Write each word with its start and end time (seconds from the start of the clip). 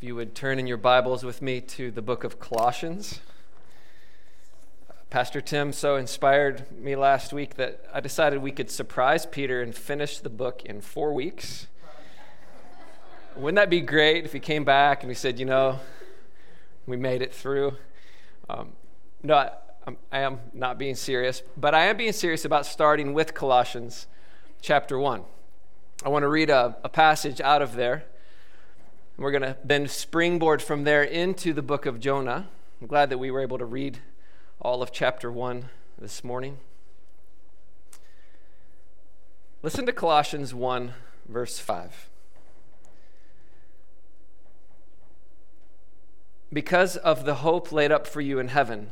If 0.00 0.04
you 0.06 0.14
would 0.14 0.34
turn 0.34 0.58
in 0.58 0.66
your 0.66 0.78
Bibles 0.78 1.24
with 1.24 1.42
me 1.42 1.60
to 1.60 1.90
the 1.90 2.00
book 2.00 2.24
of 2.24 2.40
Colossians. 2.40 3.20
Pastor 5.10 5.42
Tim 5.42 5.74
so 5.74 5.96
inspired 5.96 6.72
me 6.72 6.96
last 6.96 7.34
week 7.34 7.56
that 7.56 7.84
I 7.92 8.00
decided 8.00 8.40
we 8.40 8.50
could 8.50 8.70
surprise 8.70 9.26
Peter 9.26 9.60
and 9.60 9.74
finish 9.74 10.18
the 10.18 10.30
book 10.30 10.62
in 10.64 10.80
four 10.80 11.12
weeks. 11.12 11.66
Wouldn't 13.36 13.56
that 13.56 13.68
be 13.68 13.82
great 13.82 14.24
if 14.24 14.32
he 14.32 14.40
came 14.40 14.64
back 14.64 15.02
and 15.02 15.08
we 15.08 15.14
said, 15.14 15.38
you 15.38 15.44
know, 15.44 15.80
we 16.86 16.96
made 16.96 17.20
it 17.20 17.34
through? 17.34 17.76
Um, 18.48 18.72
no, 19.22 19.34
I, 19.34 19.50
I 20.10 20.20
am 20.20 20.40
not 20.54 20.78
being 20.78 20.94
serious, 20.94 21.42
but 21.58 21.74
I 21.74 21.84
am 21.84 21.98
being 21.98 22.14
serious 22.14 22.46
about 22.46 22.64
starting 22.64 23.12
with 23.12 23.34
Colossians 23.34 24.06
chapter 24.62 24.98
1. 24.98 25.24
I 26.06 26.08
want 26.08 26.22
to 26.22 26.28
read 26.28 26.48
a, 26.48 26.78
a 26.82 26.88
passage 26.88 27.42
out 27.42 27.60
of 27.60 27.74
there. 27.76 28.04
We're 29.20 29.32
going 29.32 29.42
to 29.42 29.58
then 29.62 29.86
springboard 29.86 30.62
from 30.62 30.84
there 30.84 31.02
into 31.02 31.52
the 31.52 31.60
book 31.60 31.84
of 31.84 32.00
Jonah. 32.00 32.48
I'm 32.80 32.86
glad 32.86 33.10
that 33.10 33.18
we 33.18 33.30
were 33.30 33.42
able 33.42 33.58
to 33.58 33.66
read 33.66 33.98
all 34.62 34.82
of 34.82 34.92
chapter 34.92 35.30
1 35.30 35.68
this 35.98 36.24
morning. 36.24 36.56
Listen 39.62 39.84
to 39.84 39.92
Colossians 39.92 40.54
1, 40.54 40.94
verse 41.28 41.58
5. 41.58 42.08
Because 46.50 46.96
of 46.96 47.26
the 47.26 47.34
hope 47.34 47.70
laid 47.72 47.92
up 47.92 48.06
for 48.06 48.22
you 48.22 48.38
in 48.38 48.48
heaven, 48.48 48.88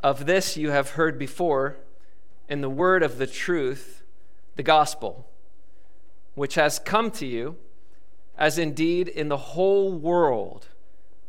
of 0.00 0.26
this 0.26 0.56
you 0.56 0.72
have 0.72 0.90
heard 0.90 1.20
before 1.20 1.76
in 2.48 2.62
the 2.62 2.68
word 2.68 3.04
of 3.04 3.18
the 3.18 3.28
truth, 3.28 4.02
the 4.56 4.64
gospel, 4.64 5.28
which 6.34 6.56
has 6.56 6.80
come 6.80 7.12
to 7.12 7.26
you 7.26 7.58
as 8.36 8.58
indeed 8.58 9.08
in 9.08 9.28
the 9.28 9.36
whole 9.36 9.92
world 9.92 10.68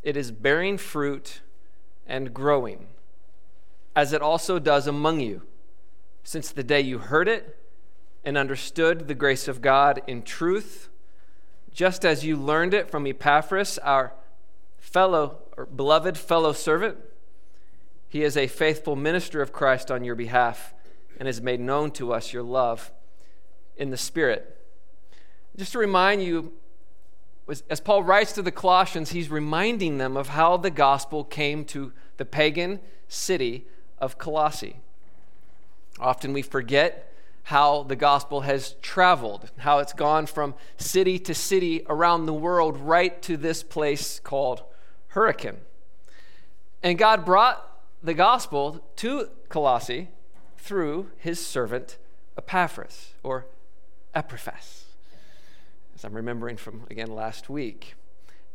it 0.02 0.16
is 0.16 0.30
bearing 0.30 0.78
fruit 0.78 1.40
and 2.06 2.32
growing, 2.32 2.86
as 3.94 4.12
it 4.12 4.22
also 4.22 4.58
does 4.58 4.86
among 4.86 5.20
you, 5.20 5.42
since 6.22 6.50
the 6.50 6.62
day 6.62 6.80
you 6.80 6.98
heard 6.98 7.28
it 7.28 7.58
and 8.24 8.36
understood 8.36 9.08
the 9.08 9.14
grace 9.14 9.48
of 9.48 9.60
God 9.60 10.02
in 10.06 10.22
truth, 10.22 10.88
just 11.72 12.04
as 12.04 12.24
you 12.24 12.36
learned 12.36 12.74
it 12.74 12.90
from 12.90 13.06
Epaphras, 13.06 13.78
our 13.78 14.12
fellow 14.78 15.38
or 15.56 15.66
beloved 15.66 16.16
fellow 16.16 16.52
servant. 16.52 16.98
He 18.08 18.22
is 18.22 18.36
a 18.36 18.46
faithful 18.46 18.96
minister 18.96 19.42
of 19.42 19.52
Christ 19.52 19.90
on 19.90 20.04
your 20.04 20.14
behalf 20.14 20.72
and 21.18 21.26
has 21.26 21.40
made 21.40 21.60
known 21.60 21.90
to 21.92 22.12
us 22.12 22.32
your 22.32 22.42
love 22.42 22.92
in 23.76 23.90
the 23.90 23.96
Spirit. 23.96 24.56
Just 25.56 25.72
to 25.72 25.78
remind 25.78 26.22
you 26.22 26.52
as 27.48 27.80
Paul 27.80 28.02
writes 28.02 28.32
to 28.32 28.42
the 28.42 28.50
Colossians, 28.50 29.10
he's 29.10 29.30
reminding 29.30 29.98
them 29.98 30.16
of 30.16 30.30
how 30.30 30.56
the 30.56 30.70
gospel 30.70 31.22
came 31.22 31.64
to 31.66 31.92
the 32.16 32.24
pagan 32.24 32.80
city 33.08 33.66
of 33.98 34.18
Colossae. 34.18 34.76
Often 36.00 36.32
we 36.32 36.42
forget 36.42 37.12
how 37.44 37.84
the 37.84 37.94
gospel 37.94 38.40
has 38.40 38.74
traveled, 38.82 39.50
how 39.58 39.78
it's 39.78 39.92
gone 39.92 40.26
from 40.26 40.54
city 40.76 41.18
to 41.20 41.34
city 41.34 41.84
around 41.88 42.26
the 42.26 42.34
world, 42.34 42.76
right 42.76 43.22
to 43.22 43.36
this 43.36 43.62
place 43.62 44.18
called 44.18 44.62
Hurricane. 45.08 45.58
And 46.82 46.98
God 46.98 47.24
brought 47.24 47.62
the 48.02 48.14
gospel 48.14 48.84
to 48.96 49.30
Colossae 49.48 50.08
through 50.58 51.10
his 51.16 51.44
servant 51.44 51.96
Epaphras, 52.36 53.14
or 53.22 53.46
Epaphras 54.12 54.85
as 55.96 56.04
I'm 56.04 56.14
remembering 56.14 56.58
from 56.58 56.82
again 56.90 57.10
last 57.10 57.48
week. 57.48 57.94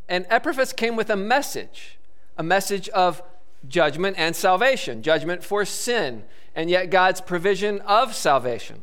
And 0.08 0.28
Epaphras 0.30 0.74
came 0.74 0.96
with 0.96 1.10
a 1.10 1.16
message, 1.16 1.98
a 2.38 2.44
message 2.44 2.88
of 2.90 3.24
judgment 3.68 4.16
and 4.20 4.36
salvation, 4.36 5.02
judgment 5.02 5.44
for 5.44 5.66
sin, 5.66 6.24
and 6.56 6.70
yet 6.70 6.92
God's 6.92 7.20
provision 7.20 7.82
of 7.82 8.14
salvation. 8.14 8.82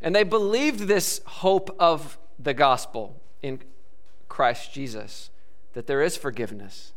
And 0.00 0.16
they 0.16 0.22
believed 0.22 0.80
this 0.80 1.20
hope 1.26 1.76
of 1.78 2.18
the 2.38 2.54
gospel 2.54 3.20
in 3.42 3.60
Christ 4.28 4.72
Jesus, 4.72 5.28
that 5.74 5.86
there 5.86 6.00
is 6.00 6.16
forgiveness. 6.16 6.92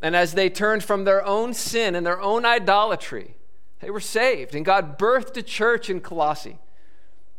And 0.00 0.14
as 0.14 0.34
they 0.34 0.48
turned 0.48 0.84
from 0.84 1.04
their 1.04 1.24
own 1.24 1.54
sin 1.54 1.96
and 1.96 2.06
their 2.06 2.20
own 2.20 2.44
idolatry, 2.44 3.34
they 3.80 3.90
were 3.90 4.00
saved. 4.00 4.54
And 4.54 4.64
God 4.64 4.96
birthed 4.96 5.36
a 5.36 5.42
church 5.42 5.90
in 5.90 6.00
Colossae. 6.00 6.58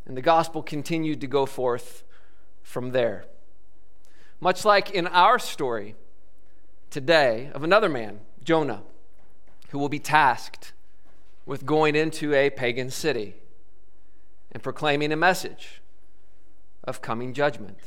And 0.04 0.16
the 0.16 0.22
gospel 0.22 0.62
continued 0.62 1.20
to 1.22 1.26
go 1.26 1.46
forth 1.46 2.02
from 2.66 2.90
there. 2.90 3.24
Much 4.40 4.64
like 4.64 4.90
in 4.90 5.06
our 5.06 5.38
story 5.38 5.94
today 6.90 7.48
of 7.54 7.62
another 7.62 7.88
man, 7.88 8.18
Jonah, 8.42 8.82
who 9.70 9.78
will 9.78 9.88
be 9.88 10.00
tasked 10.00 10.72
with 11.46 11.64
going 11.64 11.94
into 11.94 12.34
a 12.34 12.50
pagan 12.50 12.90
city 12.90 13.36
and 14.50 14.64
proclaiming 14.64 15.12
a 15.12 15.16
message 15.16 15.80
of 16.82 17.00
coming 17.00 17.32
judgment, 17.32 17.78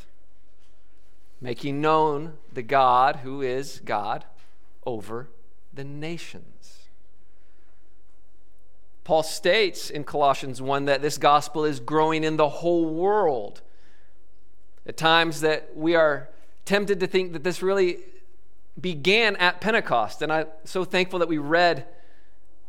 making 1.41 1.81
known 1.81 2.37
the 2.51 2.63
God 2.63 3.17
who 3.17 3.41
is 3.41 3.81
God 3.83 4.23
over 4.85 5.29
the 5.73 5.83
nations. 5.83 6.87
Paul 9.03 9.23
states 9.23 9.89
in 9.89 10.05
Colossians 10.05 10.61
1 10.61 10.85
that 10.85 11.01
this 11.01 11.17
gospel 11.17 11.65
is 11.65 11.81
growing 11.81 12.23
in 12.23 12.37
the 12.37 12.49
whole 12.49 12.85
world 12.85 13.61
at 14.89 14.97
times 14.97 15.41
that 15.41 15.69
we 15.75 15.93
are 15.93 16.27
tempted 16.65 16.99
to 16.99 17.05
think 17.05 17.33
that 17.33 17.43
this 17.43 17.61
really 17.61 17.99
began 18.81 19.35
at 19.35 19.61
Pentecost. 19.61 20.23
And 20.23 20.33
I'm 20.33 20.47
so 20.63 20.83
thankful 20.83 21.19
that 21.19 21.27
we 21.27 21.37
read 21.37 21.85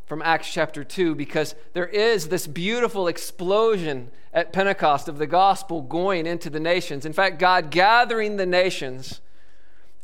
from 0.04 0.20
Acts 0.20 0.52
chapter 0.52 0.84
2 0.84 1.14
because 1.14 1.54
there 1.72 1.86
is 1.86 2.28
this 2.28 2.46
beautiful 2.46 3.08
explosion 3.08 4.10
at 4.34 4.52
Pentecost 4.52 5.08
of 5.08 5.16
the 5.16 5.26
gospel 5.26 5.80
going 5.80 6.26
into 6.26 6.50
the 6.50 6.60
nations. 6.60 7.06
In 7.06 7.14
fact, 7.14 7.38
God 7.38 7.70
gathering 7.70 8.36
the 8.36 8.44
nations 8.44 9.22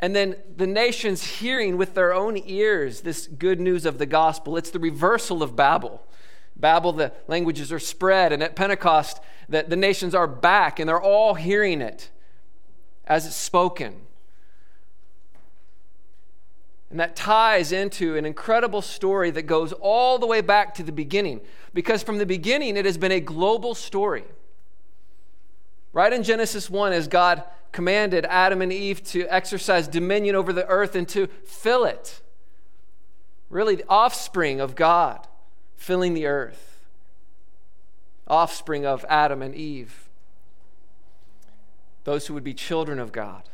and 0.01 0.17
then 0.17 0.37
the 0.57 0.67
nations 0.67 1.23
hearing 1.23 1.77
with 1.77 1.93
their 1.93 2.15
own 2.15 2.41
ears 2.47 3.03
this 3.03 3.27
good 3.27 3.61
news 3.61 3.85
of 3.85 3.99
the 3.99 4.07
gospel. 4.07 4.57
It's 4.57 4.71
the 4.71 4.79
reversal 4.79 5.43
of 5.43 5.55
Babel. 5.55 6.03
Babel, 6.57 6.93
the 6.93 7.13
languages 7.29 7.71
are 7.71 7.79
spread, 7.79 8.33
and 8.33 8.43
at 8.43 8.57
Pentecost, 8.57 9.21
the, 9.49 9.65
the 9.67 9.77
nations 9.77 10.15
are 10.15 10.27
back 10.27 10.79
and 10.79 10.89
they're 10.89 11.01
all 11.01 11.35
hearing 11.35 11.81
it 11.81 12.11
as 13.07 13.27
it's 13.27 13.37
spoken. 13.37 13.95
And 16.91 17.01
that 17.01 17.17
ties 17.17 17.73
into 17.73 18.17
an 18.17 18.25
incredible 18.25 18.83
story 18.83 19.31
that 19.33 19.43
goes 19.43 19.73
all 19.73 20.19
the 20.19 20.27
way 20.27 20.41
back 20.41 20.75
to 20.75 20.83
the 20.83 20.93
beginning. 20.93 21.41
Because 21.75 22.03
from 22.03 22.19
the 22.19 22.27
beginning, 22.27 22.77
it 22.77 22.85
has 22.85 22.97
been 22.97 23.13
a 23.13 23.21
global 23.21 23.75
story. 23.75 24.25
Right 25.93 26.13
in 26.13 26.23
Genesis 26.23 26.71
1, 26.71 26.93
as 26.93 27.09
God 27.09 27.43
commanded 27.73 28.25
Adam 28.27 28.63
and 28.63 28.73
Eve 28.73 29.03
to 29.05 29.27
exercise 29.29 29.89
dominion 29.89 30.37
over 30.37 30.53
the 30.53 30.67
earth 30.69 30.95
and 30.95 31.09
to 31.09 31.27
fill 31.45 31.85
it. 31.85 32.23
Really, 33.51 33.77
the 33.77 33.89
offspring 33.89 34.61
of 34.61 34.75
God 34.75 35.27
filling 35.75 36.15
the 36.15 36.27
earth, 36.27 36.76
offspring 38.27 38.85
of 38.85 39.05
Adam 39.09 39.43
and 39.43 39.55
Eve, 39.55 40.09
those 42.05 42.27
who 42.27 42.35
would 42.35 42.45
be 42.45 42.55
children 42.55 42.99
of 42.99 43.13
God. 43.13 43.49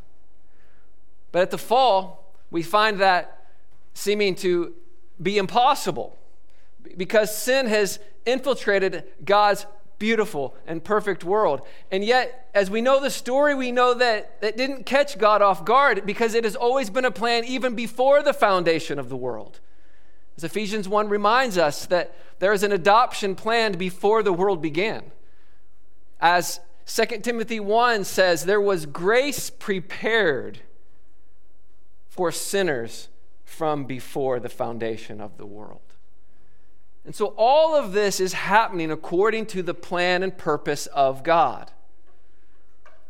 But 1.31 1.43
at 1.43 1.51
the 1.51 1.59
fall, 1.59 2.35
we 2.51 2.63
find 2.63 2.99
that 3.01 3.47
seeming 3.95 4.35
to 4.37 4.75
be 5.21 5.39
impossible 5.39 6.17
because 6.97 7.37
sin 7.37 7.67
has 7.67 7.99
infiltrated 8.27 9.05
God's 9.25 9.67
beautiful 9.99 10.55
and 10.67 10.83
perfect 10.83 11.23
world. 11.23 11.63
And 11.91 12.05
yet, 12.05 12.51
as 12.55 12.71
we 12.71 12.81
know 12.81 13.01
the 13.01 13.11
story, 13.11 13.55
we 13.55 13.71
know 13.71 13.95
that 13.95 14.37
it 14.43 14.57
didn't 14.57 14.85
catch 14.85 15.17
God 15.17 15.43
off 15.43 15.65
guard 15.65 16.05
because 16.05 16.35
it 16.35 16.45
has 16.45 16.57
always 16.57 16.91
been 16.91 17.05
a 17.05 17.11
plan 17.11 17.45
even 17.45 17.75
before 17.75 18.23
the 18.23 18.35
foundation 18.35 18.99
of 18.99 19.09
the 19.09 19.17
world. 19.17 19.61
As 20.37 20.45
Ephesians 20.45 20.89
1 20.89 21.09
reminds 21.09 21.59
us 21.59 21.87
that 21.87 22.15
there 22.39 22.53
is 22.53 22.63
an 22.63 22.73
adoption 22.73 23.35
planned 23.35 23.79
before 23.79 24.23
the 24.23 24.33
world 24.33 24.63
began. 24.63 25.13
As 26.21 26.61
2 26.87 27.19
Timothy 27.19 27.61
1 27.61 28.05
says, 28.05 28.45
there 28.45 28.61
was 28.61 28.87
grace 28.87 29.51
prepared 29.51 30.61
for 32.09 32.33
sinners 32.33 33.09
from 33.45 33.85
before 33.85 34.41
the 34.41 34.49
foundation 34.49 35.21
of 35.21 35.37
the 35.39 35.47
world. 35.47 35.81
And 37.05 37.15
so 37.15 37.35
all 37.37 37.75
of 37.75 37.93
this 37.93 38.21
is 38.21 38.33
happening 38.33 38.91
according 38.91 39.47
to 39.47 39.63
the 39.63 39.75
plan 39.75 40.23
and 40.23 40.37
purpose 40.37 40.87
of 40.87 41.23
God. 41.23 41.71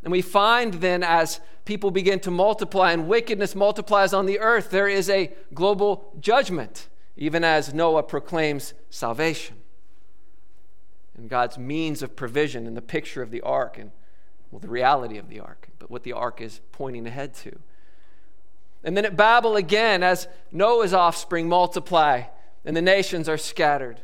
And 0.03 0.11
we 0.11 0.23
find 0.23 0.75
then 0.75 1.03
as 1.03 1.41
people 1.65 1.91
begin 1.91 2.19
to 2.21 2.31
multiply 2.31 2.93
and 2.93 3.07
wickedness 3.07 3.55
multiplies 3.55 4.13
on 4.13 4.27
the 4.27 4.41
earth, 4.41 4.71
there 4.71 4.89
is 4.89 5.09
a 5.09 5.33
global 5.55 6.13
judgment 6.19 6.89
even 7.17 7.45
as 7.45 7.75
Noah 7.75 8.03
proclaims 8.03 8.75
salvation 8.91 9.57
and 11.17 11.29
God's 11.29 11.59
means 11.59 12.03
of 12.03 12.17
provision 12.17 12.67
in 12.67 12.75
the 12.75 12.83
picture 12.83 13.23
of 13.23 13.31
the 13.31 13.43
ark 13.43 13.79
and 13.79 13.91
Well, 14.51 14.61
the 14.61 14.69
reality 14.69 15.17
of 15.17 15.29
the 15.29 15.41
ark, 15.41 15.69
but 15.79 15.91
what 15.91 16.03
the 16.03 16.13
ark 16.13 16.41
is 16.41 16.61
pointing 16.73 17.07
ahead 17.07 17.35
to. 17.37 17.59
And 18.85 18.97
then 18.97 19.05
at 19.05 19.17
Babel 19.17 19.57
again, 19.57 20.03
as 20.03 20.29
Noah's 20.51 20.93
offspring 20.93 21.49
multiply 21.49 22.25
and 22.65 22.77
the 22.77 22.83
nations 22.83 23.29
are 23.29 23.39
scattered 23.39 24.01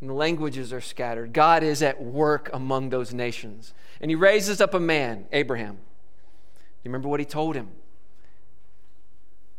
and 0.00 0.08
the 0.08 0.14
languages 0.14 0.72
are 0.72 0.80
scattered, 0.80 1.32
God 1.32 1.62
is 1.62 1.82
at 1.82 2.02
work 2.02 2.48
among 2.52 2.90
those 2.90 3.12
nations. 3.12 3.74
And 4.00 4.10
he 4.10 4.14
raises 4.14 4.60
up 4.60 4.74
a 4.74 4.80
man, 4.80 5.26
Abraham. 5.32 5.78
You 6.84 6.90
remember 6.90 7.08
what 7.08 7.20
he 7.20 7.26
told 7.26 7.56
him? 7.56 7.68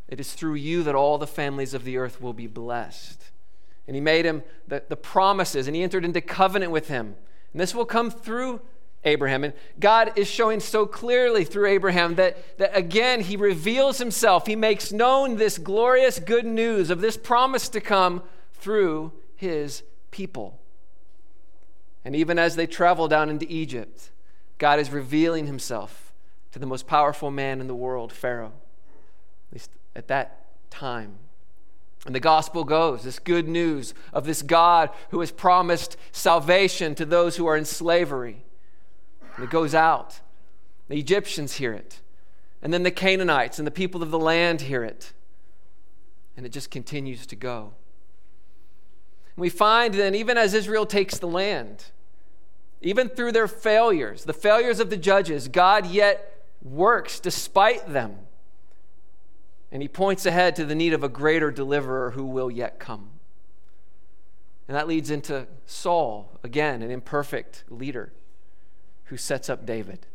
It 0.07 0.19
is 0.19 0.33
through 0.33 0.55
you 0.55 0.83
that 0.83 0.95
all 0.95 1.17
the 1.17 1.27
families 1.27 1.73
of 1.73 1.83
the 1.83 1.97
earth 1.97 2.21
will 2.21 2.33
be 2.33 2.47
blessed. 2.47 3.21
And 3.87 3.95
he 3.95 4.01
made 4.01 4.25
him 4.25 4.43
the, 4.67 4.83
the 4.87 4.95
promises, 4.95 5.67
and 5.67 5.75
he 5.75 5.83
entered 5.83 6.05
into 6.05 6.21
covenant 6.21 6.71
with 6.71 6.87
him. 6.87 7.15
And 7.53 7.61
this 7.61 7.73
will 7.75 7.85
come 7.85 8.09
through 8.11 8.61
Abraham. 9.03 9.43
And 9.43 9.53
God 9.79 10.13
is 10.15 10.27
showing 10.27 10.59
so 10.59 10.85
clearly 10.85 11.43
through 11.43 11.67
Abraham 11.67 12.15
that, 12.15 12.57
that 12.57 12.75
again, 12.75 13.21
he 13.21 13.37
reveals 13.37 13.97
himself. 13.97 14.47
He 14.47 14.55
makes 14.55 14.91
known 14.91 15.37
this 15.37 15.57
glorious 15.57 16.19
good 16.19 16.45
news 16.45 16.89
of 16.89 17.01
this 17.01 17.17
promise 17.17 17.69
to 17.69 17.81
come 17.81 18.23
through 18.53 19.13
his 19.35 19.83
people. 20.11 20.59
And 22.03 22.15
even 22.15 22.39
as 22.39 22.55
they 22.55 22.67
travel 22.67 23.07
down 23.07 23.29
into 23.29 23.45
Egypt, 23.51 24.11
God 24.57 24.79
is 24.79 24.91
revealing 24.91 25.45
himself 25.45 26.13
to 26.51 26.59
the 26.59 26.65
most 26.65 26.87
powerful 26.87 27.31
man 27.31 27.61
in 27.61 27.67
the 27.67 27.75
world, 27.75 28.11
Pharaoh, 28.11 28.53
at 29.97 30.07
that 30.07 30.45
time. 30.69 31.17
And 32.05 32.15
the 32.15 32.21
gospel 32.21 32.63
goes 32.63 33.03
this 33.03 33.19
good 33.19 33.49
news 33.49 33.93
of 34.13 34.25
this 34.25 34.41
God 34.41 34.91
who 35.09 35.19
has 35.19 35.31
promised 35.31 35.97
salvation 36.13 36.95
to 36.95 37.05
those 37.05 37.35
who 37.35 37.47
are 37.47 37.57
in 37.57 37.65
slavery. 37.65 38.45
And 39.35 39.43
it 39.43 39.51
goes 39.51 39.75
out. 39.75 40.21
The 40.87 40.97
Egyptians 40.97 41.53
hear 41.55 41.73
it. 41.73 41.99
And 42.61 42.73
then 42.73 42.83
the 42.83 42.91
Canaanites 42.91 43.59
and 43.59 43.67
the 43.67 43.71
people 43.71 44.01
of 44.01 44.11
the 44.11 44.19
land 44.19 44.61
hear 44.61 44.83
it. 44.83 45.11
And 46.37 46.45
it 46.45 46.53
just 46.53 46.71
continues 46.71 47.25
to 47.27 47.35
go. 47.35 47.73
And 49.35 49.41
we 49.41 49.49
find 49.49 49.93
then, 49.93 50.15
even 50.15 50.37
as 50.37 50.53
Israel 50.53 50.85
takes 50.85 51.17
the 51.17 51.27
land, 51.27 51.85
even 52.81 53.09
through 53.09 53.31
their 53.31 53.47
failures, 53.47 54.23
the 54.23 54.33
failures 54.33 54.79
of 54.79 54.89
the 54.89 54.97
judges, 54.97 55.47
God 55.47 55.87
yet 55.87 56.45
works 56.63 57.19
despite 57.19 57.91
them. 57.91 58.17
And 59.71 59.81
he 59.81 59.87
points 59.87 60.25
ahead 60.25 60.55
to 60.55 60.65
the 60.65 60.75
need 60.75 60.93
of 60.93 61.03
a 61.03 61.09
greater 61.09 61.51
deliverer 61.51 62.11
who 62.11 62.25
will 62.25 62.49
yet 62.49 62.79
come. 62.79 63.09
And 64.67 64.75
that 64.75 64.87
leads 64.87 65.09
into 65.09 65.47
Saul, 65.65 66.39
again, 66.43 66.81
an 66.81 66.91
imperfect 66.91 67.63
leader 67.69 68.11
who 69.05 69.17
sets 69.17 69.49
up 69.49 69.65
David. 69.65 70.05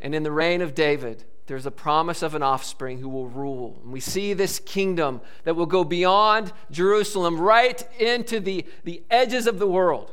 And 0.00 0.14
in 0.14 0.24
the 0.24 0.32
reign 0.32 0.62
of 0.62 0.74
David, 0.74 1.24
there's 1.46 1.66
a 1.66 1.70
promise 1.70 2.22
of 2.22 2.34
an 2.34 2.42
offspring 2.42 2.98
who 2.98 3.08
will 3.08 3.28
rule. 3.28 3.80
And 3.82 3.92
we 3.92 4.00
see 4.00 4.32
this 4.32 4.58
kingdom 4.58 5.20
that 5.44 5.54
will 5.54 5.66
go 5.66 5.84
beyond 5.84 6.52
Jerusalem 6.70 7.40
right 7.40 7.82
into 8.00 8.40
the, 8.40 8.64
the 8.84 9.02
edges 9.10 9.46
of 9.46 9.58
the 9.58 9.66
world, 9.66 10.12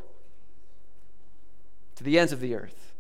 to 1.95 2.03
the 2.03 2.19
ends 2.19 2.31
of 2.31 2.39
the 2.39 2.55
earth. 2.55 2.93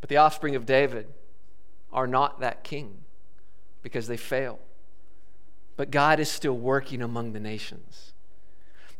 But 0.00 0.08
the 0.08 0.16
offspring 0.16 0.56
of 0.56 0.66
David 0.66 1.06
are 1.96 2.06
not 2.06 2.40
that 2.40 2.62
king 2.62 2.98
because 3.82 4.06
they 4.06 4.18
fail. 4.18 4.60
But 5.76 5.90
God 5.90 6.20
is 6.20 6.30
still 6.30 6.56
working 6.56 7.02
among 7.02 7.32
the 7.32 7.40
nations. 7.40 8.12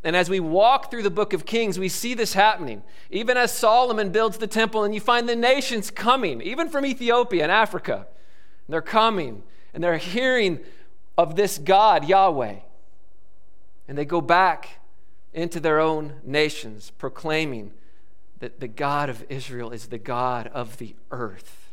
And 0.03 0.15
as 0.15 0.29
we 0.29 0.39
walk 0.39 0.89
through 0.89 1.03
the 1.03 1.09
book 1.09 1.33
of 1.33 1.45
Kings, 1.45 1.79
we 1.79 1.89
see 1.89 2.13
this 2.13 2.33
happening. 2.33 2.83
Even 3.09 3.37
as 3.37 3.51
Solomon 3.51 4.11
builds 4.11 4.37
the 4.37 4.47
temple, 4.47 4.83
and 4.83 4.93
you 4.93 5.01
find 5.01 5.27
the 5.27 5.35
nations 5.35 5.91
coming, 5.91 6.41
even 6.41 6.69
from 6.69 6.85
Ethiopia 6.85 7.43
and 7.43 7.51
Africa. 7.51 8.07
They're 8.69 8.81
coming 8.81 9.43
and 9.73 9.83
they're 9.83 9.97
hearing 9.97 10.59
of 11.17 11.35
this 11.35 11.57
God, 11.57 12.07
Yahweh. 12.07 12.55
And 13.87 13.97
they 13.97 14.05
go 14.05 14.21
back 14.21 14.79
into 15.33 15.59
their 15.59 15.79
own 15.79 16.15
nations, 16.23 16.91
proclaiming 16.97 17.71
that 18.39 18.59
the 18.59 18.67
God 18.67 19.09
of 19.09 19.25
Israel 19.29 19.71
is 19.71 19.87
the 19.87 19.97
God 19.97 20.47
of 20.47 20.77
the 20.77 20.95
earth. 21.11 21.66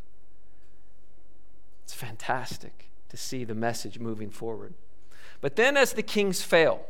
It's 1.84 1.94
fantastic 1.94 2.90
to 3.10 3.16
see 3.16 3.44
the 3.44 3.54
message 3.54 3.98
moving 3.98 4.30
forward. 4.30 4.74
But 5.40 5.56
then, 5.56 5.76
as 5.76 5.92
the 5.92 6.02
kings 6.02 6.42
fail, 6.42 6.86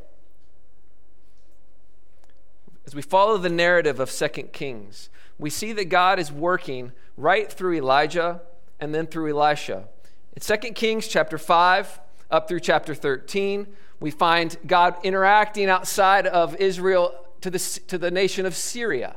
as 2.86 2.94
we 2.94 3.02
follow 3.02 3.36
the 3.38 3.48
narrative 3.48 3.98
of 3.98 4.10
Second 4.10 4.52
Kings, 4.52 5.08
we 5.38 5.50
see 5.50 5.72
that 5.72 5.86
God 5.86 6.18
is 6.18 6.30
working 6.30 6.92
right 7.16 7.50
through 7.50 7.74
Elijah 7.74 8.42
and 8.78 8.94
then 8.94 9.06
through 9.06 9.36
Elisha. 9.36 9.88
In 10.34 10.42
Second 10.42 10.74
Kings 10.74 11.08
chapter 11.08 11.38
5 11.38 12.00
up 12.30 12.48
through 12.48 12.60
chapter 12.60 12.94
13, 12.94 13.66
we 14.00 14.10
find 14.10 14.56
God 14.66 14.96
interacting 15.02 15.68
outside 15.68 16.26
of 16.26 16.56
Israel 16.56 17.14
to 17.40 17.50
the, 17.50 17.58
to 17.88 17.98
the 17.98 18.10
nation 18.10 18.46
of 18.46 18.54
Syria. 18.54 19.16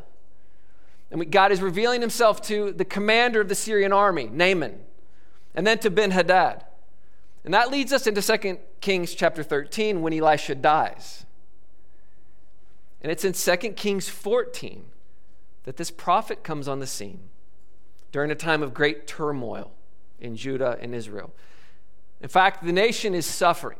And 1.11 1.19
we, 1.19 1.25
God 1.25 1.51
is 1.51 1.61
revealing 1.61 2.01
himself 2.01 2.41
to 2.43 2.71
the 2.71 2.85
commander 2.85 3.41
of 3.41 3.49
the 3.49 3.55
Syrian 3.55 3.93
army, 3.93 4.29
Naaman, 4.31 4.79
and 5.57 5.65
then 5.65 5.79
to 5.79 5.89
Ben 5.89 6.11
Hadad. 6.11 6.63
And 7.43 7.53
that 7.53 7.71
leads 7.71 7.91
us 7.91 8.05
into 8.05 8.21
2 8.21 8.59
Kings 8.79 9.15
chapter 9.15 9.41
13 9.41 10.03
when 10.03 10.13
Elisha 10.13 10.53
dies. 10.53 11.25
And 13.01 13.11
it's 13.11 13.25
in 13.25 13.33
2 13.33 13.71
Kings 13.73 14.07
14 14.07 14.85
that 15.63 15.77
this 15.77 15.89
prophet 15.89 16.43
comes 16.43 16.67
on 16.67 16.79
the 16.79 16.85
scene 16.85 17.29
during 18.11 18.29
a 18.29 18.35
time 18.35 18.61
of 18.61 18.73
great 18.73 19.07
turmoil 19.07 19.71
in 20.19 20.35
Judah 20.35 20.77
and 20.79 20.93
Israel. 20.93 21.33
In 22.21 22.29
fact, 22.29 22.63
the 22.63 22.71
nation 22.71 23.15
is 23.15 23.25
suffering. 23.25 23.79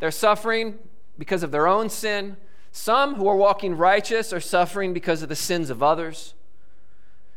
They're 0.00 0.10
suffering 0.10 0.78
because 1.16 1.42
of 1.42 1.50
their 1.50 1.66
own 1.66 1.88
sin. 1.88 2.36
Some 2.72 3.14
who 3.14 3.26
are 3.26 3.36
walking 3.36 3.74
righteous 3.74 4.34
are 4.34 4.40
suffering 4.40 4.92
because 4.92 5.22
of 5.22 5.30
the 5.30 5.36
sins 5.36 5.70
of 5.70 5.82
others. 5.82 6.34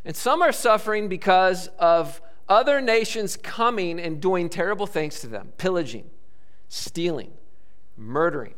And 0.03 0.15
some 0.15 0.41
are 0.41 0.51
suffering 0.51 1.07
because 1.07 1.67
of 1.79 2.21
other 2.47 2.81
nations 2.81 3.37
coming 3.37 3.99
and 3.99 4.21
doing 4.21 4.49
terrible 4.49 4.87
things 4.87 5.19
to 5.21 5.27
them 5.27 5.53
pillaging, 5.57 6.09
stealing, 6.69 7.31
murdering, 7.97 8.55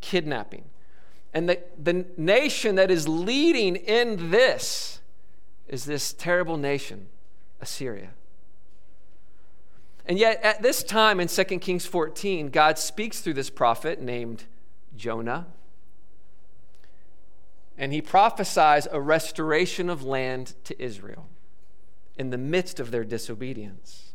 kidnapping, 0.00 0.64
and 1.34 1.48
the, 1.48 1.60
the 1.80 2.06
nation 2.16 2.76
that 2.76 2.90
is 2.90 3.06
leading 3.06 3.76
in 3.76 4.30
this 4.30 5.00
is 5.68 5.84
this 5.84 6.12
terrible 6.12 6.56
nation, 6.56 7.06
Assyria. 7.60 8.10
And 10.06 10.18
yet, 10.18 10.42
at 10.42 10.62
this 10.62 10.82
time 10.82 11.20
in 11.20 11.28
2 11.28 11.44
Kings 11.58 11.84
14, 11.84 12.48
God 12.48 12.78
speaks 12.78 13.20
through 13.20 13.34
this 13.34 13.50
prophet 13.50 14.00
named 14.00 14.44
Jonah. 14.96 15.46
And 17.76 17.92
he 17.92 18.00
prophesies 18.00 18.88
a 18.90 19.00
restoration 19.00 19.90
of 19.90 20.02
land 20.02 20.54
to 20.64 20.82
Israel 20.82 21.28
in 22.18 22.30
the 22.30 22.38
midst 22.38 22.80
of 22.80 22.90
their 22.90 23.04
disobedience. 23.04 24.12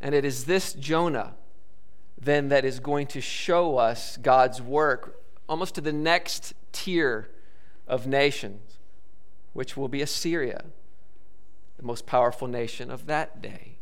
And 0.00 0.14
it 0.14 0.24
is 0.24 0.44
this 0.44 0.72
Jonah 0.72 1.34
then 2.20 2.48
that 2.48 2.64
is 2.64 2.80
going 2.80 3.06
to 3.06 3.20
show 3.20 3.76
us 3.76 4.16
God's 4.16 4.60
work 4.60 5.22
almost 5.48 5.76
to 5.76 5.80
the 5.80 5.92
next 5.92 6.52
tier 6.72 7.30
of 7.86 8.06
nations, 8.06 8.78
which 9.52 9.76
will 9.76 9.88
be 9.88 10.02
Assyria, 10.02 10.64
the 11.76 11.84
most 11.84 12.06
powerful 12.06 12.48
nation 12.48 12.90
of 12.90 13.06
that 13.06 13.40
day. 13.40 13.77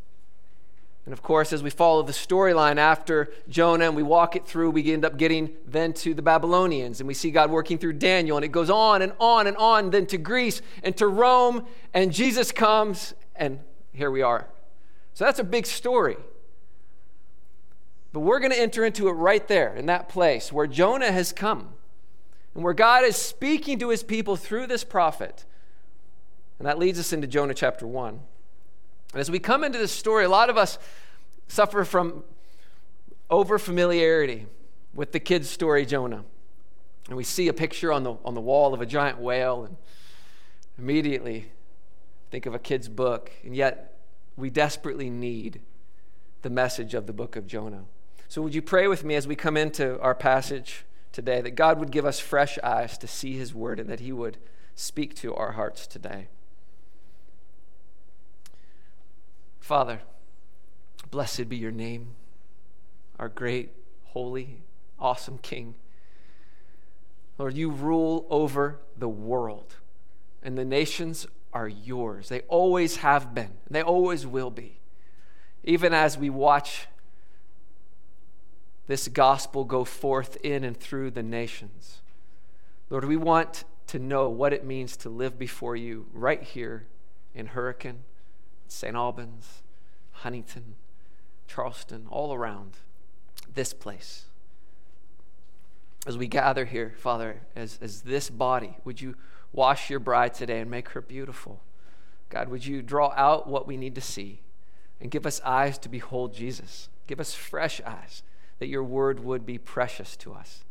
And 1.07 1.13
of 1.13 1.23
course, 1.23 1.53
as 1.53 1.63
we 1.63 1.71
follow 1.71 2.03
the 2.03 2.13
storyline 2.13 2.79
after 2.79 3.33
Jonah 3.49 3.87
and 3.87 3.95
we 3.95 4.03
walk 4.03 4.35
it 4.35 4.45
through, 4.45 4.71
we 4.71 4.93
end 4.93 5.05
up 5.05 5.17
getting 5.17 5.57
then 5.65 5.93
to 5.95 6.15
the 6.15 6.21
Babylonians 6.21 7.01
and 7.01 7.07
we 7.07 7.15
see 7.15 7.31
God 7.31 7.49
working 7.49 7.79
through 7.79 7.95
Daniel 7.95 8.37
and 8.37 8.45
it 8.45 8.49
goes 8.49 8.69
on 8.69 9.03
and 9.03 9.13
on 9.21 9.47
and 9.47 9.57
on, 9.57 9.91
then 9.91 10.07
to 10.07 10.19
Greece 10.19 10.61
and 10.83 10.97
to 10.97 11.07
Rome, 11.07 11.65
and 11.95 12.13
Jesus 12.13 12.51
comes, 12.51 13.15
and 13.37 13.61
here 13.93 14.11
we 14.11 14.21
are. 14.21 14.49
So 15.15 15.25
that's 15.25 15.39
a 15.39 15.45
big 15.45 15.65
story. 15.65 16.17
But 18.13 18.21
we're 18.21 18.41
going 18.41 18.53
to 18.53 18.61
enter 18.61 18.85
into 18.85 19.09
it 19.09 19.13
right 19.13 19.47
there 19.47 19.77
in 19.77 19.87
that 19.87 20.09
place 20.09 20.53
where 20.53 20.67
Jonah 20.67 21.13
has 21.13 21.33
come 21.33 21.69
and 22.55 22.65
where 22.65 22.75
God 22.75 23.05
is 23.05 23.15
speaking 23.15 23.79
to 23.79 23.91
his 23.91 24.03
people 24.03 24.35
through 24.35 24.67
this 24.67 24.83
prophet. 24.83 25.45
And 26.59 26.67
that 26.67 26.79
leads 26.79 26.99
us 26.99 27.13
into 27.13 27.29
Jonah 27.29 27.55
chapter 27.55 27.87
1. 27.87 28.21
And 29.17 29.21
as 29.23 29.31
we 29.31 29.39
come 29.39 29.65
into 29.65 29.79
this 29.79 29.93
story, 29.93 30.27
a 30.27 30.29
lot 30.29 30.51
of 30.51 30.59
us 30.59 30.79
suffer 31.49 31.87
from 31.87 32.23
over 33.31 33.59
familiarity 33.59 34.45
with 34.93 35.13
the 35.13 35.21
kid's 35.21 35.49
story, 35.49 35.87
Jonah. 35.87 36.23
And 37.09 37.17
we 37.17 37.25
see 37.25 37.49
a 37.49 37.55
picture 37.55 37.95
on 37.95 38.03
the, 38.03 38.17
on 38.27 38.35
the 38.35 38.43
wall 38.43 38.75
of 38.75 38.83
a 38.83 38.85
giant 38.85 39.17
whale 39.17 39.65
and 39.65 39.79
immediately 40.79 41.51
think 42.31 42.45
of 42.45 42.55
a 42.55 42.59
kid's 42.59 42.91
book. 42.91 43.33
And 43.43 43.57
yet, 43.57 43.97
we 44.37 44.51
desperately 44.51 45.09
need 45.09 45.63
the 46.43 46.51
message 46.51 46.93
of 46.93 47.07
the 47.07 47.15
book 47.15 47.37
of 47.37 47.47
Jonah. 47.47 47.85
So, 48.29 48.43
would 48.43 48.55
you 48.55 48.61
pray 48.61 48.87
with 48.87 49.03
me 49.03 49.15
as 49.15 49.27
we 49.27 49.35
come 49.35 49.57
into 49.57 49.99
our 50.03 50.15
passage 50.15 50.85
today, 51.11 51.41
that 51.41 51.53
God 51.53 51.81
would 51.81 51.91
give 51.91 52.05
us 52.05 52.21
fresh 52.21 52.59
eyes 52.63 52.99
to 52.99 53.07
see 53.07 53.39
his 53.39 53.55
word 53.55 53.81
and 53.81 53.89
that 53.89 54.01
he 54.01 54.13
would 54.13 54.37
speak 54.75 55.15
to 55.15 55.35
our 55.35 55.53
hearts 55.53 55.87
today. 55.87 56.29
Father, 59.67 60.03
blessed 61.11 61.49
be 61.49 61.57
your 61.57 61.73
name, 61.73 62.15
our 63.19 63.29
great, 63.29 63.73
holy, 64.05 64.63
awesome 64.97 65.39
King. 65.39 65.75
Lord, 67.37 67.57
you 67.57 67.71
rule 67.71 68.29
over 68.31 68.79
the 68.97 69.09
world, 69.09 69.75
and 70.41 70.57
the 70.57 70.65
nations 70.65 71.27
are 71.53 71.67
yours. 71.67 72.29
They 72.29 72.43
always 72.43 72.99
have 72.99 73.35
been, 73.35 73.55
and 73.67 73.73
they 73.73 73.83
always 73.83 74.25
will 74.25 74.53
be. 74.53 74.79
Even 75.65 75.93
as 75.93 76.17
we 76.17 76.31
watch 76.31 76.87
this 78.87 79.09
gospel 79.09 79.65
go 79.65 79.83
forth 79.83 80.37
in 80.45 80.63
and 80.63 80.77
through 80.77 81.11
the 81.11 81.25
nations. 81.25 82.03
Lord, 82.89 83.05
we 83.05 83.17
want 83.17 83.65
to 83.89 83.99
know 83.99 84.29
what 84.29 84.53
it 84.53 84.65
means 84.65 84.97
to 84.99 85.09
live 85.09 85.41
before 85.41 85.75
you 85.75 86.07
right 86.13 86.45
here 86.45 86.87
in 87.35 87.47
Hurricane, 87.47 88.05
St. 88.69 88.95
Albans, 88.95 89.63
Huntington, 90.13 90.75
Charleston, 91.47 92.07
all 92.11 92.35
around 92.35 92.79
this 93.55 93.73
place. 93.73 94.27
As 96.07 96.17
we 96.17 96.29
gather 96.29 96.65
here, 96.65 96.95
Father, 96.99 97.43
as, 97.55 97.79
as 97.83 98.03
this 98.03 98.31
body, 98.31 98.77
would 98.85 99.01
you 99.01 99.17
wash 99.53 99.91
your 99.91 99.99
bride 99.99 100.35
today 100.35 100.61
and 100.61 100.71
make 100.71 100.91
her 100.91 101.01
beautiful? 101.01 101.63
God, 102.29 102.49
would 102.49 102.65
you 102.65 102.83
draw 102.83 103.13
out 103.17 103.49
what 103.49 103.67
we 103.67 103.77
need 103.77 103.95
to 103.95 104.01
see 104.01 104.41
and 105.01 105.11
give 105.11 105.27
us 105.27 105.41
eyes 105.45 105.79
to 105.79 105.89
behold 105.89 106.35
Jesus? 106.35 106.89
Give 107.07 107.21
us 107.21 107.35
fresh 107.35 107.81
eyes 107.85 108.23
that 108.59 108.69
your 108.69 108.85
word 108.85 109.21
would 109.21 109.45
be 109.45 109.59
precious 109.59 110.17
to 110.17 110.33
us. 110.33 110.65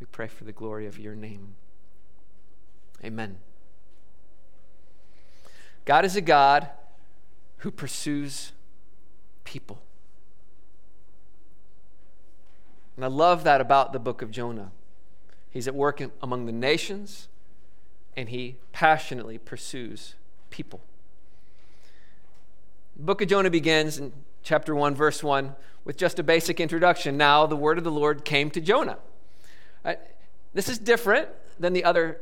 We 0.00 0.06
pray 0.06 0.28
for 0.28 0.44
the 0.44 0.52
glory 0.52 0.86
of 0.86 0.98
your 0.98 1.14
name. 1.14 1.54
Amen. 3.04 3.38
God 5.84 6.04
is 6.04 6.16
a 6.16 6.20
God 6.20 6.68
who 7.58 7.70
pursues 7.70 8.52
people. 9.44 9.82
And 12.96 13.04
I 13.04 13.08
love 13.08 13.44
that 13.44 13.60
about 13.60 13.92
the 13.92 13.98
book 13.98 14.22
of 14.22 14.30
Jonah. 14.30 14.70
He's 15.50 15.66
at 15.66 15.74
work 15.74 16.02
among 16.22 16.46
the 16.46 16.52
nations, 16.52 17.28
and 18.16 18.28
he 18.28 18.56
passionately 18.72 19.38
pursues 19.38 20.14
people. 20.50 20.80
The 22.96 23.02
book 23.02 23.22
of 23.22 23.28
Jonah 23.28 23.50
begins 23.50 23.98
in 23.98 24.12
chapter 24.42 24.74
1, 24.74 24.94
verse 24.94 25.22
1, 25.22 25.54
with 25.84 25.96
just 25.96 26.18
a 26.18 26.22
basic 26.22 26.60
introduction. 26.60 27.16
Now, 27.16 27.46
the 27.46 27.56
word 27.56 27.78
of 27.78 27.84
the 27.84 27.90
Lord 27.90 28.24
came 28.24 28.50
to 28.50 28.60
Jonah. 28.60 28.98
Right? 29.84 29.98
This 30.54 30.68
is 30.68 30.78
different 30.78 31.28
than 31.58 31.72
the 31.72 31.84
other 31.84 32.20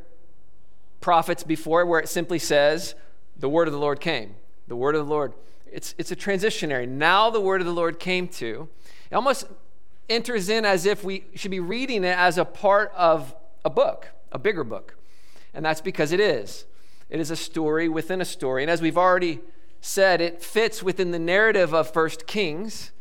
prophets 0.99 1.43
before, 1.43 1.85
where 1.85 1.99
it 1.99 2.09
simply 2.09 2.39
says, 2.39 2.95
The 3.41 3.49
word 3.49 3.67
of 3.67 3.73
the 3.73 3.79
Lord 3.79 3.99
came. 3.99 4.35
The 4.67 4.75
word 4.75 4.95
of 4.95 5.05
the 5.05 5.11
Lord. 5.11 5.33
It's, 5.69 5.93
it's 5.97 6.11
a 6.11 6.15
transitionary. 6.15 6.87
Now, 6.87 7.29
the 7.29 7.41
word 7.41 7.59
of 7.59 7.67
the 7.67 7.73
Lord 7.73 7.99
came 7.99 8.27
to. 8.29 8.69
It 9.09 9.15
almost 9.15 9.45
enters 10.09 10.47
in 10.47 10.63
as 10.63 10.85
if 10.85 11.03
we 11.03 11.25
should 11.35 11.51
be 11.51 11.59
reading 11.59 12.03
it 12.03 12.17
as 12.17 12.37
a 12.37 12.45
part 12.45 12.93
of 12.95 13.35
a 13.65 13.69
book, 13.69 14.09
a 14.31 14.39
bigger 14.39 14.63
book. 14.63 14.95
And 15.53 15.65
that's 15.65 15.81
because 15.81 16.11
it 16.11 16.19
is. 16.19 16.65
It 17.09 17.19
is 17.19 17.31
a 17.31 17.35
story 17.35 17.89
within 17.89 18.21
a 18.21 18.25
story. 18.25 18.63
And 18.63 18.71
as 18.71 18.81
we've 18.81 18.97
already 18.97 19.39
said, 19.81 20.21
it 20.21 20.43
fits 20.43 20.83
within 20.83 21.11
the 21.11 21.19
narrative 21.19 21.73
of 21.73 21.91
First 21.91 22.27
Kings, 22.27 22.91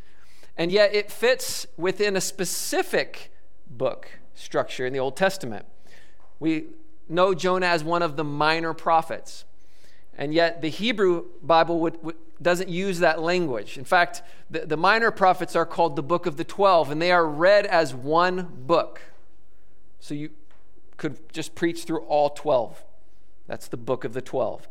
and 0.56 0.72
yet 0.72 0.94
it 0.94 1.12
fits 1.12 1.66
within 1.76 2.16
a 2.16 2.20
specific 2.20 3.30
book 3.68 4.08
structure 4.34 4.86
in 4.86 4.92
the 4.92 4.98
Old 4.98 5.16
Testament. 5.16 5.66
We 6.38 6.66
know 7.08 7.34
Jonah 7.34 7.66
as 7.66 7.84
one 7.84 8.02
of 8.02 8.16
the 8.16 8.24
minor 8.24 8.72
prophets, 8.72 9.44
and 10.20 10.34
yet 10.34 10.60
the 10.60 10.68
Hebrew 10.68 11.24
Bible 11.42 11.80
would, 11.80 12.00
would, 12.04 12.16
doesn't 12.42 12.68
use 12.68 12.98
that 12.98 13.20
language. 13.22 13.78
In 13.78 13.84
fact, 13.84 14.22
the, 14.50 14.66
the 14.66 14.76
minor 14.76 15.10
prophets 15.10 15.56
are 15.56 15.64
called 15.64 15.96
the 15.96 16.02
Book 16.02 16.26
of 16.26 16.36
the 16.36 16.44
Twelve, 16.44 16.90
and 16.90 17.00
they 17.00 17.10
are 17.10 17.26
read 17.26 17.64
as 17.64 17.94
one 17.94 18.48
book. 18.66 19.00
So 19.98 20.12
you 20.12 20.30
could 20.98 21.32
just 21.32 21.54
preach 21.54 21.84
through 21.84 22.00
all 22.00 22.28
12. 22.28 22.84
That's 23.46 23.66
the 23.66 23.78
Book 23.78 24.04
of 24.04 24.12
the 24.12 24.20
Twelve. 24.20 24.68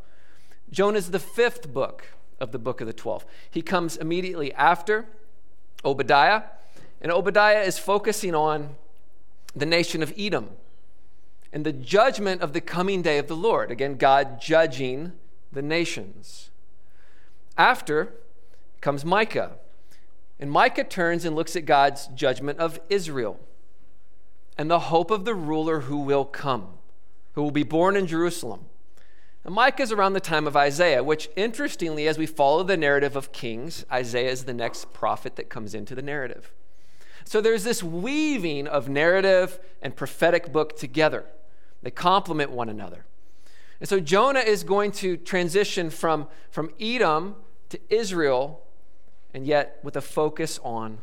Jonah 0.70 1.00
is 1.00 1.10
the 1.10 1.20
fifth 1.20 1.74
book 1.74 2.10
of 2.39 2.51
the 2.51 2.60
book 2.60 2.79
of 2.79 2.86
the 2.86 2.94
12. 2.94 3.25
He 3.50 3.63
comes 3.63 3.98
immediately 3.98 4.53
after 4.53 5.08
Obadiah, 5.84 6.44
and 7.01 7.12
Obadiah 7.12 7.63
is 7.63 7.79
focusing 7.79 8.36
on 8.36 8.75
the 9.56 9.65
nation 9.65 10.03
of 10.03 10.13
Edom 10.15 10.51
and 11.51 11.65
the 11.65 11.74
judgment 11.74 12.41
of 12.44 12.53
the 12.53 12.62
coming 12.62 13.01
day 13.01 13.18
of 13.18 13.27
the 13.27 13.36
Lord. 13.36 13.72
Again, 13.72 13.96
God 13.96 14.39
judging 14.39 15.13
the 15.51 15.62
nations. 15.62 16.50
After 17.58 18.13
comes 18.82 19.03
Micah, 19.03 19.51
and 20.39 20.51
Micah 20.51 20.84
turns 20.84 21.25
and 21.25 21.36
looks 21.36 21.56
at 21.56 21.65
God's 21.65 22.08
judgment 22.08 22.60
of 22.60 22.79
Israel 22.89 23.39
and 24.58 24.70
the 24.70 24.79
hope 24.79 25.12
of 25.12 25.25
the 25.25 25.36
ruler 25.36 25.82
who 25.82 25.98
will 25.98 26.25
come, 26.25 26.68
who 27.34 27.44
will 27.44 27.51
be 27.51 27.63
born 27.63 27.96
in 27.96 28.08
Jerusalem. 28.08 28.65
And 29.46 29.56
Micah 29.56 29.84
is 29.84 29.91
around 29.91 30.13
the 30.13 30.20
time 30.20 30.48
of 30.48 30.58
Isaiah, 30.58 31.03
which, 31.03 31.29
interestingly, 31.36 32.08
as 32.08 32.18
we 32.18 32.25
follow 32.25 32.63
the 32.63 32.77
narrative 32.77 33.15
of 33.15 33.32
Kings, 33.32 33.86
Isaiah 33.91 34.32
is 34.32 34.44
the 34.44 34.53
next 34.53 34.91
prophet 34.94 35.38
that 35.38 35.50
comes 35.50 35.74
into 35.74 35.96
the 35.96 36.01
narrative. 36.01 36.51
So 37.24 37.41
there's 37.41 37.63
this 37.63 37.82
weaving 37.82 38.68
of 38.68 38.89
narrative 38.89 39.60
and 39.82 39.96
prophetic 39.96 40.51
book 40.51 40.77
together. 40.77 41.25
They 41.82 41.91
complement 41.91 42.51
one 42.51 42.70
another. 42.70 43.06
And 43.79 43.88
so 43.88 44.00
Jonah 44.00 44.39
is 44.39 44.63
going 44.63 44.91
to 44.93 45.17
transition 45.17 45.89
from, 45.89 46.27
from 46.51 46.71
Edom 46.79 47.36
to 47.69 47.79
Israel, 47.89 48.62
and 49.33 49.45
yet 49.45 49.79
with 49.83 49.95
a 49.95 50.01
focus 50.01 50.59
on 50.63 51.00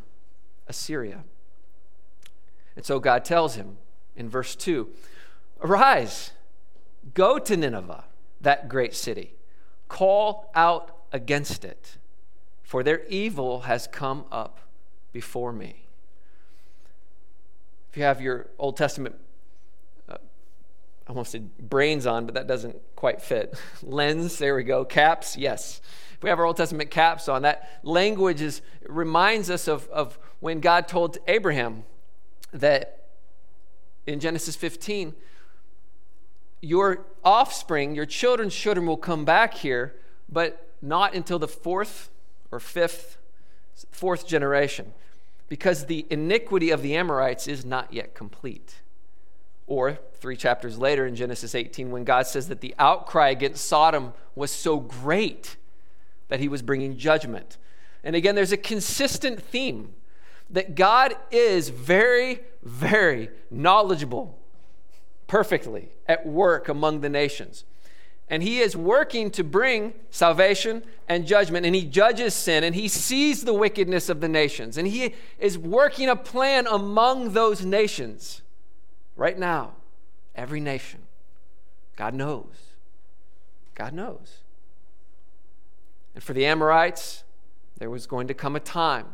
Assyria. 0.69 1.25
And 2.75 2.85
so 2.85 3.01
God 3.01 3.25
tells 3.25 3.55
him 3.55 3.79
in 4.15 4.29
verse 4.29 4.55
2 4.57 4.89
Arise, 5.63 6.33
go 7.15 7.39
to 7.39 7.57
Nineveh 7.57 8.05
that 8.41 8.69
great 8.69 8.95
city. 8.95 9.35
Call 9.89 10.51
out 10.55 10.97
against 11.13 11.65
it, 11.65 11.97
for 12.63 12.83
their 12.83 13.05
evil 13.07 13.61
has 13.61 13.87
come 13.87 14.25
up 14.31 14.59
before 15.13 15.53
me. 15.53 15.87
If 17.91 17.97
you 17.97 18.03
have 18.03 18.21
your 18.21 18.49
Old 18.59 18.77
Testament, 18.77 19.17
I 21.07 21.11
almost 21.11 21.33
said 21.33 21.57
brains 21.59 22.07
on, 22.07 22.27
but 22.27 22.35
that 22.35 22.47
doesn't 22.47 22.77
quite 22.97 23.23
fit. 23.23 23.59
Lens, 23.83 24.39
there 24.39 24.57
we 24.57 24.65
go. 24.65 24.85
Caps, 24.85 25.37
yes. 25.37 25.81
If 26.15 26.23
we 26.23 26.31
have 26.31 26.39
our 26.39 26.47
Old 26.47 26.57
Testament 26.57 26.91
caps 26.91 27.29
on, 27.29 27.43
that 27.43 27.81
language 27.83 28.41
is, 28.41 28.63
reminds 28.89 29.51
us 29.51 29.69
of, 29.69 29.89
of 29.89 30.19
when 30.41 30.61
God 30.61 30.89
told 30.89 31.19
Abraham 31.29 31.85
that 32.53 33.05
in 34.07 34.19
Genesis 34.19 34.57
15, 34.57 35.15
your 36.61 37.05
offspring, 37.25 37.95
your 37.95 38.07
children's 38.07 38.55
children 38.55 38.87
will 38.87 38.97
come 38.97 39.25
back 39.25 39.55
here, 39.55 39.95
but 40.29 40.73
not 40.81 41.15
until 41.15 41.39
the 41.39 41.49
fourth 41.49 42.11
or 42.51 42.59
fifth, 42.59 43.19
fourth 43.91 44.27
generation, 44.27 44.95
because 45.49 45.87
the 45.87 46.07
iniquity 46.11 46.71
of 46.71 46.83
the 46.83 46.97
Amorites 46.97 47.47
is 47.47 47.65
not 47.65 47.93
yet 47.93 48.15
complete. 48.15 48.81
Or 49.67 49.99
three 50.15 50.37
chapters 50.37 50.79
later 50.79 51.07
in 51.07 51.17
Genesis 51.17 51.55
18, 51.55 51.91
when 51.91 52.05
God 52.05 52.27
says 52.27 52.49
that 52.49 52.61
the 52.61 52.75
outcry 52.79 53.31
against 53.31 53.65
Sodom 53.65 54.13
was 54.35 54.51
so 54.51 54.79
great 54.79 55.57
that 56.29 56.41
he 56.41 56.49
was 56.49 56.63
bringing 56.63 56.97
judgment. 56.97 57.57
And 58.05 58.15
again, 58.15 58.35
there's 58.35 58.53
a 58.53 58.57
consistent 58.57 59.43
theme 59.43 59.95
that 60.51 60.77
God 60.77 61.15
is 61.31 61.71
very, 61.71 62.41
very 62.63 63.31
knowledgeable 63.51 64.39
perfectly 65.27 65.89
at 66.07 66.25
work 66.25 66.69
among 66.69 67.01
the 67.01 67.09
nations. 67.09 67.65
And 68.29 68.43
he 68.43 68.61
is 68.61 68.77
working 68.77 69.31
to 69.33 69.45
bring 69.45 69.95
salvation 70.11 70.83
and 71.09 71.27
judgment. 71.27 71.67
And 71.67 71.75
he 71.75 71.85
judges 71.85 72.35
sin 72.35 72.65
and 72.65 72.75
he 72.75 72.89
sees 72.89 73.45
the 73.45 73.55
wickedness 73.55 74.09
of 74.09 74.21
the 74.21 74.29
nations. 74.29 74.79
And 74.79 74.87
he 74.89 75.15
is 75.39 75.57
working 75.59 76.09
a 76.09 76.17
plan 76.17 76.67
among 76.69 77.33
those 77.33 77.65
nations 77.65 78.43
right 79.17 79.39
now. 79.39 79.73
Every 80.35 80.61
nation. 80.61 81.01
God 81.97 82.15
knows. 82.15 82.55
God 83.75 83.93
knows. 83.93 84.41
And 86.15 86.23
for 86.23 86.33
the 86.33 86.47
Amorites, 86.47 87.25
there 87.79 87.91
was 87.91 88.07
going 88.07 88.29
to 88.29 88.35
come 88.35 88.57
a 88.57 88.61
time 88.61 89.07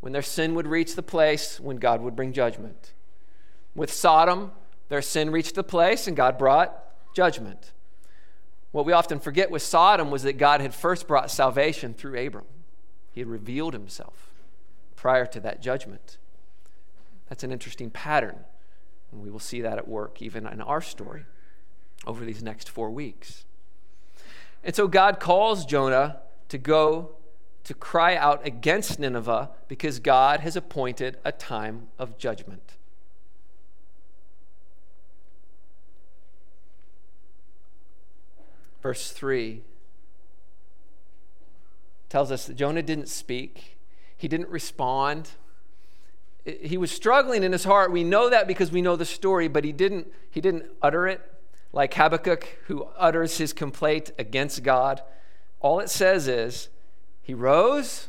when 0.00 0.12
their 0.12 0.22
sin 0.22 0.54
would 0.54 0.66
reach 0.66 0.94
the 0.94 1.02
place 1.02 1.60
when 1.60 1.76
God 1.76 2.00
would 2.00 2.16
bring 2.16 2.32
judgment. 2.32 2.92
With 3.74 3.92
Sodom, 3.92 4.52
their 4.88 5.02
sin 5.02 5.30
reached 5.30 5.54
the 5.54 5.62
place 5.62 6.06
and 6.06 6.16
God 6.16 6.38
brought 6.38 6.76
judgment. 7.14 7.72
What 8.72 8.86
we 8.86 8.92
often 8.92 9.20
forget 9.20 9.50
with 9.50 9.62
Sodom 9.62 10.10
was 10.10 10.22
that 10.22 10.38
God 10.38 10.60
had 10.60 10.74
first 10.74 11.06
brought 11.06 11.30
salvation 11.30 11.94
through 11.94 12.26
Abram. 12.26 12.46
He 13.12 13.20
had 13.20 13.28
revealed 13.28 13.74
himself 13.74 14.30
prior 14.96 15.26
to 15.26 15.40
that 15.40 15.60
judgment. 15.60 16.16
That's 17.28 17.44
an 17.44 17.52
interesting 17.52 17.90
pattern. 17.90 18.38
And 19.12 19.20
we 19.22 19.30
will 19.30 19.38
see 19.38 19.60
that 19.60 19.78
at 19.78 19.86
work 19.86 20.20
even 20.22 20.46
in 20.46 20.60
our 20.60 20.80
story 20.80 21.24
over 22.06 22.24
these 22.24 22.42
next 22.42 22.68
four 22.68 22.90
weeks. 22.90 23.44
And 24.64 24.74
so 24.74 24.88
God 24.88 25.20
calls 25.20 25.64
Jonah 25.66 26.20
to 26.48 26.58
go 26.58 27.16
to 27.64 27.74
cry 27.74 28.16
out 28.16 28.44
against 28.46 28.98
Nineveh 28.98 29.50
because 29.68 30.00
God 30.00 30.40
has 30.40 30.56
appointed 30.56 31.18
a 31.24 31.30
time 31.30 31.88
of 31.98 32.18
judgment. 32.18 32.76
Verse 38.82 39.12
3 39.12 39.62
tells 42.08 42.32
us 42.32 42.46
that 42.46 42.54
Jonah 42.56 42.82
didn't 42.82 43.08
speak, 43.08 43.78
he 44.16 44.28
didn't 44.28 44.48
respond. 44.48 45.30
He 46.44 46.76
was 46.76 46.90
struggling 46.90 47.44
in 47.44 47.52
his 47.52 47.64
heart. 47.64 47.92
We 47.92 48.02
know 48.02 48.28
that 48.28 48.48
because 48.48 48.72
we 48.72 48.82
know 48.82 48.96
the 48.96 49.04
story, 49.04 49.48
but 49.48 49.64
he 49.64 49.72
didn't, 49.72 50.12
he 50.30 50.40
didn't 50.40 50.64
utter 50.80 51.06
it 51.06 51.20
like 51.72 51.94
Habakkuk, 51.94 52.58
who 52.66 52.84
utters 52.98 53.38
his 53.38 53.52
complaint 53.52 54.10
against 54.18 54.62
God. 54.62 55.02
All 55.60 55.80
it 55.80 55.88
says 55.88 56.26
is, 56.26 56.68
he 57.22 57.32
rose, 57.32 58.08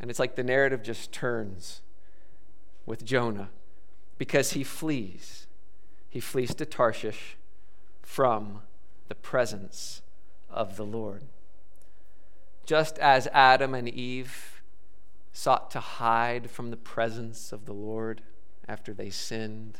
and 0.00 0.10
it's 0.10 0.20
like 0.20 0.36
the 0.36 0.44
narrative 0.44 0.82
just 0.82 1.12
turns 1.12 1.82
with 2.86 3.04
Jonah 3.04 3.50
because 4.16 4.52
he 4.52 4.62
flees. 4.62 5.46
He 6.08 6.20
flees 6.20 6.54
to 6.54 6.66
Tarshish 6.66 7.36
from 8.02 8.62
the 9.08 9.14
presence 9.14 10.02
of 10.48 10.76
the 10.76 10.84
Lord. 10.84 11.24
Just 12.64 12.98
as 12.98 13.26
Adam 13.28 13.74
and 13.74 13.88
Eve 13.88 14.51
sought 15.32 15.70
to 15.70 15.80
hide 15.80 16.50
from 16.50 16.70
the 16.70 16.76
presence 16.76 17.52
of 17.52 17.64
the 17.64 17.72
Lord 17.72 18.22
after 18.68 18.92
they 18.92 19.10
sinned, 19.10 19.78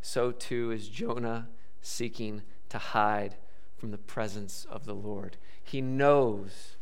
so 0.00 0.32
too 0.32 0.70
is 0.70 0.88
Jonah 0.88 1.48
seeking 1.80 2.42
to 2.68 2.78
hide 2.78 3.36
from 3.76 3.90
the 3.90 3.98
presence 3.98 4.66
of 4.70 4.84
the 4.84 4.94
Lord. 4.94 5.36
He 5.62 5.80
knows 5.80 6.76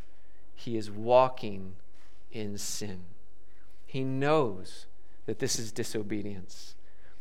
he 0.54 0.76
is 0.76 0.90
walking 0.90 1.74
in 2.30 2.58
sin. 2.58 3.04
He 3.86 4.04
knows 4.04 4.86
that 5.26 5.38
this 5.38 5.58
is 5.58 5.72
disobedience, 5.72 6.74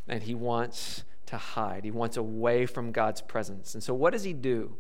and 0.07 0.23
he 0.23 0.35
wants 0.35 1.03
to 1.27 1.37
hide. 1.37 1.83
He 1.83 1.91
wants 1.91 2.17
away 2.17 2.65
from 2.65 2.91
God's 2.91 3.21
presence. 3.21 3.73
And 3.73 3.83
so, 3.83 3.93
what 3.93 4.13
does 4.13 4.23
he 4.23 4.33
do? 4.33 4.75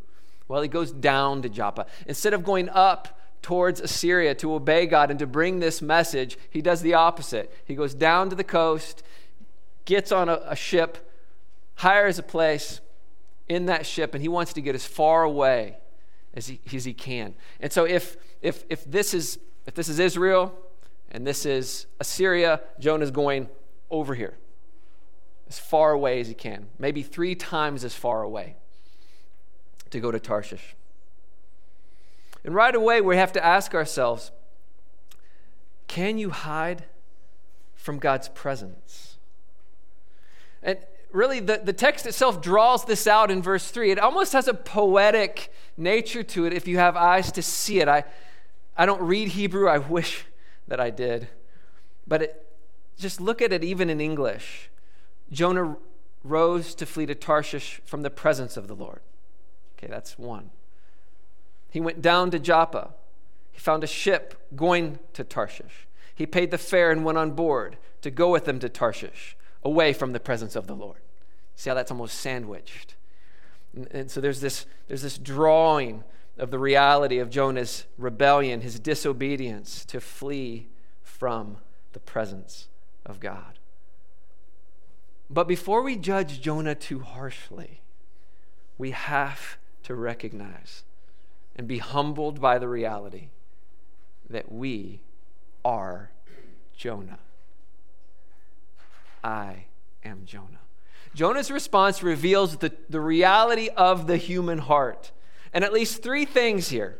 Well, 0.47 0.61
he 0.61 0.67
goes 0.67 0.91
down 0.91 1.41
to 1.43 1.49
Joppa. 1.49 1.85
Instead 2.07 2.33
of 2.33 2.43
going 2.43 2.69
up 2.69 3.19
towards 3.41 3.79
Assyria 3.79 4.35
to 4.35 4.53
obey 4.53 4.85
God 4.85 5.09
and 5.09 5.19
to 5.19 5.27
bring 5.27 5.59
this 5.59 5.81
message, 5.81 6.37
he 6.49 6.61
does 6.61 6.81
the 6.81 6.93
opposite. 6.93 7.53
He 7.65 7.75
goes 7.75 7.93
down 7.93 8.29
to 8.29 8.35
the 8.35 8.43
coast, 8.43 9.03
gets 9.85 10.11
on 10.11 10.29
a, 10.29 10.41
a 10.45 10.55
ship, 10.55 11.11
hires 11.75 12.19
a 12.19 12.23
place 12.23 12.81
in 13.47 13.65
that 13.67 13.85
ship, 13.85 14.13
and 14.13 14.21
he 14.21 14.27
wants 14.27 14.53
to 14.53 14.61
get 14.61 14.75
as 14.75 14.85
far 14.85 15.23
away 15.23 15.77
as 16.33 16.47
he, 16.47 16.59
as 16.73 16.85
he 16.85 16.93
can. 16.93 17.33
And 17.59 17.71
so, 17.71 17.85
if, 17.85 18.17
if, 18.41 18.63
if, 18.69 18.83
this 18.85 19.13
is, 19.13 19.39
if 19.65 19.73
this 19.73 19.89
is 19.89 19.99
Israel 19.99 20.53
and 21.11 21.25
this 21.25 21.45
is 21.45 21.87
Assyria, 21.99 22.61
Jonah's 22.79 23.11
going 23.11 23.49
over 23.89 24.13
here 24.13 24.37
as 25.47 25.57
far 25.57 25.91
away 25.91 26.19
as 26.19 26.27
he 26.27 26.35
can, 26.35 26.67
maybe 26.77 27.01
three 27.01 27.33
times 27.33 27.83
as 27.83 27.95
far 27.95 28.21
away 28.21 28.55
to 29.89 29.99
go 29.99 30.11
to 30.11 30.19
Tarshish. 30.19 30.75
And 32.43 32.55
right 32.55 32.73
away, 32.73 33.01
we 33.01 33.17
have 33.17 33.31
to 33.33 33.45
ask 33.45 33.73
ourselves 33.73 34.31
can 35.87 36.17
you 36.19 36.29
hide 36.29 36.85
from 37.75 37.97
God's 37.97 38.29
presence? 38.29 39.17
And 40.61 40.77
really, 41.11 41.39
the, 41.39 41.61
the 41.63 41.73
text 41.73 42.05
itself 42.05 42.41
draws 42.41 42.85
this 42.85 43.07
out 43.07 43.31
in 43.31 43.41
verse 43.41 43.71
3. 43.71 43.91
It 43.91 43.99
almost 43.99 44.33
has 44.33 44.47
a 44.47 44.53
poetic 44.53 45.51
nature 45.77 46.23
to 46.23 46.45
it 46.45 46.53
if 46.53 46.67
you 46.67 46.77
have 46.77 46.95
eyes 46.95 47.31
to 47.33 47.41
see 47.41 47.79
it. 47.79 47.87
I, 47.87 48.03
I 48.77 48.85
don't 48.85 49.01
read 49.01 49.29
Hebrew, 49.29 49.67
I 49.67 49.77
wish 49.97 50.25
that 50.67 50.79
I 50.79 50.91
did. 50.91 51.27
But 52.07 52.21
it, 52.21 52.45
just 52.97 53.19
look 53.19 53.41
at 53.41 53.51
it 53.51 53.63
even 53.63 53.89
in 53.89 53.99
English. 53.99 54.69
Jonah 55.31 55.77
rose 56.23 56.75
to 56.75 56.85
flee 56.85 57.05
to 57.07 57.15
Tarshish 57.15 57.81
from 57.85 58.01
the 58.03 58.09
presence 58.09 58.57
of 58.57 58.67
the 58.67 58.75
Lord. 58.75 59.01
Okay, 59.77 59.87
that's 59.87 60.19
one. 60.19 60.51
He 61.69 61.79
went 61.79 62.01
down 62.01 62.31
to 62.31 62.39
Joppa. 62.39 62.93
He 63.51 63.59
found 63.59 63.83
a 63.83 63.87
ship 63.87 64.47
going 64.55 64.99
to 65.13 65.23
Tarshish. 65.23 65.87
He 66.15 66.25
paid 66.25 66.51
the 66.51 66.57
fare 66.57 66.91
and 66.91 67.05
went 67.05 67.17
on 67.17 67.31
board 67.31 67.77
to 68.01 68.11
go 68.11 68.29
with 68.31 68.45
them 68.45 68.59
to 68.59 68.69
Tarshish, 68.69 69.35
away 69.63 69.93
from 69.93 70.13
the 70.13 70.19
presence 70.19 70.55
of 70.55 70.67
the 70.67 70.75
Lord. 70.75 70.99
See 71.55 71.69
how 71.69 71.75
that's 71.75 71.91
almost 71.91 72.19
sandwiched. 72.19 72.95
And, 73.91 74.09
so 74.09 74.21
there's 74.21 74.41
this, 74.41 74.65
there's 74.87 75.01
this 75.01 75.17
drawing 75.17 76.03
of 76.37 76.51
the 76.51 76.59
reality 76.59 77.19
of 77.19 77.29
Jonah's 77.29 77.85
rebellion, 77.97 78.61
his 78.61 78.79
disobedience 78.79 79.85
to 79.85 79.99
flee 79.99 80.67
from 81.03 81.57
the 81.93 81.99
presence 81.99 82.69
of 83.05 83.19
God. 83.19 83.59
But 85.29 85.47
before 85.47 85.83
we 85.83 85.95
judge 85.95 86.41
Jonah 86.41 86.75
too 86.75 86.99
harshly, 86.99 87.81
we 88.77 88.91
have 88.91 89.57
to 89.83 89.93
recognize 89.93 90.83
and 91.59 91.67
be 91.67 91.79
humbled 91.79 92.39
by 92.39 92.57
the 92.57 92.69
reality 92.69 93.27
that 94.29 94.49
we 94.49 95.01
are 95.65 96.09
Jonah. 96.73 97.19
I 99.21 99.65
am 100.05 100.21
Jonah. 100.23 100.61
Jonah's 101.13 101.51
response 101.51 102.01
reveals 102.01 102.55
the, 102.59 102.71
the 102.89 103.01
reality 103.01 103.67
of 103.75 104.07
the 104.07 104.15
human 104.15 104.59
heart. 104.59 105.11
And 105.51 105.65
at 105.65 105.73
least 105.73 106.01
three 106.01 106.23
things 106.23 106.69
here. 106.69 106.97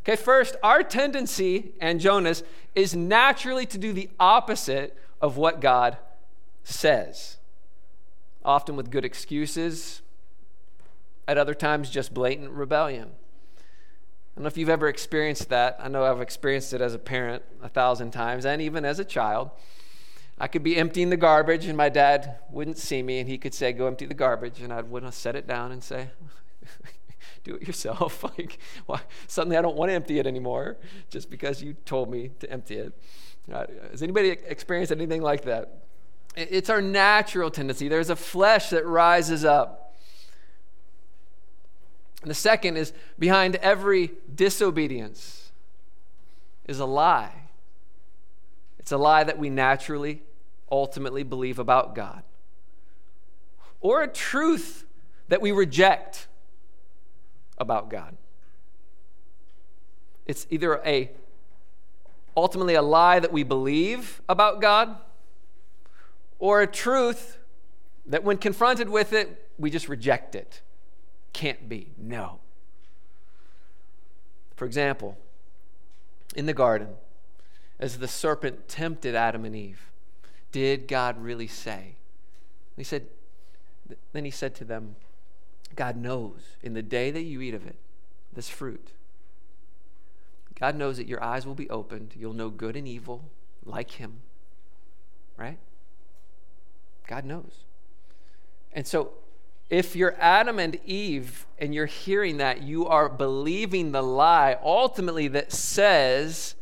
Okay, 0.00 0.16
first, 0.16 0.56
our 0.62 0.82
tendency, 0.82 1.72
and 1.80 1.98
Jonah's, 1.98 2.44
is 2.74 2.94
naturally 2.94 3.64
to 3.64 3.78
do 3.78 3.94
the 3.94 4.10
opposite 4.20 4.94
of 5.22 5.38
what 5.38 5.62
God 5.62 5.96
says 6.64 7.38
often 8.44 8.76
with 8.76 8.90
good 8.90 9.06
excuses, 9.06 10.02
at 11.26 11.38
other 11.38 11.54
times, 11.54 11.88
just 11.88 12.12
blatant 12.12 12.50
rebellion. 12.50 13.12
I 14.32 14.38
don't 14.38 14.44
know 14.44 14.48
if 14.48 14.56
you've 14.56 14.70
ever 14.70 14.88
experienced 14.88 15.50
that. 15.50 15.76
I 15.78 15.88
know 15.88 16.04
I've 16.04 16.22
experienced 16.22 16.72
it 16.72 16.80
as 16.80 16.94
a 16.94 16.98
parent 16.98 17.42
a 17.62 17.68
thousand 17.68 18.12
times 18.12 18.46
and 18.46 18.62
even 18.62 18.82
as 18.82 18.98
a 18.98 19.04
child. 19.04 19.50
I 20.38 20.48
could 20.48 20.62
be 20.62 20.76
emptying 20.76 21.10
the 21.10 21.18
garbage 21.18 21.66
and 21.66 21.76
my 21.76 21.90
dad 21.90 22.38
wouldn't 22.50 22.78
see 22.78 23.02
me 23.02 23.18
and 23.18 23.28
he 23.28 23.36
could 23.36 23.52
say, 23.52 23.72
Go 23.72 23.86
empty 23.86 24.06
the 24.06 24.14
garbage. 24.14 24.60
And 24.60 24.72
I 24.72 24.80
would 24.80 25.12
set 25.12 25.36
it 25.36 25.46
down 25.46 25.70
and 25.70 25.84
say, 25.84 26.08
Do 27.44 27.56
it 27.56 27.66
yourself. 27.66 28.24
like, 28.38 28.58
why? 28.86 29.02
Suddenly 29.26 29.58
I 29.58 29.62
don't 29.62 29.76
want 29.76 29.90
to 29.90 29.94
empty 29.94 30.18
it 30.18 30.26
anymore 30.26 30.78
just 31.10 31.30
because 31.30 31.62
you 31.62 31.74
told 31.84 32.10
me 32.10 32.30
to 32.40 32.50
empty 32.50 32.76
it. 32.76 32.92
Uh, 33.52 33.66
has 33.90 34.02
anybody 34.02 34.30
experienced 34.30 34.92
anything 34.92 35.20
like 35.20 35.42
that? 35.44 35.82
It's 36.36 36.70
our 36.70 36.80
natural 36.80 37.50
tendency. 37.50 37.88
There's 37.88 38.08
a 38.08 38.16
flesh 38.16 38.70
that 38.70 38.86
rises 38.86 39.44
up. 39.44 39.81
And 42.22 42.30
the 42.30 42.34
second 42.34 42.76
is 42.76 42.92
behind 43.18 43.56
every 43.56 44.12
disobedience 44.32 45.52
is 46.66 46.78
a 46.78 46.86
lie. 46.86 47.50
It's 48.78 48.92
a 48.92 48.96
lie 48.96 49.24
that 49.24 49.38
we 49.38 49.50
naturally, 49.50 50.22
ultimately 50.70 51.24
believe 51.24 51.58
about 51.58 51.94
God, 51.94 52.22
or 53.80 54.02
a 54.02 54.08
truth 54.08 54.86
that 55.28 55.40
we 55.40 55.50
reject 55.50 56.28
about 57.58 57.90
God. 57.90 58.16
It's 60.26 60.46
either 60.50 60.80
a 60.84 61.10
ultimately 62.36 62.74
a 62.74 62.82
lie 62.82 63.18
that 63.18 63.32
we 63.32 63.42
believe 63.42 64.22
about 64.28 64.60
God 64.60 64.96
or 66.38 66.62
a 66.62 66.66
truth 66.66 67.38
that 68.06 68.24
when 68.24 68.38
confronted 68.38 68.88
with 68.88 69.12
it, 69.12 69.50
we 69.58 69.70
just 69.70 69.88
reject 69.88 70.34
it. 70.34 70.62
Can't 71.32 71.68
be. 71.68 71.92
No. 71.96 72.40
For 74.56 74.66
example, 74.66 75.18
in 76.36 76.46
the 76.46 76.54
garden, 76.54 76.88
as 77.78 77.98
the 77.98 78.08
serpent 78.08 78.68
tempted 78.68 79.14
Adam 79.14 79.44
and 79.44 79.56
Eve, 79.56 79.90
did 80.52 80.86
God 80.86 81.22
really 81.22 81.46
say? 81.48 81.96
He 82.76 82.84
said, 82.84 83.06
then 84.12 84.24
he 84.24 84.30
said 84.30 84.54
to 84.56 84.64
them, 84.64 84.96
God 85.74 85.96
knows 85.96 86.56
in 86.62 86.74
the 86.74 86.82
day 86.82 87.10
that 87.10 87.22
you 87.22 87.40
eat 87.40 87.54
of 87.54 87.66
it, 87.66 87.76
this 88.32 88.48
fruit, 88.48 88.92
God 90.58 90.76
knows 90.76 90.96
that 90.98 91.08
your 91.08 91.22
eyes 91.22 91.46
will 91.46 91.54
be 91.54 91.68
opened. 91.70 92.14
You'll 92.16 92.34
know 92.34 92.50
good 92.50 92.76
and 92.76 92.86
evil 92.86 93.30
like 93.64 93.92
him. 93.92 94.20
Right? 95.36 95.58
God 97.06 97.24
knows. 97.24 97.64
And 98.72 98.86
so, 98.86 99.12
if 99.72 99.96
you're 99.96 100.14
Adam 100.18 100.58
and 100.58 100.78
Eve 100.84 101.46
and 101.58 101.74
you're 101.74 101.86
hearing 101.86 102.36
that, 102.36 102.62
you 102.62 102.86
are 102.86 103.08
believing 103.08 103.92
the 103.92 104.02
lie 104.02 104.58
ultimately 104.62 105.28
that 105.28 105.50
says 105.50 106.56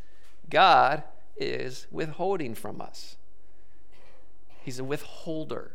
God 0.49 1.03
is 1.37 1.89
withholding 1.91 2.55
from 2.55 2.81
us. 2.81 3.17
he's 4.63 4.79
a 4.79 4.85
withholder. 4.85 5.73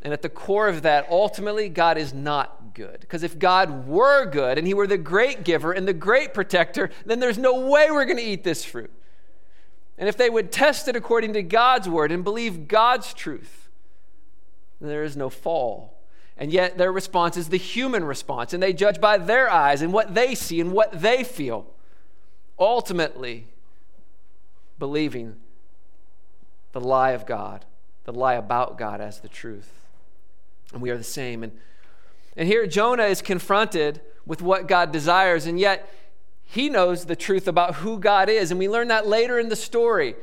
And 0.00 0.12
at 0.12 0.22
the 0.22 0.28
core 0.28 0.68
of 0.68 0.82
that, 0.82 1.08
ultimately, 1.10 1.68
God 1.68 1.98
is 1.98 2.14
not 2.14 2.72
good. 2.72 3.00
Because 3.00 3.24
if 3.24 3.36
God 3.36 3.88
were 3.88 4.24
good 4.24 4.56
and 4.56 4.64
he 4.64 4.72
were 4.72 4.86
the 4.86 4.96
great 4.96 5.42
giver 5.42 5.72
and 5.72 5.88
the 5.88 5.92
great 5.92 6.32
protector, 6.32 6.90
then 7.04 7.18
there's 7.18 7.36
no 7.36 7.68
way 7.68 7.90
we're 7.90 8.04
going 8.04 8.16
to 8.16 8.22
eat 8.22 8.44
this 8.44 8.64
fruit. 8.64 8.92
And 9.98 10.08
if 10.08 10.16
they 10.16 10.30
would 10.30 10.52
test 10.52 10.86
it 10.86 10.94
according 10.94 11.32
to 11.32 11.42
God's 11.42 11.88
word 11.88 12.12
and 12.12 12.22
believe 12.22 12.68
God's 12.68 13.12
truth, 13.12 13.68
then 14.80 14.88
there 14.88 15.02
is 15.02 15.16
no 15.16 15.28
fall. 15.28 15.99
And 16.40 16.50
yet 16.50 16.78
their 16.78 16.90
response 16.90 17.36
is 17.36 17.50
the 17.50 17.58
human 17.58 18.02
response, 18.02 18.54
and 18.54 18.62
they 18.62 18.72
judge 18.72 18.98
by 18.98 19.18
their 19.18 19.50
eyes 19.50 19.82
and 19.82 19.92
what 19.92 20.14
they 20.14 20.34
see 20.34 20.58
and 20.58 20.72
what 20.72 21.02
they 21.02 21.22
feel. 21.22 21.66
Ultimately, 22.58 23.46
believing 24.78 25.36
the 26.72 26.80
lie 26.80 27.10
of 27.10 27.26
God, 27.26 27.66
the 28.04 28.12
lie 28.12 28.34
about 28.34 28.78
God 28.78 29.02
as 29.02 29.20
the 29.20 29.28
truth. 29.28 29.70
And 30.72 30.80
we 30.80 30.88
are 30.88 30.96
the 30.96 31.04
same. 31.04 31.42
And, 31.42 31.52
and 32.38 32.48
here 32.48 32.66
Jonah 32.66 33.04
is 33.04 33.20
confronted 33.20 34.00
with 34.24 34.40
what 34.40 34.66
God 34.66 34.92
desires, 34.92 35.44
and 35.44 35.60
yet 35.60 35.92
he 36.42 36.70
knows 36.70 37.04
the 37.04 37.16
truth 37.16 37.48
about 37.48 37.76
who 37.76 37.98
God 37.98 38.30
is. 38.30 38.50
And 38.50 38.58
we 38.58 38.68
learn 38.68 38.88
that 38.88 39.06
later 39.06 39.38
in 39.38 39.50
the 39.50 39.56
story. 39.56 40.14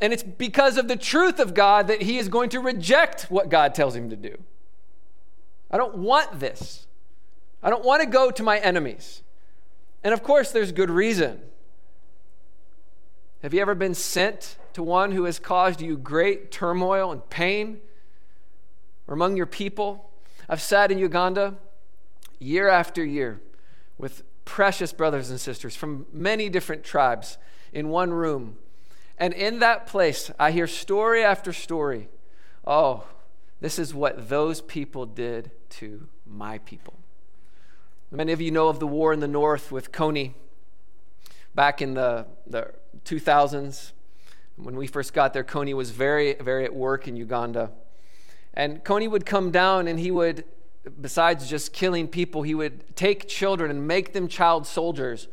And 0.00 0.14
it's 0.14 0.22
because 0.22 0.78
of 0.78 0.88
the 0.88 0.96
truth 0.96 1.38
of 1.38 1.52
God 1.52 1.86
that 1.88 2.02
he 2.02 2.16
is 2.16 2.28
going 2.28 2.48
to 2.50 2.60
reject 2.60 3.30
what 3.30 3.50
God 3.50 3.74
tells 3.74 3.94
him 3.94 4.08
to 4.08 4.16
do. 4.16 4.38
I 5.76 5.78
don't 5.78 5.98
want 5.98 6.40
this. 6.40 6.86
I 7.62 7.68
don't 7.68 7.84
want 7.84 8.00
to 8.00 8.08
go 8.08 8.30
to 8.30 8.42
my 8.42 8.56
enemies. 8.56 9.20
And 10.02 10.14
of 10.14 10.22
course, 10.22 10.50
there's 10.50 10.72
good 10.72 10.88
reason. 10.88 11.38
Have 13.42 13.52
you 13.52 13.60
ever 13.60 13.74
been 13.74 13.92
sent 13.92 14.56
to 14.72 14.82
one 14.82 15.12
who 15.12 15.24
has 15.24 15.38
caused 15.38 15.82
you 15.82 15.98
great 15.98 16.50
turmoil 16.50 17.12
and 17.12 17.28
pain 17.28 17.80
or 19.06 19.12
among 19.12 19.36
your 19.36 19.44
people? 19.44 20.10
I've 20.48 20.62
sat 20.62 20.90
in 20.90 20.96
Uganda 20.96 21.56
year 22.38 22.70
after 22.70 23.04
year 23.04 23.42
with 23.98 24.22
precious 24.46 24.94
brothers 24.94 25.28
and 25.28 25.38
sisters 25.38 25.76
from 25.76 26.06
many 26.10 26.48
different 26.48 26.84
tribes 26.84 27.36
in 27.74 27.90
one 27.90 28.14
room. 28.14 28.56
And 29.18 29.34
in 29.34 29.58
that 29.58 29.86
place, 29.86 30.30
I 30.38 30.52
hear 30.52 30.66
story 30.66 31.22
after 31.22 31.52
story. 31.52 32.08
Oh, 32.66 33.04
this 33.60 33.78
is 33.78 33.94
what 33.94 34.28
those 34.28 34.60
people 34.60 35.06
did 35.06 35.50
to 35.70 36.08
my 36.26 36.58
people. 36.58 36.94
Many 38.10 38.32
of 38.32 38.40
you 38.40 38.50
know 38.50 38.68
of 38.68 38.78
the 38.78 38.86
war 38.86 39.12
in 39.12 39.20
the 39.20 39.28
north 39.28 39.72
with 39.72 39.92
Kony 39.92 40.34
back 41.54 41.82
in 41.82 41.94
the, 41.94 42.26
the 42.46 42.72
2000s. 43.04 43.92
When 44.56 44.76
we 44.76 44.86
first 44.86 45.12
got 45.12 45.32
there, 45.32 45.44
Kony 45.44 45.74
was 45.74 45.90
very, 45.90 46.34
very 46.34 46.64
at 46.64 46.74
work 46.74 47.08
in 47.08 47.16
Uganda. 47.16 47.72
And 48.54 48.84
Kony 48.84 49.10
would 49.10 49.26
come 49.26 49.50
down 49.50 49.88
and 49.88 49.98
he 49.98 50.10
would 50.10 50.44
besides 51.00 51.48
just 51.48 51.72
killing 51.72 52.08
people, 52.08 52.42
he 52.42 52.54
would 52.54 52.96
take 52.96 53.28
children 53.28 53.70
and 53.70 53.86
make 53.86 54.12
them 54.12 54.28
child 54.28 54.66
soldiers, 54.66 55.28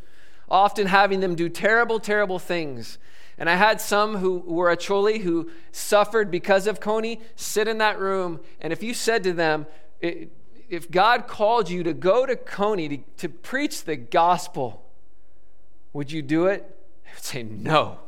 often 0.49 0.88
having 0.88 1.19
them 1.19 1.36
do 1.36 1.49
terrible, 1.49 1.99
terrible 1.99 2.39
things. 2.39 2.97
And 3.37 3.49
I 3.49 3.55
had 3.55 3.81
some 3.81 4.17
who 4.17 4.37
were 4.39 4.75
Acholi 4.75 5.21
who 5.21 5.49
suffered 5.71 6.29
because 6.29 6.67
of 6.67 6.79
Kony 6.79 7.19
sit 7.35 7.67
in 7.67 7.79
that 7.79 7.99
room. 7.99 8.39
And 8.61 8.71
if 8.71 8.83
you 8.83 8.93
said 8.93 9.23
to 9.23 9.33
them, 9.33 9.65
if 10.01 10.91
God 10.91 11.27
called 11.27 11.69
you 11.69 11.83
to 11.83 11.93
go 11.93 12.25
to 12.25 12.35
Kony 12.35 12.89
to, 12.89 12.97
to 13.17 13.29
preach 13.29 13.83
the 13.83 13.95
gospel, 13.95 14.85
would 15.93 16.11
you 16.11 16.21
do 16.21 16.47
it? 16.47 16.63
They 17.05 17.11
would 17.13 17.23
say, 17.23 17.43
no. 17.43 17.99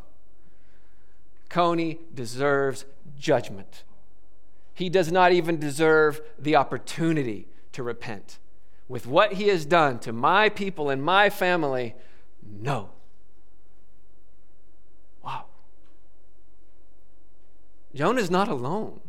Kony 1.50 2.00
deserves 2.14 2.86
judgment. 3.18 3.84
He 4.74 4.90
does 4.90 5.12
not 5.12 5.32
even 5.32 5.60
deserve 5.60 6.22
the 6.38 6.56
opportunity 6.56 7.48
to 7.72 7.82
repent. 7.82 8.40
With 8.88 9.08
what 9.08 9.34
he 9.34 9.48
has 9.48 9.66
done 9.66 10.00
to 10.00 10.12
my 10.12 10.50
people 10.50 10.90
and 10.90 11.02
my 11.04 11.30
family, 11.30 11.96
no. 12.44 12.90
Jonah's 17.96 18.30
not 18.30 18.50
alone. 18.50 19.00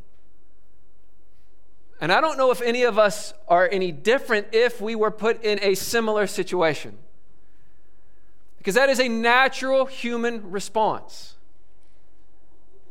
And 2.01 2.13
I 2.13 2.21
don't 2.21 2.39
know 2.39 2.53
if 2.53 2.63
any 2.63 2.85
of 2.85 2.99
us 2.99 3.35
are 3.49 3.69
any 3.71 3.91
different 3.91 4.49
if 4.53 4.81
we 4.81 4.95
were 4.95 5.11
put 5.11 5.43
in 5.43 5.59
a 5.61 5.75
similar 5.75 6.27
situation. 6.27 6.97
Because 8.59 8.75
that 8.75 8.89
is 8.89 9.01
a 9.01 9.09
natural 9.09 9.87
human 9.87 10.51
response. 10.51 11.35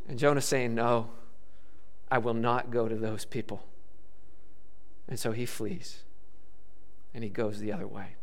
And 0.08 0.20
Jonah's 0.20 0.46
saying, 0.46 0.76
No, 0.76 1.12
I 2.12 2.18
will 2.18 2.34
not 2.34 2.72
go 2.72 2.88
to 2.88 2.96
those 2.96 3.26
people. 3.26 3.66
And 5.08 5.20
so 5.20 5.32
he 5.32 5.46
flees 5.46 6.04
and 7.14 7.24
he 7.24 7.30
goes 7.30 7.60
the 7.60 7.72
other 7.72 7.88
way. 7.88 8.16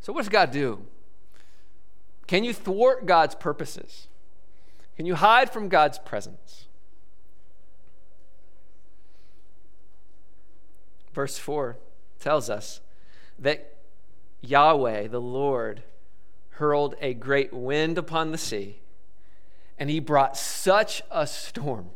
So, 0.00 0.12
what 0.12 0.20
does 0.20 0.28
God 0.28 0.50
do? 0.50 0.84
Can 2.26 2.44
you 2.44 2.52
thwart 2.52 3.06
God's 3.06 3.34
purposes? 3.34 4.08
Can 4.96 5.06
you 5.06 5.14
hide 5.14 5.50
from 5.50 5.68
God's 5.68 5.98
presence? 5.98 6.66
Verse 11.12 11.38
4 11.38 11.76
tells 12.20 12.48
us 12.48 12.80
that 13.38 13.76
Yahweh, 14.40 15.08
the 15.08 15.20
Lord, 15.20 15.82
hurled 16.50 16.94
a 17.00 17.14
great 17.14 17.52
wind 17.52 17.98
upon 17.98 18.30
the 18.30 18.38
sea, 18.38 18.80
and 19.78 19.90
he 19.90 20.00
brought 20.00 20.36
such 20.36 21.02
a 21.10 21.26
storm 21.26 21.90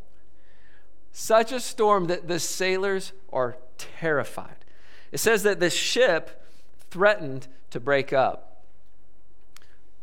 such 1.19 1.51
a 1.51 1.59
storm 1.59 2.05
that 2.05 2.27
the 2.27 2.39
sailors 2.39 3.11
are 3.33 3.57
terrified. 3.79 4.63
It 5.11 5.17
says 5.17 5.41
that 5.41 5.59
the 5.59 5.71
ship 5.71 6.45
threatened 6.91 7.47
to 7.71 7.79
break 7.79 8.13
up. 8.13 8.46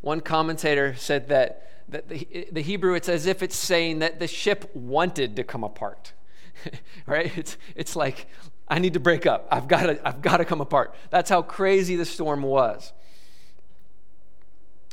One 0.04 0.20
commentator 0.20 0.94
said 0.96 1.28
that, 1.28 1.66
that 1.88 2.10
the, 2.10 2.46
the 2.52 2.60
Hebrew, 2.60 2.92
it's 2.92 3.08
as 3.08 3.24
if 3.24 3.42
it's 3.42 3.56
saying 3.56 4.00
that 4.00 4.20
the 4.20 4.26
ship 4.26 4.70
wanted 4.74 5.34
to 5.36 5.44
come 5.44 5.64
apart. 5.64 6.12
right? 7.06 7.34
It's, 7.38 7.56
it's 7.74 7.96
like, 7.96 8.26
I 8.68 8.80
need 8.80 8.92
to 8.92 9.00
break 9.00 9.24
up. 9.24 9.48
I've 9.50 9.66
got 9.66 9.86
to, 9.86 10.06
I've 10.06 10.20
to 10.20 10.44
come 10.44 10.60
apart. 10.60 10.94
That's 11.08 11.30
how 11.30 11.40
crazy 11.40 11.96
the 11.96 12.04
storm 12.04 12.42
was. 12.42 12.92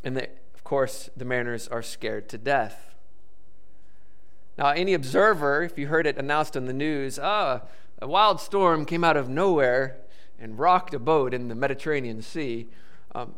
And 0.02 0.16
the, 0.16 0.30
of 0.54 0.64
course, 0.64 1.10
the 1.18 1.26
mariners 1.26 1.68
are 1.68 1.82
scared 1.82 2.30
to 2.30 2.38
death. 2.38 2.96
Now, 4.58 4.70
any 4.70 4.94
observer, 4.94 5.62
if 5.64 5.78
you 5.78 5.88
heard 5.88 6.08
it 6.08 6.18
announced 6.18 6.56
on 6.56 6.68
the 6.68 6.74
news, 6.74 7.20
ah, 7.20 7.64
a 8.02 8.08
wild 8.08 8.40
storm 8.40 8.86
came 8.86 9.04
out 9.04 9.18
of 9.18 9.28
nowhere 9.28 9.98
and 10.40 10.58
rocked 10.58 10.94
a 10.94 11.00
boat 11.00 11.34
in 11.34 11.50
the 11.50 11.56
Mediterranean 11.56 12.22
Sea. 12.22 12.70
Um, 13.14 13.36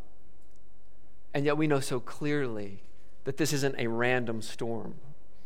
and 1.33 1.45
yet 1.45 1.57
we 1.57 1.67
know 1.67 1.79
so 1.79 1.99
clearly 1.99 2.83
that 3.23 3.37
this 3.37 3.53
isn't 3.53 3.75
a 3.77 3.87
random 3.87 4.41
storm. 4.41 4.95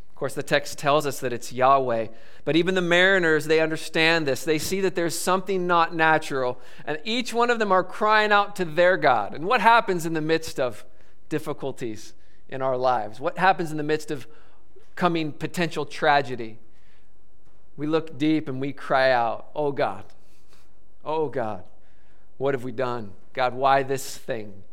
Of 0.10 0.15
course, 0.15 0.34
the 0.34 0.43
text 0.43 0.80
tells 0.80 1.06
us 1.06 1.19
that 1.19 1.32
it's 1.32 1.54
Yahweh, 1.54 2.08
but 2.43 2.56
even 2.56 2.73
the 2.73 2.82
mariners, 2.82 3.45
they 3.45 3.60
understand 3.60 4.26
this. 4.26 4.43
They 4.43 4.58
see 4.58 4.82
that 4.82 4.95
there's 4.95 5.17
something 5.17 5.67
not 5.67 5.93
natural, 5.93 6.60
and 6.86 7.00
each 7.04 7.34
one 7.34 7.52
of 7.52 7.60
them 7.60 7.71
are 7.71 7.84
crying 7.84 8.32
out 8.32 8.56
to 8.56 8.65
their 8.65 8.97
God. 8.97 9.36
And 9.36 9.45
what 9.45 9.62
happens 9.62 10.08
in 10.08 10.13
the 10.13 10.21
midst 10.21 10.60
of 10.60 10.86
difficulties 11.30 12.13
in 12.50 12.63
our 12.63 12.76
lives? 12.78 13.19
What 13.19 13.38
happens 13.38 13.69
in 13.69 13.78
the 13.78 13.84
midst 13.84 14.10
of 14.10 14.28
coming 14.95 15.32
potential 15.32 15.86
tragedy, 15.86 16.58
we 17.78 17.86
look 17.86 18.17
deep 18.17 18.50
and 18.50 18.60
we 18.60 18.73
cry 18.73 19.12
out, 19.12 19.45
Oh 19.56 19.71
God, 19.71 20.04
oh 21.06 21.30
God, 21.30 21.63
what 22.38 22.54
have 22.54 22.63
we 22.63 22.71
done? 22.71 23.13
God, 23.34 23.54
why 23.54 23.84
this 23.84 24.17
thing? 24.17 24.63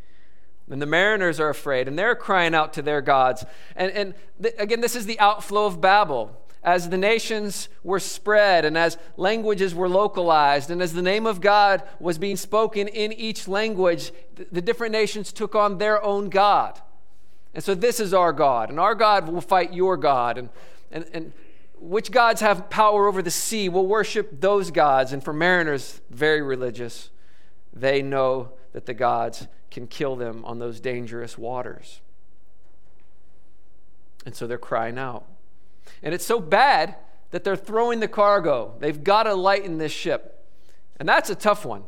And 0.71 0.81
the 0.81 0.87
mariners 0.87 1.41
are 1.41 1.51
afraid 1.51 1.89
and 1.89 1.99
they're 1.99 2.15
crying 2.15 2.55
out 2.55 2.73
to 2.75 2.83
their 2.83 3.03
gods. 3.03 3.45
And, 3.77 3.93
and 3.93 4.15
th- 4.43 4.55
again, 4.59 4.81
this 4.81 4.97
is 4.97 5.07
the 5.07 5.21
outflow 5.21 5.67
of 5.67 5.81
Babel. 5.81 6.41
As 6.63 6.89
the 6.89 6.97
nations 6.97 7.69
were 7.83 8.01
spread 8.01 8.65
and 8.65 8.79
as 8.79 8.97
languages 9.19 9.75
were 9.75 9.89
localized 9.89 10.71
and 10.71 10.81
as 10.81 10.95
the 10.95 11.03
name 11.03 11.27
of 11.27 11.43
God 11.43 11.83
was 12.01 12.17
being 12.17 12.37
spoken 12.37 12.89
in 12.89 13.13
each 13.13 13.47
language, 13.47 14.13
th- 14.37 14.49
the 14.51 14.63
different 14.63 14.93
nations 14.93 15.31
took 15.31 15.55
on 15.55 15.77
their 15.77 16.03
own 16.03 16.31
God. 16.31 16.81
And 17.53 17.63
so 17.63 17.75
this 17.75 18.01
is 18.01 18.13
our 18.13 18.33
God, 18.33 18.71
and 18.71 18.81
our 18.81 18.95
God 18.95 19.29
will 19.29 19.41
fight 19.41 19.73
your 19.73 19.97
God. 19.97 20.39
And, 20.39 20.49
and, 20.91 21.05
and 21.13 21.33
which 21.79 22.11
gods 22.11 22.41
have 22.41 22.69
power 22.71 23.07
over 23.07 23.23
the 23.23 23.31
sea? 23.31 23.69
We'll 23.69 23.87
worship 23.87 24.41
those 24.41 24.71
gods. 24.71 25.13
And 25.13 25.23
for 25.23 25.33
mariners, 25.33 26.01
very 26.11 26.43
religious, 26.43 27.11
they 27.73 28.03
know 28.03 28.53
that 28.73 28.87
the 28.87 28.95
gods 28.95 29.47
can 29.75 29.89
kill 29.89 30.15
them 30.15 30.45
on 30.45 30.61
those 30.61 30.79
dangerous 30.79 31.37
waters. 31.37 32.01
And 34.25 34.35
so 34.35 34.47
they're 34.47 34.57
crying 34.57 34.99
out. 34.99 35.27
And 36.01 36.15
it's 36.15 36.25
so 36.25 36.39
bad 36.39 36.95
that 37.33 37.43
they're 37.43 37.57
throwing 37.57 37.99
the 37.99 38.07
cargo. 38.09 38.77
They've 38.79 39.03
got 39.03 39.25
to 39.25 39.35
lighten 39.35 39.79
this 39.79 39.91
ship. 39.91 40.47
And 41.01 41.09
that's 41.09 41.29
a 41.29 41.35
tough 41.35 41.65
one 41.67 41.83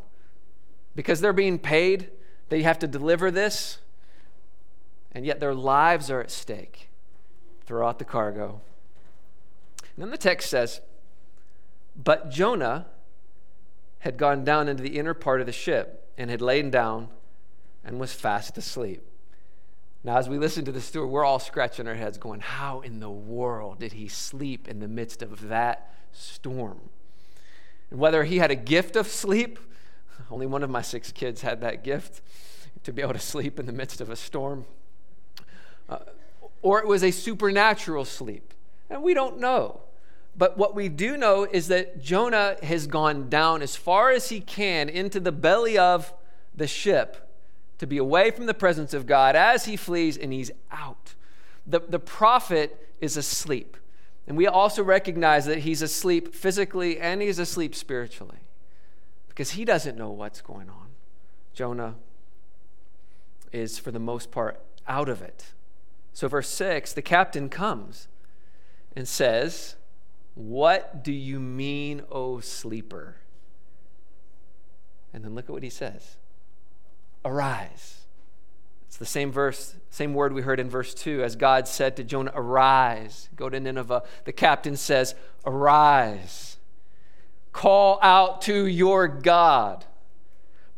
because 0.96 1.20
they're 1.20 1.33
being 1.33 1.61
paid. 1.61 2.11
They 2.49 2.62
have 2.62 2.81
to 2.81 2.88
deliver 2.88 3.31
this 3.31 3.79
and 5.12 5.25
yet 5.25 5.38
their 5.38 5.55
lives 5.55 6.11
are 6.11 6.20
at 6.20 6.31
stake. 6.33 6.90
Throw 7.66 7.87
out 7.87 8.01
the 8.01 8.05
cargo. 8.05 8.61
And 9.81 10.05
then 10.05 10.11
the 10.11 10.18
text 10.18 10.51
says, 10.51 10.81
But 11.96 12.31
Jonah 12.31 12.87
had 14.01 14.16
gone 14.16 14.44
down 14.44 14.68
into 14.68 14.83
the 14.83 14.99
inner 14.99 15.14
part 15.14 15.40
of 15.40 15.46
the 15.46 15.53
ship 15.53 16.11
and 16.18 16.31
had 16.31 16.42
lain 16.42 16.70
down 16.70 17.09
and 17.87 18.01
was 18.01 18.12
fast 18.12 18.59
asleep. 18.59 19.01
Now, 20.03 20.18
as 20.18 20.29
we 20.29 20.38
listen 20.38 20.64
to 20.66 20.72
the 20.72 20.81
story, 20.81 21.07
we're 21.07 21.25
all 21.25 21.38
scratching 21.38 21.87
our 21.87 21.94
heads 21.94 22.18
going, 22.18 22.40
How 22.40 22.81
in 22.81 23.01
the 23.01 23.11
world 23.11 23.79
did 23.79 23.92
he 23.92 24.09
sleep 24.09 24.68
in 24.68 24.81
the 24.81 24.88
midst 24.88 25.22
of 25.22 25.49
that 25.49 25.94
storm? 26.12 26.81
And 27.90 28.01
whether 28.01 28.25
he 28.25 28.38
had 28.38 28.51
a 28.51 28.57
gift 28.57 28.96
of 28.96 29.07
sleep, 29.07 29.59
only 30.31 30.46
one 30.46 30.62
of 30.62 30.70
my 30.70 30.83
six 30.83 31.12
kids 31.12 31.42
had 31.42 31.61
that 31.61 31.85
gift 31.85 32.20
to 32.83 32.92
be 32.92 33.03
able 33.03 33.14
to 33.14 33.18
sleep 33.18 33.59
in 33.59 33.66
the 33.66 33.72
midst 33.72 34.01
of 34.01 34.11
a 34.11 34.16
storm, 34.16 34.64
uh, 35.88 35.99
or 36.62 36.81
it 36.81 36.87
was 36.87 37.05
a 37.05 37.11
supernatural 37.12 38.05
sleep. 38.05 38.53
And 38.90 39.03
we 39.03 39.14
don't 39.14 39.38
know. 39.38 39.81
But 40.37 40.59
what 40.59 40.75
we 40.75 40.88
do 40.88 41.16
know 41.16 41.44
is 41.44 41.68
that 41.68 42.01
Jonah 42.01 42.57
has 42.62 42.87
gone 42.87 43.29
down 43.29 43.62
as 43.62 43.75
far 43.75 44.11
as 44.11 44.29
he 44.29 44.40
can 44.40 44.88
into 44.88 45.18
the 45.18 45.33
belly 45.33 45.79
of 45.79 46.12
the 46.55 46.66
ship 46.66 47.25
to 47.78 47.86
be 47.86 47.98
away 47.98 48.30
from 48.30 48.46
the 48.46 48.54
presence 48.54 48.94
of 48.94 49.06
God 49.06 49.36
as 49.36 49.66
he 49.66 49.76
flees, 49.76 50.16
and 50.16 50.32
he's 50.32 50.50
out. 50.70 51.14
The, 51.66 51.80
the 51.80 51.98
prophet 51.98 52.88
is 53.00 53.16
asleep. 53.16 53.76
And 54.26 54.36
we 54.36 54.46
also 54.46 54.82
recognize 54.82 55.46
that 55.46 55.58
he's 55.58 55.82
asleep 55.82 56.34
physically 56.34 56.98
and 56.98 57.22
he's 57.22 57.38
asleep 57.38 57.74
spiritually 57.74 58.40
because 59.28 59.50
he 59.50 59.64
doesn't 59.64 59.96
know 59.96 60.10
what's 60.10 60.40
going 60.40 60.68
on. 60.68 60.88
Jonah 61.54 61.94
is, 63.52 63.78
for 63.78 63.90
the 63.90 64.00
most 64.00 64.30
part, 64.30 64.60
out 64.88 65.08
of 65.08 65.22
it. 65.22 65.52
So, 66.12 66.28
verse 66.28 66.48
6 66.48 66.92
the 66.92 67.02
captain 67.02 67.48
comes 67.48 68.08
and 68.96 69.06
says, 69.06 69.76
What 70.34 71.04
do 71.04 71.12
you 71.12 71.38
mean, 71.38 72.02
O 72.10 72.40
sleeper? 72.40 73.16
And 75.12 75.24
then 75.24 75.34
look 75.34 75.44
at 75.44 75.50
what 75.50 75.62
he 75.62 75.70
says 75.70 76.16
Arise. 77.26 78.04
It's 78.86 78.96
the 78.96 79.04
same 79.04 79.32
verse, 79.32 79.74
same 79.90 80.14
word 80.14 80.32
we 80.32 80.42
heard 80.42 80.60
in 80.60 80.70
verse 80.70 80.94
2 80.94 81.24
as 81.24 81.34
God 81.34 81.66
said 81.66 81.96
to 81.96 82.04
Jonah, 82.04 82.30
Arise, 82.34 83.28
go 83.34 83.50
to 83.50 83.58
Nineveh. 83.58 84.04
The 84.24 84.32
captain 84.32 84.76
says, 84.76 85.16
Arise, 85.44 86.56
call 87.52 87.98
out 88.00 88.42
to 88.42 88.66
your 88.66 89.08
God. 89.08 89.84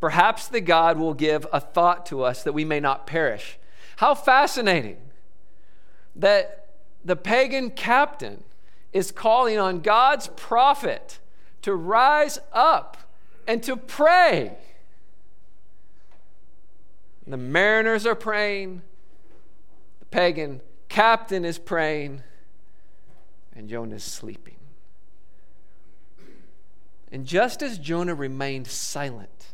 Perhaps 0.01 0.47
the 0.47 0.59
God 0.59 0.97
will 0.97 1.13
give 1.13 1.45
a 1.53 1.59
thought 1.59 2.07
to 2.07 2.23
us 2.23 2.43
that 2.43 2.53
we 2.53 2.65
may 2.65 2.79
not 2.79 3.05
perish. 3.05 3.59
How 3.97 4.15
fascinating 4.15 4.97
that 6.15 6.67
the 7.05 7.15
pagan 7.15 7.69
captain 7.69 8.43
is 8.91 9.11
calling 9.11 9.59
on 9.59 9.81
God's 9.81 10.29
prophet 10.29 11.19
to 11.61 11.75
rise 11.75 12.39
up 12.53 12.97
and 13.47 13.61
to 13.63 13.77
pray. 13.77 14.57
The 17.29 17.37
mariners 17.37 18.07
are 18.07 18.15
praying, 18.15 18.81
the 19.99 20.05
pagan 20.07 20.61
captain 20.87 21.45
is 21.45 21.59
praying, 21.59 22.23
and 23.55 23.69
Jonah 23.69 23.97
is 23.97 24.03
sleeping. 24.03 24.55
And 27.11 27.27
just 27.27 27.61
as 27.61 27.77
Jonah 27.77 28.15
remained 28.15 28.65
silent 28.65 29.53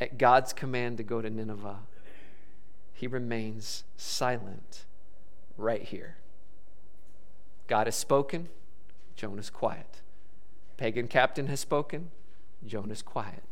at 0.00 0.18
God's 0.18 0.52
command 0.52 0.96
to 0.96 1.04
go 1.04 1.22
to 1.22 1.30
Nineveh, 1.30 1.78
he 2.92 3.06
remains 3.06 3.84
silent 3.96 4.84
right 5.56 5.82
here. 5.82 6.16
God 7.68 7.86
has 7.86 7.94
spoken, 7.94 8.48
Jonah's 9.14 9.50
quiet. 9.50 10.00
Pagan 10.76 11.06
captain 11.06 11.46
has 11.46 11.60
spoken, 11.60 12.10
Jonah's 12.66 13.02
quiet. 13.02 13.44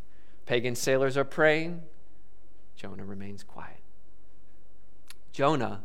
Pagan 0.46 0.74
sailors 0.74 1.16
are 1.16 1.24
praying, 1.24 1.82
Jonah 2.77 3.05
remains 3.05 3.43
quiet. 3.43 3.81
Jonah 5.33 5.83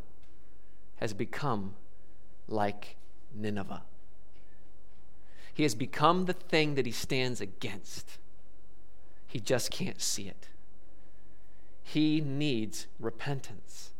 has 0.96 1.12
become 1.12 1.74
like 2.48 2.96
Nineveh. 3.34 3.82
He 5.54 5.62
has 5.64 5.74
become 5.74 6.26
the 6.26 6.32
thing 6.32 6.74
that 6.76 6.86
he 6.86 6.92
stands 6.92 7.40
against. 7.40 8.18
He 9.26 9.40
just 9.40 9.70
can't 9.70 10.00
see 10.00 10.28
it. 10.28 10.48
He 11.82 12.20
needs 12.20 12.86
repentance. 12.98 13.90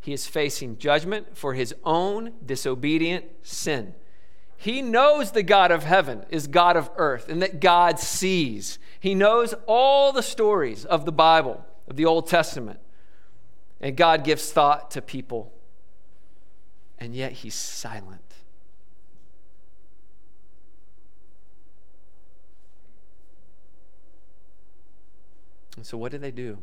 He 0.00 0.12
is 0.12 0.26
facing 0.26 0.78
judgment 0.78 1.36
for 1.36 1.54
his 1.54 1.74
own 1.84 2.32
disobedient 2.44 3.26
sin. 3.42 3.94
He 4.56 4.80
knows 4.80 5.32
the 5.32 5.42
God 5.42 5.70
of 5.70 5.84
heaven 5.84 6.24
is 6.30 6.46
God 6.46 6.76
of 6.76 6.90
earth 6.96 7.28
and 7.28 7.42
that 7.42 7.60
God 7.60 7.98
sees. 7.98 8.78
He 9.00 9.14
knows 9.14 9.54
all 9.66 10.12
the 10.12 10.22
stories 10.22 10.84
of 10.84 11.04
the 11.04 11.12
Bible 11.12 11.64
of 11.88 11.96
the 11.96 12.04
Old 12.04 12.26
Testament. 12.26 12.80
And 13.80 13.96
God 13.96 14.24
gives 14.24 14.52
thought 14.52 14.90
to 14.92 15.02
people, 15.02 15.52
and 16.98 17.14
yet 17.14 17.32
He's 17.32 17.54
silent. 17.54 18.20
And 25.76 25.86
so, 25.86 25.96
what 25.96 26.12
do 26.12 26.18
they 26.18 26.30
do? 26.30 26.58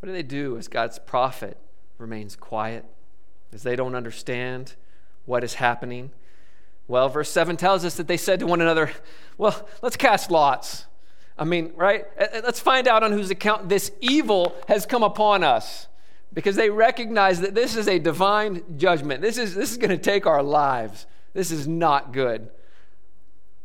What 0.00 0.06
do 0.08 0.12
they 0.12 0.22
do 0.22 0.56
as 0.56 0.66
God's 0.66 0.98
prophet 0.98 1.58
remains 1.98 2.34
quiet, 2.34 2.84
as 3.52 3.62
they 3.62 3.76
don't 3.76 3.94
understand 3.94 4.74
what 5.26 5.44
is 5.44 5.54
happening? 5.54 6.10
Well, 6.88 7.08
verse 7.08 7.30
7 7.30 7.56
tells 7.56 7.84
us 7.84 7.96
that 7.98 8.08
they 8.08 8.16
said 8.16 8.40
to 8.40 8.46
one 8.46 8.60
another, 8.60 8.90
Well, 9.38 9.68
let's 9.82 9.96
cast 9.96 10.30
lots. 10.30 10.86
I 11.40 11.44
mean, 11.44 11.72
right? 11.74 12.04
Uh, 12.20 12.24
uh, 12.24 12.40
let's 12.44 12.60
find 12.60 12.86
out 12.86 13.02
on 13.02 13.12
whose 13.12 13.30
account 13.30 13.70
this 13.70 13.90
evil 14.02 14.54
has 14.68 14.84
come 14.84 15.02
upon 15.02 15.42
us 15.42 15.88
because 16.34 16.54
they 16.54 16.68
recognize 16.68 17.40
that 17.40 17.54
this 17.54 17.76
is 17.76 17.88
a 17.88 17.98
divine 17.98 18.62
judgment. 18.76 19.22
This 19.22 19.38
is, 19.38 19.54
this 19.54 19.70
is 19.70 19.78
going 19.78 19.90
to 19.90 19.98
take 19.98 20.26
our 20.26 20.42
lives. 20.42 21.06
This 21.32 21.50
is 21.50 21.66
not 21.66 22.12
good. 22.12 22.50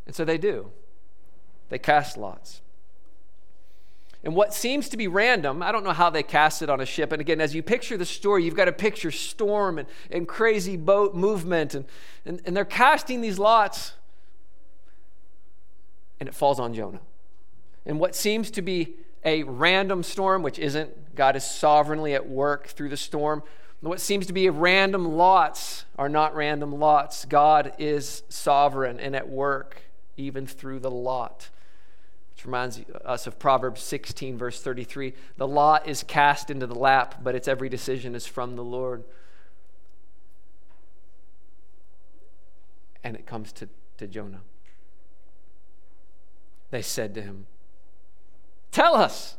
And 0.05 0.15
so 0.15 0.23
they 0.23 0.37
do. 0.37 0.71
They 1.67 1.77
cast 1.77 2.15
lots. 2.15 2.61
And 4.23 4.35
what 4.35 4.53
seems 4.53 4.87
to 4.89 4.97
be 4.97 5.09
random, 5.09 5.61
I 5.61 5.73
don't 5.73 5.83
know 5.83 5.91
how 5.91 6.09
they 6.09 6.23
cast 6.23 6.61
it 6.61 6.69
on 6.69 6.79
a 6.79 6.85
ship. 6.85 7.11
And 7.11 7.19
again, 7.19 7.41
as 7.41 7.53
you 7.53 7.61
picture 7.61 7.97
the 7.97 8.05
story, 8.05 8.45
you've 8.45 8.55
got 8.55 8.65
to 8.65 8.71
picture 8.71 9.11
storm 9.11 9.79
and, 9.79 9.87
and 10.09 10.27
crazy 10.27 10.77
boat 10.77 11.13
movement. 11.13 11.75
And, 11.75 11.85
and, 12.25 12.41
and 12.45 12.55
they're 12.55 12.63
casting 12.63 13.19
these 13.19 13.37
lots, 13.37 13.93
and 16.21 16.29
it 16.29 16.33
falls 16.33 16.57
on 16.57 16.73
Jonah 16.73 17.01
in 17.85 17.99
what 17.99 18.15
seems 18.15 18.51
to 18.51 18.61
be 18.61 18.95
a 19.23 19.43
random 19.43 20.03
storm, 20.03 20.43
which 20.43 20.59
isn't, 20.59 21.15
God 21.15 21.35
is 21.35 21.43
sovereignly 21.43 22.13
at 22.13 22.29
work 22.29 22.67
through 22.67 22.89
the 22.89 22.97
storm. 22.97 23.43
What 23.81 23.99
seems 23.99 24.27
to 24.27 24.33
be 24.33 24.49
random 24.49 25.15
lots 25.15 25.85
are 25.97 26.09
not 26.09 26.35
random 26.35 26.79
lots. 26.79 27.25
God 27.25 27.73
is 27.77 28.23
sovereign 28.29 28.99
and 28.99 29.15
at 29.15 29.29
work 29.29 29.81
even 30.17 30.47
through 30.47 30.79
the 30.79 30.91
lot. 30.91 31.49
Which 32.33 32.45
reminds 32.45 32.81
us 33.03 33.27
of 33.27 33.39
Proverbs 33.39 33.81
16, 33.81 34.37
verse 34.37 34.61
33. 34.61 35.13
The 35.37 35.47
lot 35.47 35.87
is 35.87 36.03
cast 36.03 36.49
into 36.49 36.67
the 36.67 36.75
lap, 36.75 37.21
but 37.23 37.35
its 37.35 37.47
every 37.47 37.69
decision 37.69 38.15
is 38.15 38.25
from 38.25 38.55
the 38.55 38.63
Lord. 38.63 39.03
And 43.03 43.15
it 43.15 43.25
comes 43.25 43.51
to, 43.53 43.69
to 43.97 44.07
Jonah. 44.07 44.41
They 46.71 46.81
said 46.81 47.13
to 47.15 47.21
him, 47.21 47.45
Tell 48.75 48.97
us, 48.97 49.37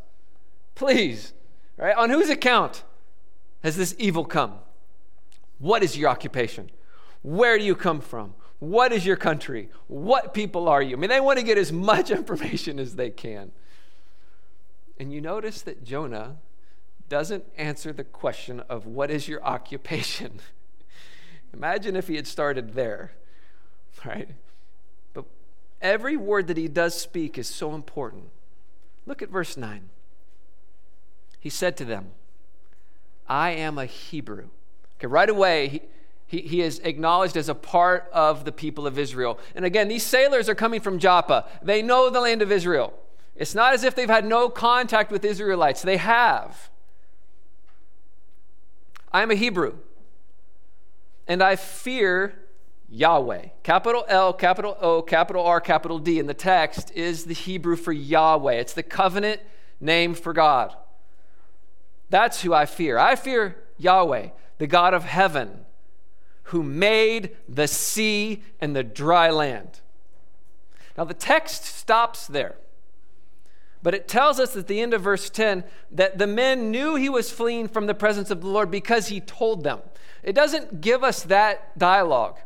please, 0.74 1.34
right? 1.76 1.94
On 1.94 2.08
whose 2.08 2.30
account 2.30 2.84
has 3.62 3.76
this 3.76 3.94
evil 3.98 4.24
come? 4.24 4.54
What 5.58 5.82
is 5.82 5.94
your 5.94 6.08
occupation? 6.08 6.70
Where 7.20 7.58
do 7.58 7.62
you 7.62 7.74
come 7.74 8.00
from? 8.00 8.32
What 8.60 8.94
is 8.94 9.04
your 9.04 9.16
country? 9.16 9.68
What 9.88 10.32
people 10.32 10.70
are 10.70 10.80
you? 10.80 10.96
I 10.96 10.98
mean, 10.98 11.10
they 11.10 11.20
want 11.20 11.38
to 11.38 11.44
get 11.44 11.58
as 11.58 11.70
much 11.70 12.10
information 12.20 12.78
as 12.78 12.96
they 12.96 13.10
can. 13.10 13.52
And 14.98 15.12
you 15.12 15.20
notice 15.20 15.60
that 15.60 15.84
Jonah 15.84 16.36
doesn't 17.10 17.44
answer 17.58 17.92
the 17.92 18.04
question 18.04 18.60
of 18.70 18.86
what 18.86 19.10
is 19.10 19.28
your 19.28 19.44
occupation. 19.44 20.40
Imagine 21.52 21.94
if 21.94 22.08
he 22.08 22.16
had 22.16 22.26
started 22.26 22.72
there, 22.72 23.12
right? 24.02 24.30
But 25.12 25.26
every 25.82 26.16
word 26.16 26.46
that 26.46 26.56
he 26.56 26.68
does 26.68 26.98
speak 26.98 27.36
is 27.36 27.46
so 27.46 27.74
important. 27.74 28.30
Look 29.06 29.22
at 29.22 29.30
verse 29.30 29.56
9. 29.56 29.88
He 31.38 31.48
said 31.48 31.76
to 31.76 31.84
them, 31.84 32.08
I 33.28 33.50
am 33.50 33.78
a 33.78 33.86
Hebrew. 33.86 34.48
Okay, 34.98 35.06
right 35.06 35.28
away, 35.28 35.68
he, 35.68 35.82
he, 36.26 36.40
he 36.40 36.60
is 36.60 36.80
acknowledged 36.80 37.36
as 37.36 37.48
a 37.48 37.54
part 37.54 38.10
of 38.12 38.44
the 38.44 38.52
people 38.52 38.86
of 38.86 38.98
Israel. 38.98 39.38
And 39.54 39.64
again, 39.64 39.88
these 39.88 40.02
sailors 40.02 40.48
are 40.48 40.54
coming 40.54 40.80
from 40.80 40.98
Joppa. 40.98 41.46
They 41.62 41.82
know 41.82 42.10
the 42.10 42.20
land 42.20 42.42
of 42.42 42.50
Israel. 42.50 42.94
It's 43.36 43.54
not 43.54 43.74
as 43.74 43.84
if 43.84 43.94
they've 43.94 44.08
had 44.08 44.24
no 44.24 44.48
contact 44.48 45.12
with 45.12 45.24
Israelites, 45.24 45.82
they 45.82 45.98
have. 45.98 46.70
I 49.12 49.22
am 49.22 49.30
a 49.30 49.34
Hebrew. 49.34 49.74
and 51.28 51.42
I 51.42 51.56
fear 51.56 52.34
Yahweh. 52.88 53.48
Capital 53.62 54.04
L, 54.08 54.32
capital 54.32 54.76
O, 54.80 55.02
capital 55.02 55.44
R, 55.44 55.60
capital 55.60 55.98
D 55.98 56.18
in 56.18 56.26
the 56.26 56.34
text 56.34 56.92
is 56.94 57.24
the 57.24 57.34
Hebrew 57.34 57.76
for 57.76 57.92
Yahweh. 57.92 58.54
It's 58.54 58.72
the 58.72 58.82
covenant 58.82 59.40
name 59.80 60.14
for 60.14 60.32
God. 60.32 60.74
That's 62.10 62.42
who 62.42 62.54
I 62.54 62.66
fear. 62.66 62.98
I 62.98 63.16
fear 63.16 63.56
Yahweh, 63.78 64.28
the 64.58 64.66
God 64.66 64.94
of 64.94 65.04
heaven, 65.04 65.66
who 66.44 66.62
made 66.62 67.36
the 67.48 67.66
sea 67.66 68.42
and 68.60 68.76
the 68.76 68.84
dry 68.84 69.30
land. 69.30 69.80
Now, 70.96 71.04
the 71.04 71.14
text 71.14 71.64
stops 71.64 72.26
there. 72.26 72.56
But 73.82 73.94
it 73.94 74.08
tells 74.08 74.40
us 74.40 74.56
at 74.56 74.66
the 74.66 74.80
end 74.80 74.94
of 74.94 75.02
verse 75.02 75.30
10 75.30 75.62
that 75.92 76.18
the 76.18 76.26
men 76.26 76.70
knew 76.70 76.96
he 76.96 77.08
was 77.08 77.30
fleeing 77.30 77.68
from 77.68 77.86
the 77.86 77.94
presence 77.94 78.30
of 78.30 78.40
the 78.40 78.48
Lord 78.48 78.70
because 78.70 79.08
he 79.08 79.20
told 79.20 79.62
them. 79.62 79.80
It 80.22 80.34
doesn't 80.34 80.80
give 80.80 81.04
us 81.04 81.22
that 81.24 81.78
dialogue, 81.78 82.38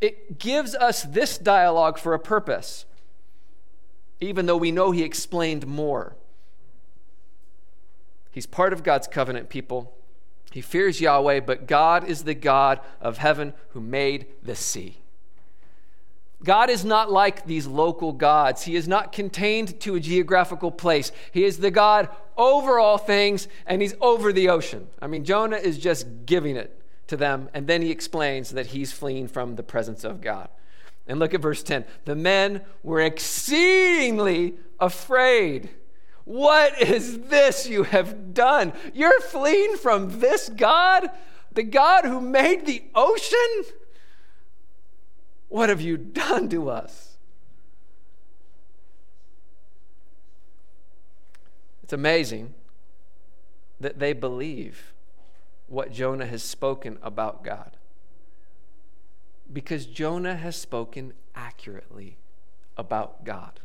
it 0.00 0.38
gives 0.38 0.74
us 0.74 1.02
this 1.02 1.38
dialogue 1.38 1.98
for 1.98 2.14
a 2.14 2.18
purpose, 2.18 2.86
even 4.20 4.46
though 4.46 4.56
we 4.56 4.70
know 4.70 4.90
he 4.90 5.02
explained 5.02 5.66
more. 5.66 6.16
He's 8.30 8.46
part 8.46 8.72
of 8.72 8.84
God's 8.84 9.08
covenant 9.08 9.48
people. 9.48 9.96
He 10.52 10.60
fears 10.60 11.00
Yahweh, 11.00 11.40
but 11.40 11.66
God 11.66 12.08
is 12.08 12.24
the 12.24 12.34
God 12.34 12.80
of 13.00 13.18
heaven 13.18 13.52
who 13.70 13.80
made 13.80 14.26
the 14.42 14.54
sea. 14.54 14.98
God 16.44 16.70
is 16.70 16.84
not 16.84 17.10
like 17.10 17.46
these 17.46 17.66
local 17.66 18.12
gods. 18.12 18.62
He 18.62 18.76
is 18.76 18.86
not 18.86 19.10
contained 19.10 19.80
to 19.80 19.96
a 19.96 20.00
geographical 20.00 20.70
place. 20.70 21.10
He 21.32 21.44
is 21.44 21.58
the 21.58 21.72
God 21.72 22.08
over 22.36 22.78
all 22.78 22.96
things, 22.96 23.48
and 23.66 23.82
He's 23.82 23.94
over 24.00 24.32
the 24.32 24.48
ocean. 24.48 24.86
I 25.02 25.08
mean, 25.08 25.24
Jonah 25.24 25.56
is 25.56 25.78
just 25.78 26.06
giving 26.26 26.56
it 26.56 26.80
to 27.08 27.16
them, 27.16 27.48
and 27.52 27.66
then 27.66 27.82
he 27.82 27.90
explains 27.90 28.50
that 28.50 28.66
he's 28.66 28.92
fleeing 28.92 29.28
from 29.28 29.56
the 29.56 29.62
presence 29.62 30.04
of 30.04 30.20
God. 30.20 30.48
And 31.06 31.18
look 31.18 31.34
at 31.34 31.40
verse 31.40 31.62
10. 31.62 31.84
The 32.04 32.14
men 32.14 32.62
were 32.82 33.00
exceedingly 33.00 34.54
afraid. 34.78 35.70
What 36.24 36.80
is 36.80 37.18
this 37.22 37.66
you 37.66 37.84
have 37.84 38.34
done? 38.34 38.74
You're 38.92 39.20
fleeing 39.20 39.76
from 39.76 40.20
this 40.20 40.50
God, 40.50 41.08
the 41.52 41.62
God 41.62 42.04
who 42.04 42.20
made 42.20 42.66
the 42.66 42.84
ocean? 42.94 43.64
What 45.48 45.70
have 45.70 45.80
you 45.80 45.96
done 45.96 46.50
to 46.50 46.68
us? 46.68 47.16
It's 51.82 51.94
amazing 51.94 52.52
that 53.80 53.98
they 53.98 54.12
believe 54.12 54.92
what 55.68 55.92
Jonah 55.92 56.26
has 56.26 56.42
spoken 56.42 56.98
about 57.02 57.44
God. 57.44 57.76
Because 59.52 59.86
Jonah 59.86 60.36
has 60.36 60.56
spoken 60.56 61.12
accurately 61.34 62.18
about 62.76 63.24
God. 63.24 63.60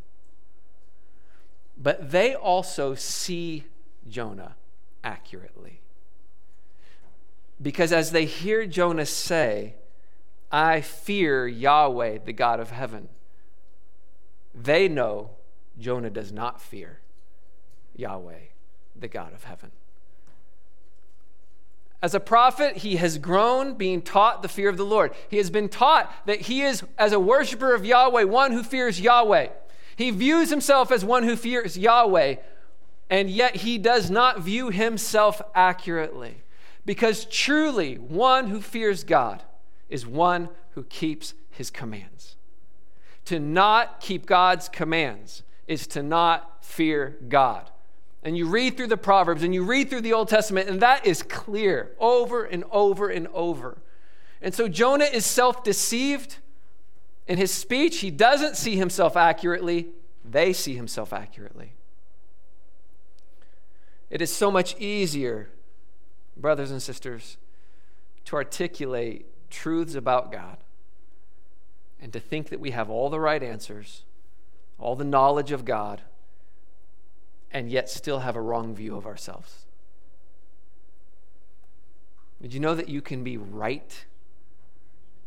But 1.78 2.12
they 2.12 2.36
also 2.36 2.94
see 2.94 3.66
Jonah 4.08 4.56
accurately. 5.04 5.82
Because 7.62 7.92
as 7.92 8.12
they 8.12 8.26
hear 8.26 8.66
Jonah 8.66 9.06
say, 9.06 9.76
I 10.52 10.82
fear 10.82 11.48
Yahweh, 11.48 12.20
the 12.26 12.34
God 12.34 12.60
of 12.60 12.70
heaven. 12.70 13.10
They 14.54 14.88
know 14.88 15.32
Jonah 15.80 16.12
does 16.12 16.32
not 16.32 16.62
fear 16.62 17.00
Yahweh, 17.96 18.50
the 18.96 19.08
God 19.08 19.34
of 19.34 19.46
heaven. 19.46 19.72
As 22.04 22.14
a 22.14 22.20
prophet, 22.20 22.76
he 22.76 22.98
has 22.98 23.18
grown 23.18 23.76
being 23.76 24.02
taught 24.02 24.42
the 24.42 24.50
fear 24.50 24.68
of 24.68 24.76
the 24.76 24.86
Lord. 24.86 25.14
He 25.30 25.38
has 25.38 25.50
been 25.50 25.70
taught 25.70 26.14
that 26.26 26.42
he 26.42 26.62
is, 26.62 26.84
as 26.98 27.14
a 27.14 27.20
worshiper 27.20 27.74
of 27.74 27.86
Yahweh, 27.86 28.24
one 28.24 28.52
who 28.52 28.62
fears 28.62 29.00
Yahweh. 29.00 29.48
He 29.96 30.12
views 30.12 30.50
himself 30.50 30.92
as 30.92 31.06
one 31.06 31.24
who 31.24 31.38
fears 31.38 31.78
Yahweh, 31.78 32.36
and 33.10 33.30
yet 33.30 33.56
he 33.56 33.78
does 33.78 34.12
not 34.12 34.42
view 34.42 34.70
himself 34.70 35.42
accurately. 35.56 36.44
Because 36.86 37.24
truly, 37.24 37.96
one 37.96 38.48
who 38.48 38.60
fears 38.60 39.06
God 39.06 39.42
is 39.88 40.06
one 40.06 40.50
who 40.72 40.84
keeps 40.84 41.34
his 41.52 41.70
commands. 41.70 42.36
To 43.26 43.40
not 43.40 44.02
keep 44.02 44.26
God's 44.26 44.68
commands 44.68 45.44
is 45.68 45.88
to 45.88 46.04
not 46.04 46.66
fear 46.66 47.18
God. 47.30 47.70
And 48.24 48.38
you 48.38 48.48
read 48.48 48.78
through 48.78 48.88
the 48.88 48.98
Proverbs 48.98 49.44
and 49.44 49.54
you 49.54 49.64
read 49.64 49.90
through 49.90 50.02
the 50.02 50.14
Old 50.14 50.30
Testament, 50.30 50.70
and 50.70 50.82
that 50.82 51.06
is 51.06 51.22
clear 51.22 51.92
over 52.00 52.46
and 52.46 52.64
over 52.72 53.10
and 53.10 53.28
over. 53.34 53.82
And 54.42 54.54
so 54.54 54.68
Jonah 54.68 55.06
is 55.06 55.26
self 55.26 55.64
deceived 55.64 56.38
in 57.28 57.38
his 57.38 57.52
speech. 57.52 58.00
He 58.00 58.12
doesn't 58.12 58.56
see 58.56 58.76
himself 58.76 59.18
accurately, 59.18 59.90
they 60.24 60.54
see 60.54 60.76
himself 60.76 61.12
accurately. 61.12 61.74
It 64.10 64.22
is 64.22 64.32
so 64.32 64.52
much 64.52 64.80
easier, 64.80 65.50
brothers 66.38 66.72
and 66.72 66.82
sisters, 66.82 67.38
to 68.26 68.36
articulate 68.36 69.26
truths 69.50 69.96
about 69.96 70.32
God 70.32 70.58
and 72.00 72.14
to 72.14 72.20
think 72.20 72.50
that 72.50 72.60
we 72.60 72.72
have 72.72 72.90
all 72.90 73.10
the 73.10 73.20
right 73.20 73.42
answers, 73.42 74.04
all 74.78 74.96
the 74.96 75.04
knowledge 75.04 75.52
of 75.52 75.66
God, 75.66 76.02
and 77.54 77.70
yet 77.70 77.90
still 77.90 78.20
have 78.20 78.36
a 78.36 78.42
wrong 78.42 78.76
view 78.76 78.96
of 78.96 79.06
ourselves. 79.06 79.66
Did 82.42 82.54
you 82.54 82.60
know 82.60 82.76
that 82.76 82.90
you 82.90 83.02
can 83.02 83.24
be 83.24 83.38
right 83.38 84.06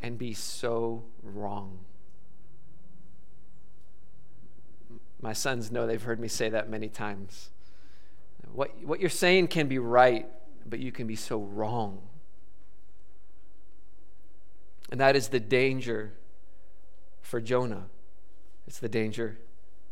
and 0.03 0.19
be 0.19 0.35
so 0.35 1.05
wrong? 1.23 1.79
My 5.23 5.33
sons 5.33 5.71
know 5.71 5.87
they've 5.87 6.03
heard 6.03 6.21
me 6.21 6.29
say 6.29 6.51
that 6.51 6.69
many 6.69 6.89
times. 6.89 7.51
What, 8.53 8.71
what 8.85 9.01
you're 9.01 9.09
saying 9.09 9.49
can 9.49 9.67
be 9.67 9.79
right, 9.79 10.27
but 10.69 10.79
you 10.79 10.93
can 10.93 11.07
be 11.07 11.17
so 11.17 11.39
wrong. 11.41 12.03
And 14.91 15.01
that 15.01 15.17
is 15.17 15.29
the 15.29 15.41
danger 15.41 16.13
for 17.23 17.41
Jonah. 17.41 17.87
It's 18.67 18.79
the 18.79 18.89
danger 18.89 19.39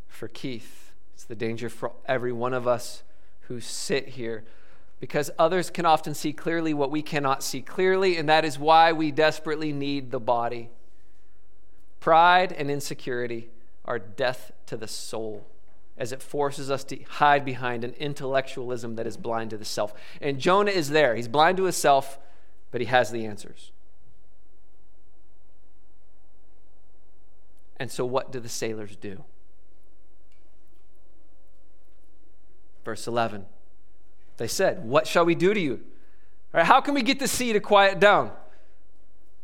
for 0.08 0.28
Keith. 0.28 0.83
It's 1.14 1.24
the 1.24 1.34
danger 1.34 1.68
for 1.68 1.92
every 2.06 2.32
one 2.32 2.52
of 2.52 2.66
us 2.66 3.02
who 3.42 3.60
sit 3.60 4.08
here 4.10 4.44
because 5.00 5.30
others 5.38 5.70
can 5.70 5.84
often 5.84 6.14
see 6.14 6.32
clearly 6.32 6.72
what 6.72 6.90
we 6.90 7.02
cannot 7.02 7.42
see 7.42 7.60
clearly, 7.60 8.16
and 8.16 8.28
that 8.28 8.44
is 8.44 8.58
why 8.58 8.92
we 8.92 9.10
desperately 9.10 9.72
need 9.72 10.10
the 10.10 10.20
body. 10.20 10.70
Pride 12.00 12.52
and 12.52 12.70
insecurity 12.70 13.50
are 13.84 13.98
death 13.98 14.52
to 14.66 14.76
the 14.76 14.88
soul 14.88 15.46
as 15.96 16.10
it 16.10 16.22
forces 16.22 16.70
us 16.70 16.82
to 16.84 17.02
hide 17.02 17.44
behind 17.44 17.84
an 17.84 17.92
intellectualism 17.94 18.96
that 18.96 19.06
is 19.06 19.16
blind 19.16 19.50
to 19.50 19.56
the 19.56 19.64
self. 19.64 19.94
And 20.20 20.40
Jonah 20.40 20.70
is 20.70 20.90
there. 20.90 21.14
He's 21.14 21.28
blind 21.28 21.56
to 21.58 21.64
himself, 21.64 22.18
but 22.70 22.80
he 22.80 22.86
has 22.86 23.10
the 23.10 23.26
answers. 23.26 23.70
And 27.76 27.90
so, 27.90 28.04
what 28.04 28.32
do 28.32 28.40
the 28.40 28.48
sailors 28.48 28.96
do? 28.96 29.24
Verse 32.84 33.06
11. 33.06 33.46
They 34.36 34.48
said, 34.48 34.84
What 34.84 35.06
shall 35.06 35.24
we 35.24 35.34
do 35.34 35.54
to 35.54 35.60
you? 35.60 35.80
Right, 36.52 36.64
how 36.64 36.80
can 36.80 36.94
we 36.94 37.02
get 37.02 37.18
the 37.18 37.28
sea 37.28 37.52
to 37.52 37.60
quiet 37.60 37.98
down? 37.98 38.30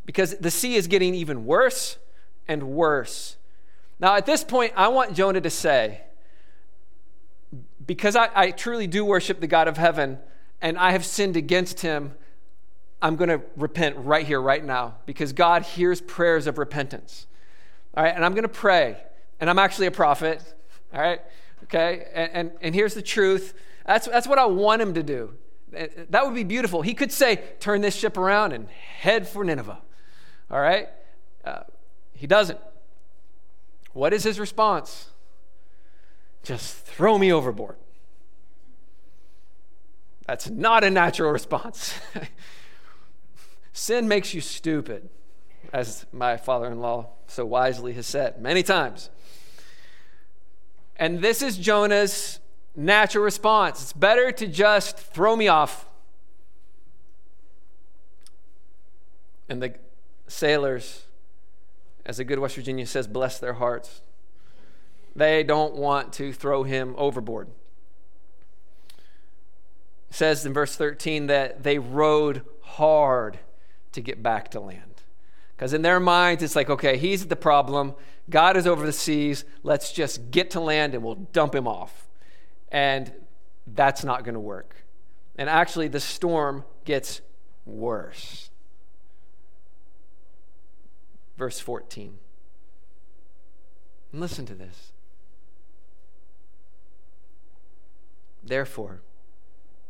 Because 0.07 0.37
the 0.37 0.51
sea 0.51 0.77
is 0.77 0.87
getting 0.87 1.15
even 1.15 1.45
worse 1.45 1.99
and 2.47 2.65
worse. 2.65 3.37
Now, 3.99 4.17
at 4.17 4.27
this 4.27 4.45
point, 4.45 4.73
I 4.77 4.89
want 4.89 5.15
Jonah 5.15 5.41
to 5.41 5.51
say, 5.51 6.03
Because 7.87 8.17
I, 8.17 8.29
I 8.35 8.51
truly 8.51 8.87
do 8.87 9.05
worship 9.05 9.41
the 9.41 9.47
God 9.47 9.69
of 9.69 9.77
heaven 9.77 10.19
and 10.63 10.79
I 10.79 10.93
have 10.93 11.05
sinned 11.05 11.37
against 11.37 11.81
him, 11.81 12.15
I'm 13.03 13.17
going 13.17 13.31
to 13.31 13.41
repent 13.57 13.97
right 13.97 14.27
here, 14.27 14.41
right 14.41 14.63
now, 14.63 14.97
because 15.07 15.33
God 15.33 15.63
hears 15.63 16.01
prayers 16.01 16.47
of 16.47 16.59
repentance. 16.59 17.27
All 17.95 18.05
right, 18.05 18.15
and 18.15 18.25
I'm 18.25 18.33
going 18.33 18.43
to 18.43 18.49
pray, 18.49 18.99
and 19.41 19.49
I'm 19.49 19.59
actually 19.59 19.87
a 19.87 19.91
prophet. 19.91 20.43
All 20.93 21.01
right, 21.01 21.21
okay, 21.71 22.07
and, 22.13 22.31
and, 22.33 22.53
and 22.61 22.75
here's 22.75 22.95
the 22.95 23.03
truth. 23.03 23.55
That's, 23.87 24.07
that's 24.07 24.27
what 24.27 24.39
I 24.39 24.47
want 24.47 24.83
him 24.83 24.95
to 24.95 25.03
do. 25.03 25.35
That 26.11 26.27
would 26.27 26.35
be 26.35 26.45
beautiful. 26.45 26.83
He 26.83 26.95
could 26.95 27.13
say, 27.13 27.43
turn 27.61 27.81
this 27.81 27.95
ship 27.95 28.17
around 28.17 28.53
and 28.53 28.69
head 28.69 29.29
for 29.29 29.45
Nineveh. 29.45 29.79
All 30.51 30.61
right? 30.61 30.89
Uh, 31.45 31.63
he 32.13 32.27
doesn't. 32.27 32.59
What 33.93 34.13
is 34.13 34.25
his 34.25 34.39
response? 34.39 35.11
Just 36.43 36.77
throw 36.77 37.19
me 37.19 37.33
overboard. 37.33 37.77
That's 40.27 40.51
not 40.51 40.85
a 40.85 40.91
natural 40.91 41.31
response. 41.31 41.99
Sin 43.73 44.09
makes 44.09 44.35
you 44.35 44.41
stupid 44.41 45.09
as 45.73 46.07
my 46.13 46.37
father 46.37 46.67
in 46.67 46.81
law 46.81 47.11
so 47.27 47.47
wisely 47.47 47.93
has 47.95 48.07
said 48.07 48.41
many 48.41 48.63
times. 48.63 49.11
And 51.01 51.23
this 51.23 51.41
is 51.41 51.57
Jonah's 51.57 52.41
natural 52.77 53.25
response 53.25 53.83
it's 53.83 53.93
better 53.93 54.31
to 54.31 54.47
just 54.47 54.97
throw 54.97 55.35
me 55.35 55.49
off. 55.49 55.87
And 59.49 59.61
the 59.61 59.75
sailors, 60.29 61.07
as 62.07 62.21
a 62.21 62.25
good 62.25 62.39
West 62.39 62.55
Virginia 62.55 62.87
says, 62.87 63.09
bless 63.09 63.41
their 63.41 63.55
hearts. 63.55 64.03
They 65.17 65.43
don't 65.43 65.75
want 65.75 66.13
to 66.15 66.33
throw 66.33 66.63
him 66.63 66.95
overboard. 66.97 67.49
It 70.11 70.15
says 70.17 70.47
in 70.47 70.53
verse 70.53 70.77
13 70.77 71.27
that 71.27 71.65
they 71.65 71.79
rowed 71.79 72.43
hard 72.63 73.41
to 73.93 74.01
get 74.01 74.23
back 74.23 74.51
to 74.53 74.61
land. 74.61 75.03
Because 75.57 75.73
in 75.73 75.83
their 75.83 75.99
minds, 75.99 76.43
it's 76.43 76.55
like, 76.55 76.71
okay, 76.71 76.97
he's 76.97 77.27
the 77.27 77.37
problem. 77.37 77.95
God 78.31 78.57
is 78.57 78.67
over 78.67 78.87
the 78.87 78.93
seas. 78.93 79.45
Let's 79.63 79.93
just 79.93 80.31
get 80.31 80.51
to 80.53 80.61
land 80.61 80.95
and 80.95 81.03
we'll 81.03 81.17
dump 81.17 81.55
him 81.55 81.67
off. 81.67 82.09
And 82.71 83.13
that's 83.67 84.05
not 84.05 84.25
going 84.25 84.35
to 84.35 84.41
work. 84.41 84.77
And 85.37 85.49
actually, 85.49 85.89
the 85.89 86.01
storm 86.01 86.65
gets 86.85 87.21
worse. 87.65 88.51
Verse 91.37 91.59
14. 91.59 92.19
And 94.13 94.21
listen 94.21 94.47
to 94.47 94.55
this. 94.55 94.93
Therefore, 98.43 99.03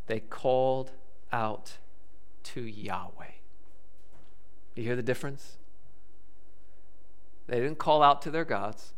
they 0.07 0.21
called 0.21 0.93
out 1.33 1.79
to 2.43 2.63
Yahweh. 2.63 3.33
You 4.75 4.83
hear 4.83 4.97
the 4.97 5.03
difference? 5.03 5.57
They 7.51 7.59
didn't 7.59 7.79
call 7.79 8.01
out 8.01 8.23
to 8.23 8.31
their 8.31 8.45
gods. 8.45 8.95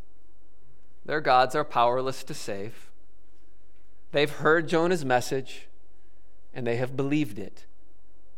Their 1.07 1.23
gods 1.23 1.55
are 1.55 1.65
powerless 1.65 2.23
to 2.25 2.35
save. 2.35 2.91
They've 4.13 4.31
heard 4.31 4.69
Jonah's 4.69 5.07
message 5.07 5.69
and 6.53 6.67
they 6.67 6.77
have 6.77 6.95
believed 6.95 7.39
it, 7.39 7.65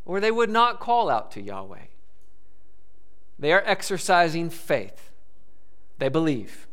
or 0.04 0.20
they 0.20 0.30
would 0.30 0.50
not 0.50 0.78
call 0.78 1.10
out 1.10 1.32
to 1.32 1.42
Yahweh. 1.42 1.86
They 3.40 3.52
are 3.52 3.64
exercising 3.66 4.50
faith. 4.50 5.10
They 5.98 6.08
believe 6.08 6.68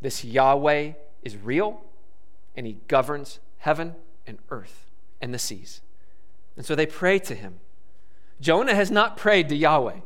this 0.00 0.24
Yahweh 0.24 0.92
is 1.22 1.36
real 1.36 1.82
and 2.56 2.66
he 2.66 2.78
governs 2.88 3.38
heaven 3.58 3.96
and 4.26 4.38
earth 4.48 4.90
and 5.20 5.34
the 5.34 5.38
seas. 5.38 5.82
And 6.56 6.64
so 6.64 6.74
they 6.74 6.86
pray 6.86 7.18
to 7.18 7.34
him. 7.34 7.60
Jonah 8.40 8.74
has 8.74 8.90
not 8.90 9.18
prayed 9.18 9.50
to 9.50 9.54
Yahweh. 9.54 10.00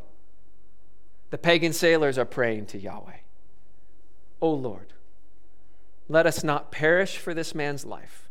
The 1.31 1.39
pagan 1.39 1.73
sailors 1.73 2.19
are 2.19 2.25
praying 2.25 2.67
to 2.67 2.79
Yahweh. 2.79 3.19
O 4.41 4.51
Lord, 4.51 4.93
let 6.09 6.27
us 6.27 6.45
not 6.45 6.71
perish 6.71 7.17
for 7.17 7.35
this 7.35 7.55
man's 7.55 7.85
life. 7.85 8.29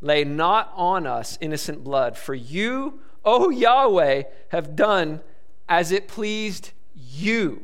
Lay 0.00 0.24
not 0.24 0.72
on 0.74 1.06
us 1.06 1.38
innocent 1.40 1.82
blood, 1.82 2.16
for 2.16 2.34
you, 2.34 3.00
O 3.24 3.50
Yahweh, 3.50 4.24
have 4.48 4.76
done 4.76 5.20
as 5.68 5.92
it 5.92 6.08
pleased 6.08 6.72
you. 6.94 7.62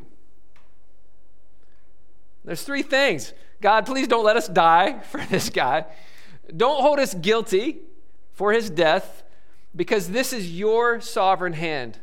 There's 2.44 2.62
three 2.62 2.82
things. 2.82 3.34
God, 3.60 3.84
please 3.84 4.08
don't 4.08 4.24
let 4.24 4.36
us 4.36 4.48
die 4.48 5.00
for 5.10 5.20
this 5.26 5.50
guy. 5.50 5.84
Don't 6.56 6.80
hold 6.80 6.98
us 6.98 7.12
guilty 7.12 7.80
for 8.32 8.52
his 8.52 8.70
death, 8.70 9.24
because 9.74 10.10
this 10.10 10.32
is 10.32 10.56
your 10.56 11.00
sovereign 11.00 11.52
hand. 11.52 11.98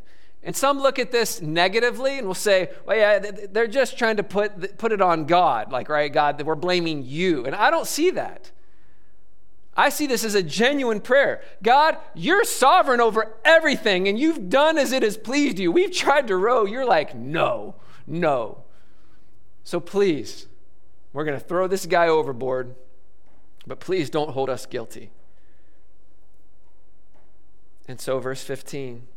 And 0.46 0.56
some 0.56 0.80
look 0.80 1.00
at 1.00 1.12
this 1.12 1.42
negatively 1.42 2.20
and 2.20 2.28
will 2.28 2.36
say, 2.36 2.70
well, 2.86 2.96
yeah, 2.96 3.32
they're 3.50 3.66
just 3.66 3.98
trying 3.98 4.18
to 4.18 4.24
put, 4.24 4.78
put 4.78 4.92
it 4.92 5.02
on 5.02 5.26
God. 5.26 5.72
Like, 5.72 5.90
right, 5.90 6.14
God, 6.14 6.40
we're 6.44 6.54
blaming 6.54 7.04
you. 7.04 7.46
And 7.46 7.56
I 7.56 7.72
don't 7.72 7.88
see 7.88 8.12
that. 8.12 8.52
I 9.76 9.90
see 9.90 10.06
this 10.06 10.24
as 10.24 10.36
a 10.36 10.44
genuine 10.44 11.02
prayer. 11.02 11.42
God, 11.64 11.98
you're 12.14 12.44
sovereign 12.44 13.02
over 13.02 13.36
everything, 13.44 14.08
and 14.08 14.20
you've 14.20 14.48
done 14.50 14.78
as 14.78 14.92
it 14.92 15.02
has 15.02 15.18
pleased 15.18 15.58
you. 15.58 15.72
We've 15.72 15.92
tried 15.92 16.28
to 16.28 16.38
row. 16.38 16.64
You're 16.64 16.86
like, 16.86 17.16
no, 17.16 17.76
no. 18.06 18.64
So 19.64 19.80
please, 19.80 20.46
we're 21.12 21.26
going 21.26 21.38
to 21.40 21.46
throw 21.46 21.68
this 21.68 21.88
guy 21.88 22.08
overboard, 22.08 22.76
but 23.66 23.80
please 23.80 24.12
don't 24.12 24.30
hold 24.30 24.50
us 24.50 24.68
guilty. 24.68 25.10
And 27.88 28.00
so, 28.00 28.20
verse 28.20 28.44
15 28.44 29.08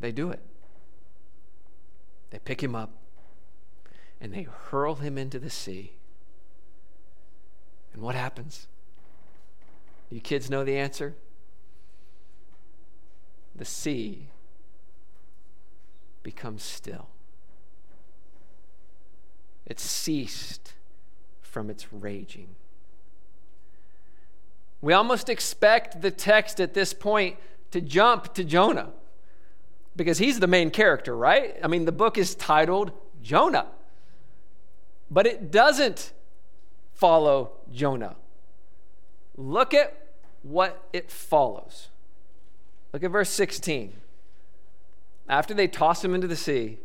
they 0.00 0.12
do 0.12 0.30
it. 0.30 0.40
They 2.30 2.38
pick 2.38 2.62
him 2.62 2.74
up 2.74 2.90
and 4.20 4.32
they 4.32 4.42
hurl 4.42 4.96
him 4.96 5.16
into 5.18 5.38
the 5.38 5.50
sea. 5.50 5.92
And 7.92 8.02
what 8.02 8.14
happens? 8.14 8.66
You 10.10 10.20
kids 10.20 10.50
know 10.50 10.64
the 10.64 10.76
answer? 10.76 11.14
The 13.54 13.64
sea 13.64 14.28
becomes 16.22 16.62
still. 16.62 17.08
It 19.66 19.78
ceased 19.78 20.74
from 21.42 21.70
its 21.70 21.92
raging. 21.92 22.54
We 24.80 24.92
almost 24.92 25.28
expect 25.28 26.00
the 26.00 26.10
text 26.10 26.60
at 26.60 26.74
this 26.74 26.94
point 26.94 27.36
to 27.70 27.80
jump 27.80 28.34
to 28.34 28.44
Jonah 28.44 28.92
because 30.00 30.16
he's 30.16 30.40
the 30.40 30.46
main 30.46 30.70
character, 30.70 31.14
right? 31.14 31.56
I 31.62 31.66
mean, 31.66 31.84
the 31.84 31.92
book 31.92 32.16
is 32.16 32.34
titled 32.34 32.90
Jonah, 33.20 33.66
but 35.10 35.26
it 35.26 35.50
doesn't 35.50 36.14
follow 36.94 37.50
Jonah. 37.70 38.16
Look 39.36 39.74
at 39.74 39.94
what 40.40 40.82
it 40.94 41.10
follows. 41.10 41.88
Look 42.94 43.04
at 43.04 43.10
verse 43.10 43.28
16. 43.28 43.92
After 45.28 45.52
they 45.52 45.68
tossed 45.68 46.02
him 46.02 46.14
into 46.14 46.26
the 46.26 46.34
sea, 46.34 46.78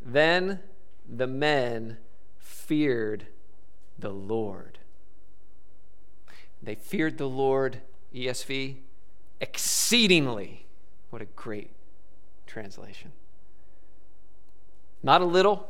then 0.00 0.60
the 1.06 1.26
men 1.26 1.98
feared 2.38 3.26
the 3.98 4.08
Lord. 4.08 4.78
They 6.62 6.74
feared 6.74 7.18
the 7.18 7.28
Lord, 7.28 7.82
ESV, 8.14 8.76
exceedingly. 9.42 10.64
What 11.10 11.20
a 11.20 11.26
great 11.26 11.72
translation. 12.50 13.12
Not 15.02 15.22
a 15.22 15.24
little. 15.24 15.68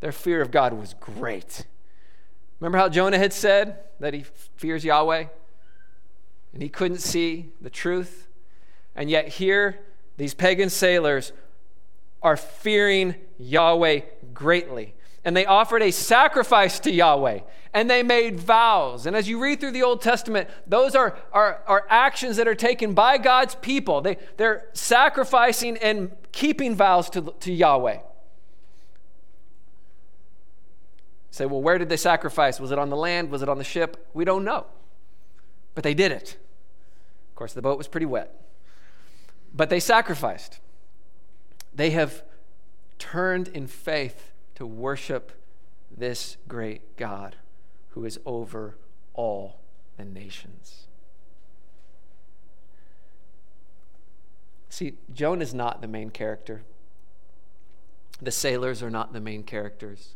Their 0.00 0.12
fear 0.12 0.42
of 0.42 0.50
God 0.50 0.74
was 0.74 0.94
great. 1.00 1.64
Remember 2.60 2.78
how 2.78 2.88
Jonah 2.88 3.18
had 3.18 3.32
said 3.32 3.80
that 3.98 4.14
he 4.14 4.24
fears 4.56 4.84
Yahweh 4.84 5.26
and 6.52 6.62
he 6.62 6.68
couldn't 6.68 6.98
see 6.98 7.50
the 7.60 7.70
truth? 7.70 8.28
And 8.94 9.08
yet, 9.10 9.26
here, 9.26 9.80
these 10.16 10.34
pagan 10.34 10.70
sailors 10.70 11.32
are 12.22 12.36
fearing 12.36 13.16
Yahweh 13.38 14.00
greatly 14.32 14.94
and 15.24 15.36
they 15.36 15.46
offered 15.46 15.82
a 15.82 15.90
sacrifice 15.90 16.78
to 16.80 16.92
Yahweh 16.92 17.40
and 17.72 17.90
they 17.90 18.02
made 18.02 18.38
vows. 18.38 19.06
And 19.06 19.16
as 19.16 19.28
you 19.28 19.42
read 19.42 19.60
through 19.60 19.72
the 19.72 19.82
Old 19.82 20.00
Testament, 20.00 20.48
those 20.66 20.94
are, 20.94 21.16
are, 21.32 21.60
are 21.66 21.86
actions 21.88 22.36
that 22.36 22.46
are 22.46 22.54
taken 22.54 22.94
by 22.94 23.18
God's 23.18 23.56
people. 23.56 24.00
They, 24.00 24.16
they're 24.36 24.66
sacrificing 24.74 25.76
and 25.78 26.12
keeping 26.30 26.76
vows 26.76 27.10
to, 27.10 27.34
to 27.40 27.52
Yahweh. 27.52 27.98
say, 31.34 31.46
well, 31.46 31.60
where 31.60 31.78
did 31.78 31.88
they 31.88 31.96
sacrifice? 31.96 32.60
Was 32.60 32.70
it 32.70 32.78
on 32.78 32.90
the 32.90 32.96
land? 32.96 33.30
Was 33.30 33.42
it 33.42 33.48
on 33.48 33.58
the 33.58 33.64
ship? 33.64 34.08
We 34.14 34.24
don't 34.24 34.44
know. 34.44 34.66
But 35.74 35.82
they 35.82 35.94
did 35.94 36.12
it. 36.12 36.36
Of 37.30 37.34
course, 37.34 37.52
the 37.52 37.62
boat 37.62 37.76
was 37.76 37.88
pretty 37.88 38.06
wet. 38.06 38.32
But 39.52 39.68
they 39.68 39.80
sacrificed. 39.80 40.60
They 41.74 41.90
have 41.90 42.22
turned 43.00 43.48
in 43.48 43.66
faith 43.66 44.30
to 44.54 44.66
worship 44.66 45.32
this 45.96 46.36
great 46.48 46.96
God 46.96 47.36
who 47.90 48.04
is 48.04 48.18
over 48.26 48.76
all 49.12 49.60
the 49.96 50.04
nations. 50.04 50.86
See, 54.68 54.94
Jonah 55.12 55.42
is 55.42 55.54
not 55.54 55.82
the 55.82 55.88
main 55.88 56.10
character. 56.10 56.62
The 58.20 58.32
sailors 58.32 58.82
are 58.82 58.90
not 58.90 59.12
the 59.12 59.20
main 59.20 59.44
characters. 59.44 60.14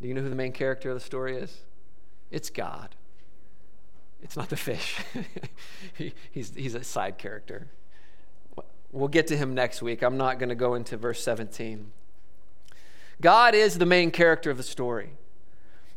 Do 0.00 0.08
you 0.08 0.14
know 0.14 0.22
who 0.22 0.28
the 0.28 0.36
main 0.36 0.52
character 0.52 0.90
of 0.90 0.94
the 0.94 1.04
story 1.04 1.36
is? 1.36 1.62
It's 2.30 2.48
God. 2.48 2.94
It's 4.22 4.36
not 4.36 4.50
the 4.50 4.56
fish. 4.56 4.98
he, 5.94 6.12
he's, 6.30 6.54
he's 6.54 6.74
a 6.74 6.84
side 6.84 7.18
character. 7.18 7.68
We'll 8.92 9.08
get 9.08 9.26
to 9.28 9.36
him 9.36 9.54
next 9.54 9.82
week. 9.82 10.02
I'm 10.02 10.16
not 10.16 10.38
going 10.38 10.48
to 10.48 10.54
go 10.54 10.74
into 10.74 10.96
verse 10.96 11.22
17. 11.22 11.92
God 13.20 13.54
is 13.54 13.78
the 13.78 13.86
main 13.86 14.10
character 14.10 14.50
of 14.50 14.56
the 14.56 14.62
story 14.62 15.10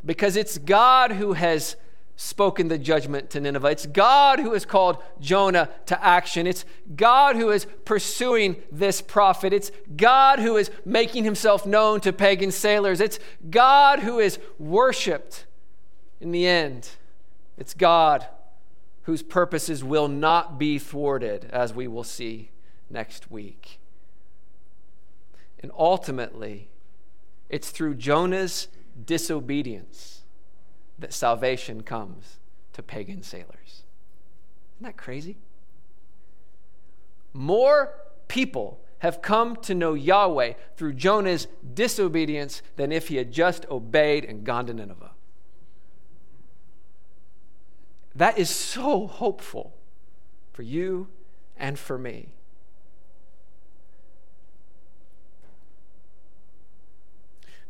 because 0.06 0.36
it's 0.36 0.58
God 0.58 1.12
who 1.12 1.34
has 1.34 1.76
spoken 2.16 2.68
the 2.68 2.78
judgment 2.78 3.30
to 3.32 3.40
Nineveh. 3.40 3.68
It's 3.70 3.86
God 3.86 4.40
who 4.40 4.54
has 4.54 4.66
called 4.66 4.98
Jonah 5.20 5.70
to 5.88 6.04
action. 6.04 6.46
It's 6.46 6.66
God 6.96 7.36
who 7.36 7.50
is 7.50 7.66
pursuing 7.86 8.58
this 8.72 9.02
prophet. 9.02 9.52
It's 9.52 9.72
God 9.96 10.40
who 10.40 10.58
is 10.58 10.70
making 10.86 11.24
himself 11.24 11.66
known 11.66 12.02
to 12.02 12.14
pagan 12.14 12.52
sailors. 12.52 13.00
It's 13.02 13.20
God 13.50 14.00
who 14.00 14.20
is 14.20 14.38
worshiped 14.60 15.46
in 16.22 16.32
the 16.32 16.46
end. 16.46 16.90
It's 17.58 17.74
God 17.74 18.28
whose 19.04 19.24
purposes 19.24 19.84
will 19.84 20.08
not 20.08 20.58
be 20.58 20.80
thwarted, 20.80 21.50
as 21.52 21.74
we 21.74 21.88
will 21.88 22.04
see 22.04 22.52
next 22.90 23.30
week. 23.30 23.80
And 25.60 25.72
ultimately, 25.78 26.70
it's 27.54 27.70
through 27.70 27.94
Jonah's 27.94 28.68
disobedience 29.06 30.24
that 30.98 31.14
salvation 31.14 31.84
comes 31.84 32.40
to 32.74 32.82
pagan 32.82 33.22
sailors. 33.22 33.84
Isn't 34.76 34.86
that 34.88 34.98
crazy? 34.98 35.38
More 37.32 37.94
people 38.28 38.80
have 39.00 39.22
come 39.22 39.56
to 39.58 39.76
know 39.76 39.94
Yahweh 39.94 40.54
through 40.76 40.94
Jonah's 40.94 41.48
disobedience 41.76 42.64
than 42.76 42.92
if 42.92 43.10
he 43.10 43.18
had 43.18 43.32
just 43.32 43.68
obeyed 43.70 44.26
and 44.26 44.44
gone 44.44 44.66
to 44.66 44.74
Nineveh. 44.74 45.12
That 48.16 48.40
is 48.40 48.50
so 48.50 49.06
hopeful 49.06 49.76
for 50.54 50.64
you 50.64 51.08
and 51.56 51.78
for 51.78 52.00
me. 52.00 52.30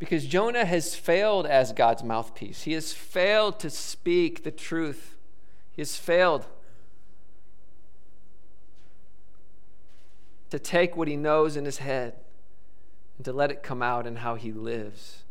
Because 0.04 0.26
Jonah 0.26 0.66
has 0.66 0.95
failed 0.95 1.45
as 1.45 1.72
God's 1.72 2.04
mouthpiece. 2.04 2.64
He 2.64 2.74
has 2.74 2.91
failed 2.91 3.58
to 3.62 3.70
speak 3.70 4.43
the 4.43 4.51
truth. 4.51 5.16
He 5.72 5.82
has 5.82 5.95
failed 5.95 6.45
to 10.49 10.60
take 10.60 10.97
what 10.97 11.08
he 11.08 11.16
knows 11.16 11.56
in 11.56 11.64
his 11.64 11.78
head 11.78 12.16
and 13.16 13.24
to 13.24 13.32
let 13.32 13.49
it 13.49 13.64
come 13.64 13.82
out 13.82 14.06
in 14.06 14.18
how 14.18 14.36
he 14.36 14.51
lives, 14.51 15.24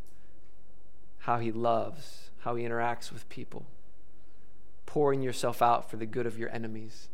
how 1.18 1.38
he 1.38 1.52
loves, 1.52 2.30
how 2.38 2.54
he 2.54 2.64
interacts 2.64 3.12
with 3.12 3.28
people 3.28 3.66
pouring 4.86 5.20
yourself 5.20 5.60
out 5.60 5.90
for 5.90 5.98
the 5.98 6.06
good 6.06 6.24
of 6.24 6.38
your 6.38 6.48
enemies. 6.48 7.10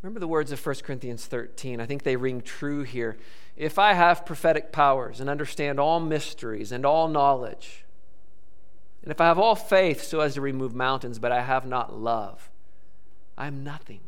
Remember 0.00 0.20
the 0.20 0.26
words 0.26 0.52
of 0.52 0.64
1 0.64 0.76
Corinthians 0.76 1.26
13. 1.26 1.82
I 1.82 1.86
think 1.86 2.02
they 2.02 2.16
ring 2.16 2.40
true 2.40 2.82
here. 2.82 3.18
If 3.56 3.78
I 3.78 3.94
have 3.94 4.26
prophetic 4.26 4.70
powers 4.70 5.18
and 5.18 5.30
understand 5.30 5.80
all 5.80 5.98
mysteries 5.98 6.72
and 6.72 6.84
all 6.84 7.08
knowledge, 7.08 7.84
and 9.02 9.10
if 9.10 9.20
I 9.20 9.26
have 9.26 9.38
all 9.38 9.54
faith 9.54 10.02
so 10.02 10.20
as 10.20 10.34
to 10.34 10.40
remove 10.40 10.74
mountains, 10.74 11.18
but 11.18 11.32
I 11.32 11.42
have 11.42 11.64
not 11.64 11.98
love, 11.98 12.50
I 13.38 13.46
am 13.46 13.64
nothing. 13.64 14.00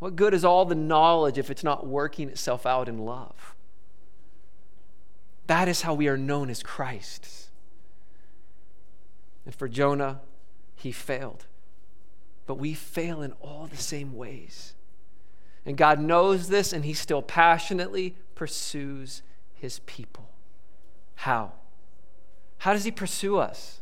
What 0.00 0.16
good 0.16 0.34
is 0.34 0.44
all 0.44 0.66
the 0.66 0.74
knowledge 0.74 1.38
if 1.38 1.50
it's 1.50 1.64
not 1.64 1.86
working 1.86 2.28
itself 2.28 2.66
out 2.66 2.88
in 2.88 2.98
love? 2.98 3.54
That 5.46 5.68
is 5.68 5.82
how 5.82 5.94
we 5.94 6.08
are 6.08 6.18
known 6.18 6.50
as 6.50 6.62
Christ. 6.62 7.48
And 9.46 9.54
for 9.54 9.68
Jonah, 9.68 10.20
he 10.74 10.92
failed. 10.92 11.46
But 12.46 12.56
we 12.56 12.74
fail 12.74 13.22
in 13.22 13.32
all 13.40 13.66
the 13.66 13.76
same 13.76 14.14
ways. 14.14 14.74
And 15.66 15.76
God 15.76 16.00
knows 16.00 16.48
this, 16.48 16.72
and 16.72 16.84
He 16.84 16.94
still 16.94 17.22
passionately 17.22 18.16
pursues 18.34 19.22
His 19.54 19.80
people. 19.80 20.28
How? 21.16 21.52
How 22.58 22.72
does 22.72 22.84
He 22.84 22.90
pursue 22.90 23.38
us? 23.38 23.80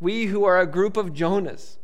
We 0.00 0.26
who 0.26 0.44
are 0.44 0.60
a 0.60 0.66
group 0.66 0.96
of 0.96 1.12
Jonahs. 1.12 1.78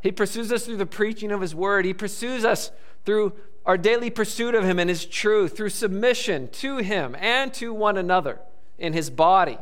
He 0.00 0.12
pursues 0.12 0.52
us 0.52 0.64
through 0.64 0.76
the 0.76 0.86
preaching 0.86 1.32
of 1.32 1.40
His 1.40 1.54
word. 1.54 1.84
He 1.84 1.94
pursues 1.94 2.44
us 2.44 2.70
through 3.04 3.32
our 3.64 3.76
daily 3.76 4.10
pursuit 4.10 4.54
of 4.54 4.64
Him 4.64 4.78
and 4.78 4.88
His 4.88 5.04
truth, 5.04 5.56
through 5.56 5.70
submission 5.70 6.48
to 6.52 6.76
Him 6.76 7.16
and 7.18 7.52
to 7.54 7.74
one 7.74 7.96
another 7.96 8.38
in 8.78 8.92
His 8.92 9.10
body 9.10 9.58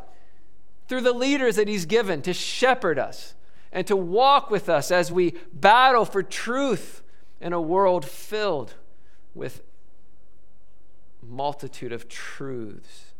through 0.88 1.00
the 1.00 1.12
leaders 1.12 1.56
that 1.56 1.68
He's 1.68 1.86
given 1.86 2.22
to 2.22 2.32
shepherd 2.32 2.98
us 2.98 3.34
and 3.72 3.86
to 3.86 3.96
walk 3.96 4.50
with 4.50 4.68
us 4.68 4.90
as 4.90 5.10
we 5.10 5.34
battle 5.52 6.04
for 6.04 6.22
truth 6.22 7.02
in 7.44 7.52
a 7.52 7.60
world 7.60 8.06
filled 8.06 8.72
with 9.34 9.62
multitude 11.22 11.92
of 11.92 12.08
truths, 12.08 13.12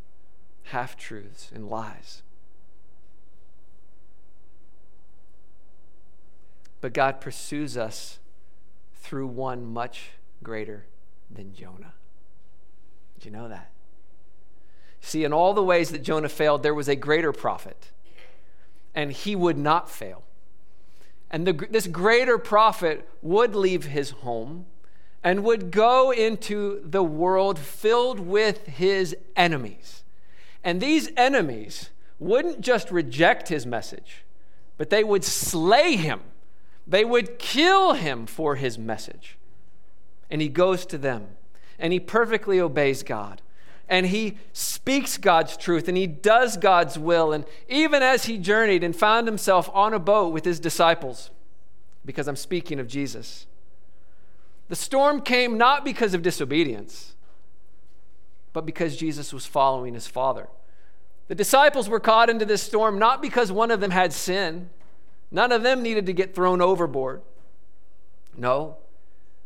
half 0.65 0.97
truths, 0.97 1.51
and 1.55 1.69
lies. 1.69 2.23
But 6.81 6.95
God 6.95 7.21
pursues 7.21 7.77
us 7.77 8.19
through 8.95 9.27
one 9.27 9.67
much 9.67 10.13
greater 10.43 10.87
than 11.31 11.53
Jonah. 11.55 11.93
Did 13.19 13.27
you 13.27 13.31
know 13.31 13.49
that? 13.49 13.71
See, 15.03 15.25
in 15.25 15.35
all 15.35 15.53
the 15.53 15.63
ways 15.63 15.91
that 15.91 16.03
Jonah 16.03 16.31
failed, 16.31 16.63
there 16.63 16.73
was 16.73 16.89
a 16.89 16.97
greater 16.97 17.31
prophet, 17.31 17.91
and 18.95 19.13
he 19.13 19.37
would 19.37 19.59
not 19.59 19.91
fail. 19.91 20.23
And 21.35 21.49
the, 21.49 21.53
this 21.69 21.89
greater 21.89 22.39
prophet 22.39 23.09
would 23.21 23.57
leave 23.57 23.87
his 23.87 24.11
home 24.11 24.67
and 25.25 25.43
would 25.43 25.73
go 25.73 26.13
into 26.13 26.81
the 26.85 27.03
world 27.03 27.59
filled 27.59 28.21
with 28.21 28.65
his 28.69 29.17
enemies. 29.35 30.05
And 30.63 30.81
these 30.81 31.11
enemies 31.17 31.91
wouldn't 32.21 32.61
just 32.61 32.93
reject 32.93 33.49
his 33.49 33.67
message, 33.67 34.25
but 34.79 34.91
they 34.91 35.03
would 35.03 35.25
slay 35.25 35.97
him. 35.97 36.21
They 36.87 37.05
would 37.05 37.41
kill 37.41 37.95
him 37.95 38.27
for 38.27 38.55
his 38.55 38.79
message. 38.79 39.37
And 40.31 40.41
he 40.41 40.49
goes 40.49 40.87
to 40.87 40.97
them 40.97 41.31
and 41.81 41.93
he 41.93 41.99
perfectly 41.99 42.61
obeys 42.61 43.03
God 43.03 43.43
and 43.89 44.07
he 44.07 44.39
speaks 44.53 45.19
God's 45.19 45.57
truth 45.57 45.89
and 45.89 45.97
he 45.97 46.07
does 46.07 46.57
God's 46.57 46.99
will. 46.99 47.33
And 47.33 47.45
even 47.69 48.03
as 48.03 48.25
he 48.25 48.39
journeyed 48.39 48.83
and 48.83 48.95
found 48.95 49.27
himself 49.27 49.71
on 49.75 49.93
a 49.93 49.99
boat 49.99 50.33
with 50.33 50.45
his 50.45 50.59
disciples, 50.59 51.31
because 52.05 52.29
I'm 52.29 52.37
speaking 52.37 52.81
of 52.81 52.89
Jesus, 52.89 53.47
the 54.69 54.77
storm 54.77 55.21
came 55.21 55.59
not 55.59 55.85
because 55.85 56.15
of 56.15 56.23
disobedience, 56.23 57.15
but 58.53 58.65
because 58.65 58.97
Jesus 58.97 59.33
was 59.33 59.45
following 59.45 59.95
his 59.95 60.07
Father. 60.07 60.49
The 61.29 61.35
disciples 61.35 61.89
were 61.89 62.01
caught 62.01 62.31
into 62.31 62.45
this 62.45 62.63
storm 62.63 62.99
not 62.99 63.21
because 63.21 63.51
one 63.51 63.71
of 63.71 63.81
them 63.81 63.91
had 63.91 64.13
sin, 64.13 64.71
none 65.31 65.53
of 65.53 65.63
them 65.63 65.83
needed 65.83 66.07
to 66.07 66.13
get 66.13 66.35
thrown 66.35 66.61
overboard. 66.61 67.23
No, 68.37 68.77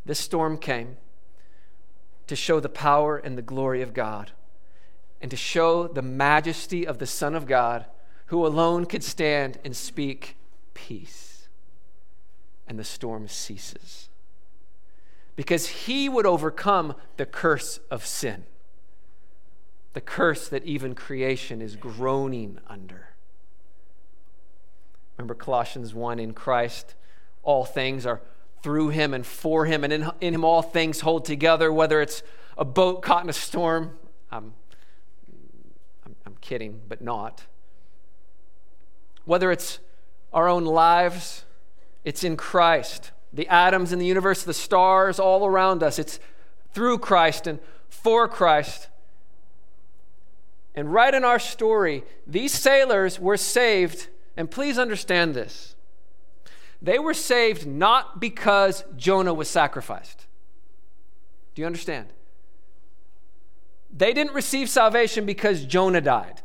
this 0.04 0.18
storm 0.18 0.58
came 0.58 0.96
to 2.28 2.36
show 2.36 2.60
the 2.60 2.68
power 2.68 3.16
and 3.16 3.36
the 3.36 3.42
glory 3.42 3.82
of 3.82 3.92
God 3.92 4.30
and 5.20 5.30
to 5.30 5.36
show 5.36 5.88
the 5.88 6.02
majesty 6.02 6.86
of 6.86 6.98
the 6.98 7.06
Son 7.06 7.34
of 7.34 7.46
God 7.46 7.86
who 8.26 8.46
alone 8.46 8.84
could 8.86 9.02
stand 9.02 9.58
and 9.64 9.74
speak 9.74 10.36
peace. 10.74 11.48
And 12.66 12.78
the 12.78 12.84
storm 12.84 13.26
ceases. 13.28 14.10
Because 15.34 15.68
he 15.68 16.08
would 16.08 16.26
overcome 16.26 16.94
the 17.16 17.24
curse 17.24 17.80
of 17.90 18.04
sin, 18.04 18.44
the 19.94 20.00
curse 20.00 20.48
that 20.48 20.64
even 20.64 20.94
creation 20.94 21.62
is 21.62 21.76
groaning 21.76 22.58
under. 22.66 23.14
Remember 25.16 25.34
Colossians 25.34 25.94
1 25.94 26.18
in 26.18 26.34
Christ, 26.34 26.94
all 27.42 27.64
things 27.64 28.04
are 28.04 28.20
through 28.62 28.88
him 28.90 29.14
and 29.14 29.24
for 29.26 29.66
him, 29.66 29.84
and 29.84 29.92
in, 29.92 30.10
in 30.20 30.34
him 30.34 30.44
all 30.44 30.62
things 30.62 31.00
hold 31.00 31.24
together, 31.24 31.72
whether 31.72 32.00
it's 32.00 32.22
a 32.56 32.64
boat 32.64 33.02
caught 33.02 33.22
in 33.22 33.30
a 33.30 33.34
storm. 33.34 33.96
I'm, 34.30 34.54
I'm, 36.04 36.16
I'm 36.26 36.36
kidding, 36.40 36.80
but 36.88 37.00
not. 37.00 37.46
Whether 39.24 39.52
it's 39.52 39.78
our 40.32 40.48
own 40.48 40.64
lives, 40.64 41.44
it's 42.04 42.24
in 42.24 42.36
Christ. 42.36 43.12
The 43.32 43.48
atoms 43.48 43.92
in 43.92 43.98
the 43.98 44.06
universe, 44.06 44.42
the 44.42 44.54
stars 44.54 45.18
all 45.18 45.46
around 45.46 45.82
us, 45.82 45.98
it's 45.98 46.18
through 46.72 46.98
Christ 46.98 47.46
and 47.46 47.60
for 47.88 48.28
Christ. 48.28 48.88
And 50.74 50.92
right 50.92 51.12
in 51.12 51.24
our 51.24 51.38
story, 51.38 52.04
these 52.26 52.52
sailors 52.52 53.18
were 53.18 53.36
saved, 53.36 54.08
and 54.36 54.50
please 54.50 54.78
understand 54.78 55.34
this 55.34 55.74
they 56.80 56.98
were 56.98 57.14
saved 57.14 57.66
not 57.66 58.20
because 58.20 58.84
Jonah 58.96 59.34
was 59.34 59.48
sacrificed. 59.48 60.26
Do 61.54 61.62
you 61.62 61.66
understand? 61.66 62.12
They 63.94 64.12
didn't 64.12 64.34
receive 64.34 64.68
salvation 64.68 65.26
because 65.26 65.64
Jonah 65.64 66.00
died. 66.00 66.42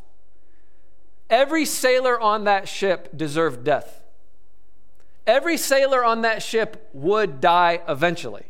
Every 1.30 1.66
sailor 1.66 2.20
on 2.20 2.46
that 2.46 2.68
ship 2.68 3.16
deserved 3.16 3.64
death. 3.64 4.02
Every 5.28 5.58
sailor 5.58 6.04
on 6.04 6.22
that 6.22 6.42
ship 6.42 6.90
would 6.94 7.40
die 7.40 7.82
eventually, 7.88 8.46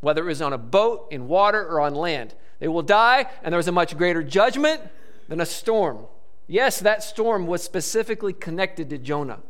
whether 0.00 0.22
it 0.22 0.26
was 0.26 0.42
on 0.42 0.52
a 0.52 0.58
boat, 0.58 1.08
in 1.10 1.26
water, 1.26 1.66
or 1.66 1.80
on 1.80 1.94
land. 1.94 2.34
They 2.60 2.68
will 2.68 2.82
die, 2.82 3.26
and 3.42 3.52
there 3.52 3.56
was 3.58 3.68
a 3.68 3.72
much 3.72 3.96
greater 3.96 4.22
judgment 4.22 4.80
than 5.28 5.40
a 5.40 5.46
storm. 5.46 6.06
Yes, 6.46 6.78
that 6.80 7.02
storm 7.02 7.46
was 7.46 7.62
specifically 7.62 8.32
connected 8.32 8.90
to 8.90 8.98
Jonah 8.98 9.40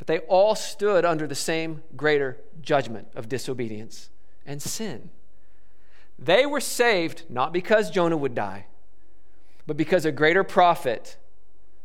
but 0.00 0.06
they 0.06 0.20
all 0.20 0.54
stood 0.54 1.04
under 1.04 1.26
the 1.26 1.34
same 1.34 1.82
greater 1.94 2.38
judgment 2.62 3.08
of 3.14 3.28
disobedience 3.28 4.08
and 4.46 4.62
sin. 4.62 5.10
They 6.18 6.46
were 6.46 6.60
saved 6.60 7.24
not 7.28 7.52
because 7.52 7.90
Jonah 7.90 8.16
would 8.16 8.34
die, 8.34 8.64
but 9.66 9.76
because 9.76 10.06
a 10.06 10.10
greater 10.10 10.42
prophet, 10.42 11.18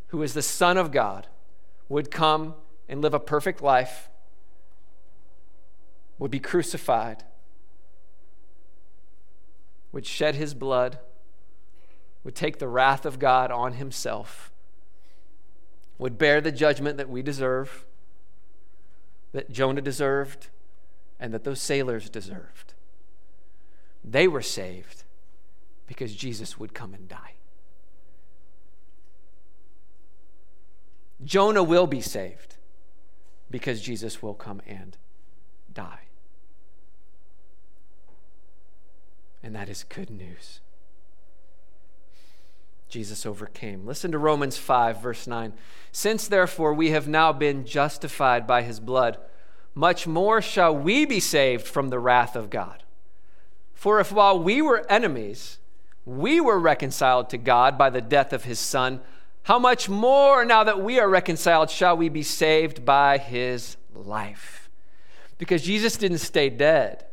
who 0.08 0.24
is 0.24 0.34
the 0.34 0.42
Son 0.42 0.78
of 0.78 0.94
God, 0.94 1.28
would 1.90 2.10
come 2.10 2.56
and 2.88 3.02
live 3.02 3.14
a 3.14 3.20
perfect 3.20 3.62
life 3.62 4.08
would 6.18 6.32
be 6.32 6.40
crucified, 6.40 7.26
would 9.92 10.06
shed 10.06 10.36
his 10.36 10.54
blood, 10.54 11.00
would 12.24 12.34
take 12.34 12.60
the 12.60 12.70
wrath 12.70 13.06
of 13.06 13.20
God 13.20 13.52
on 13.52 13.74
himself, 13.74 14.54
would 15.98 16.18
bear 16.18 16.40
the 16.40 16.54
judgment 16.54 16.96
that 16.96 17.10
we 17.10 17.22
deserve, 17.22 17.86
that 19.36 19.52
Jonah 19.52 19.82
deserved, 19.82 20.48
and 21.20 21.34
that 21.34 21.44
those 21.44 21.62
sailors 21.62 22.10
deserved. 22.10 22.74
They 24.02 24.30
were 24.30 24.42
saved 24.42 25.04
because 25.88 26.16
Jesus 26.16 26.58
would 26.58 26.74
come 26.74 26.94
and 26.94 27.10
die. 27.10 27.34
Jonah 31.22 31.64
will 31.64 31.86
be 31.86 32.00
saved 32.00 32.56
because 33.52 33.82
Jesus 33.82 34.22
will 34.22 34.36
come 34.36 34.62
and 34.66 34.98
die. 35.74 36.04
And 39.44 39.54
that 39.54 39.68
is 39.68 39.84
good 39.84 40.10
news. 40.10 40.62
Jesus 42.88 43.26
overcame. 43.26 43.86
Listen 43.86 44.12
to 44.12 44.18
Romans 44.18 44.58
5, 44.58 45.02
verse 45.02 45.28
9. 45.28 45.54
Since 45.92 46.28
therefore 46.28 46.74
we 46.74 46.92
have 46.92 47.08
now 47.08 47.34
been 47.34 47.66
justified 47.66 48.46
by 48.46 48.62
his 48.62 48.80
blood, 48.80 49.18
much 49.74 50.08
more 50.08 50.42
shall 50.42 50.76
we 50.76 51.06
be 51.06 51.20
saved 51.20 51.68
from 51.68 51.90
the 51.90 52.00
wrath 52.00 52.36
of 52.36 52.50
God. 52.50 52.84
For 53.74 54.00
if 54.00 54.12
while 54.12 54.40
we 54.40 54.62
were 54.62 54.90
enemies, 54.90 55.60
we 56.06 56.40
were 56.40 56.60
reconciled 56.60 57.30
to 57.30 57.38
God 57.38 57.78
by 57.78 57.90
the 57.90 58.02
death 58.02 58.32
of 58.32 58.46
his 58.46 58.60
Son, 58.60 59.02
how 59.44 59.60
much 59.60 59.88
more, 59.90 60.44
now 60.44 60.64
that 60.64 60.82
we 60.82 61.00
are 61.00 61.08
reconciled, 61.08 61.70
shall 61.70 61.96
we 61.96 62.10
be 62.10 62.24
saved 62.24 62.84
by 62.84 63.18
his 63.20 63.78
life? 63.94 64.70
Because 65.38 65.62
Jesus 65.62 65.98
didn't 65.98 66.18
stay 66.20 66.50
dead, 66.50 67.06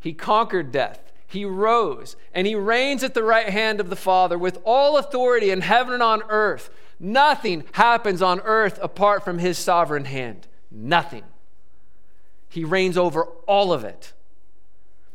he 0.00 0.12
conquered 0.12 0.72
death. 0.72 1.07
He 1.30 1.44
rose 1.44 2.16
and 2.32 2.46
he 2.46 2.54
reigns 2.54 3.04
at 3.04 3.12
the 3.12 3.22
right 3.22 3.50
hand 3.50 3.80
of 3.80 3.90
the 3.90 3.96
Father 3.96 4.38
with 4.38 4.58
all 4.64 4.96
authority 4.96 5.50
in 5.50 5.60
heaven 5.60 5.92
and 5.92 6.02
on 6.02 6.22
earth. 6.30 6.70
Nothing 6.98 7.64
happens 7.72 8.22
on 8.22 8.40
earth 8.40 8.78
apart 8.80 9.24
from 9.24 9.38
his 9.38 9.58
sovereign 9.58 10.06
hand. 10.06 10.48
Nothing. 10.70 11.24
He 12.48 12.64
reigns 12.64 12.96
over 12.96 13.24
all 13.46 13.74
of 13.74 13.84
it. 13.84 14.14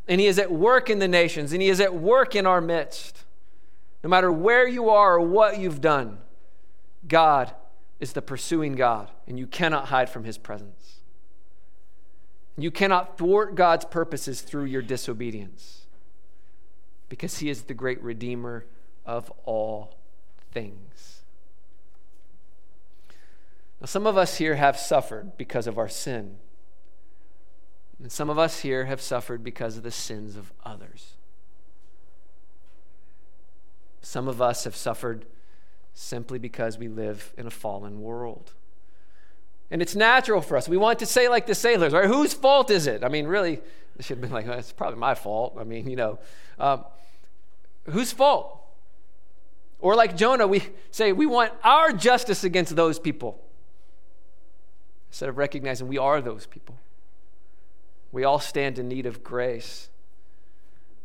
And 0.06 0.20
he 0.20 0.28
is 0.28 0.38
at 0.38 0.52
work 0.52 0.88
in 0.88 1.00
the 1.00 1.08
nations 1.08 1.52
and 1.52 1.60
he 1.60 1.68
is 1.68 1.80
at 1.80 1.92
work 1.92 2.36
in 2.36 2.46
our 2.46 2.60
midst. 2.60 3.24
No 4.04 4.08
matter 4.08 4.30
where 4.30 4.68
you 4.68 4.90
are 4.90 5.14
or 5.14 5.20
what 5.20 5.58
you've 5.58 5.80
done, 5.80 6.18
God 7.08 7.52
is 7.98 8.12
the 8.12 8.22
pursuing 8.22 8.74
God, 8.74 9.10
and 9.26 9.38
you 9.38 9.46
cannot 9.46 9.86
hide 9.86 10.10
from 10.10 10.24
his 10.24 10.36
presence. 10.36 11.00
You 12.56 12.70
cannot 12.70 13.16
thwart 13.16 13.54
God's 13.54 13.86
purposes 13.86 14.42
through 14.42 14.64
your 14.64 14.82
disobedience 14.82 15.83
because 17.08 17.38
he 17.38 17.50
is 17.50 17.62
the 17.62 17.74
great 17.74 18.02
redeemer 18.02 18.66
of 19.04 19.32
all 19.44 19.94
things. 20.52 21.22
Now, 23.80 23.86
some 23.86 24.06
of 24.06 24.16
us 24.16 24.38
here 24.38 24.54
have 24.54 24.78
suffered 24.78 25.36
because 25.36 25.66
of 25.66 25.78
our 25.78 25.88
sin. 25.88 26.36
And 28.02 28.10
some 28.10 28.30
of 28.30 28.38
us 28.38 28.60
here 28.60 28.86
have 28.86 29.00
suffered 29.00 29.44
because 29.44 29.76
of 29.76 29.82
the 29.82 29.90
sins 29.90 30.36
of 30.36 30.52
others. 30.64 31.14
Some 34.00 34.28
of 34.28 34.42
us 34.42 34.64
have 34.64 34.76
suffered 34.76 35.26
simply 35.94 36.38
because 36.38 36.76
we 36.76 36.88
live 36.88 37.32
in 37.38 37.46
a 37.46 37.50
fallen 37.50 38.02
world. 38.02 38.52
And 39.70 39.80
it's 39.80 39.94
natural 39.94 40.40
for 40.40 40.56
us. 40.56 40.68
We 40.68 40.76
want 40.76 40.98
to 40.98 41.06
say, 41.06 41.28
like 41.28 41.46
the 41.46 41.54
sailors, 41.54 41.92
right? 41.92 42.06
Whose 42.06 42.34
fault 42.34 42.70
is 42.70 42.86
it? 42.86 43.02
I 43.02 43.08
mean, 43.08 43.26
really, 43.26 43.60
it 43.98 44.04
should 44.04 44.18
have 44.18 44.22
been 44.22 44.32
like, 44.32 44.46
well, 44.46 44.58
it's 44.58 44.72
probably 44.72 44.98
my 44.98 45.14
fault. 45.14 45.56
I 45.58 45.64
mean, 45.64 45.88
you 45.88 45.96
know, 45.96 46.18
um, 46.58 46.84
whose 47.90 48.12
fault? 48.12 48.60
Or 49.78 49.94
like 49.94 50.16
Jonah, 50.16 50.46
we 50.46 50.62
say, 50.90 51.12
we 51.12 51.26
want 51.26 51.52
our 51.62 51.92
justice 51.92 52.44
against 52.44 52.74
those 52.74 52.98
people 52.98 53.40
instead 55.10 55.28
of 55.28 55.38
recognizing 55.38 55.86
we 55.86 55.98
are 55.98 56.20
those 56.20 56.46
people. 56.46 56.76
We 58.10 58.24
all 58.24 58.40
stand 58.40 58.78
in 58.78 58.88
need 58.88 59.06
of 59.06 59.22
grace. 59.22 59.88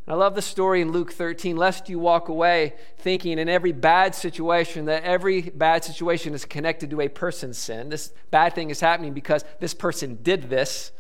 I 0.07 0.15
love 0.15 0.33
the 0.33 0.41
story 0.41 0.81
in 0.81 0.91
Luke 0.91 1.13
13, 1.13 1.55
lest 1.55 1.87
you 1.87 1.99
walk 1.99 2.29
away 2.29 2.73
thinking 2.97 3.37
in 3.37 3.47
every 3.47 3.71
bad 3.71 4.15
situation 4.15 4.85
that 4.85 5.03
every 5.03 5.41
bad 5.41 5.83
situation 5.83 6.33
is 6.33 6.45
connected 6.45 6.89
to 6.89 7.01
a 7.01 7.07
person's 7.07 7.59
sin. 7.59 7.89
This 7.89 8.11
bad 8.31 8.55
thing 8.55 8.71
is 8.71 8.79
happening 8.79 9.13
because 9.13 9.45
this 9.59 9.75
person 9.75 10.17
did 10.23 10.49
this. 10.49 10.91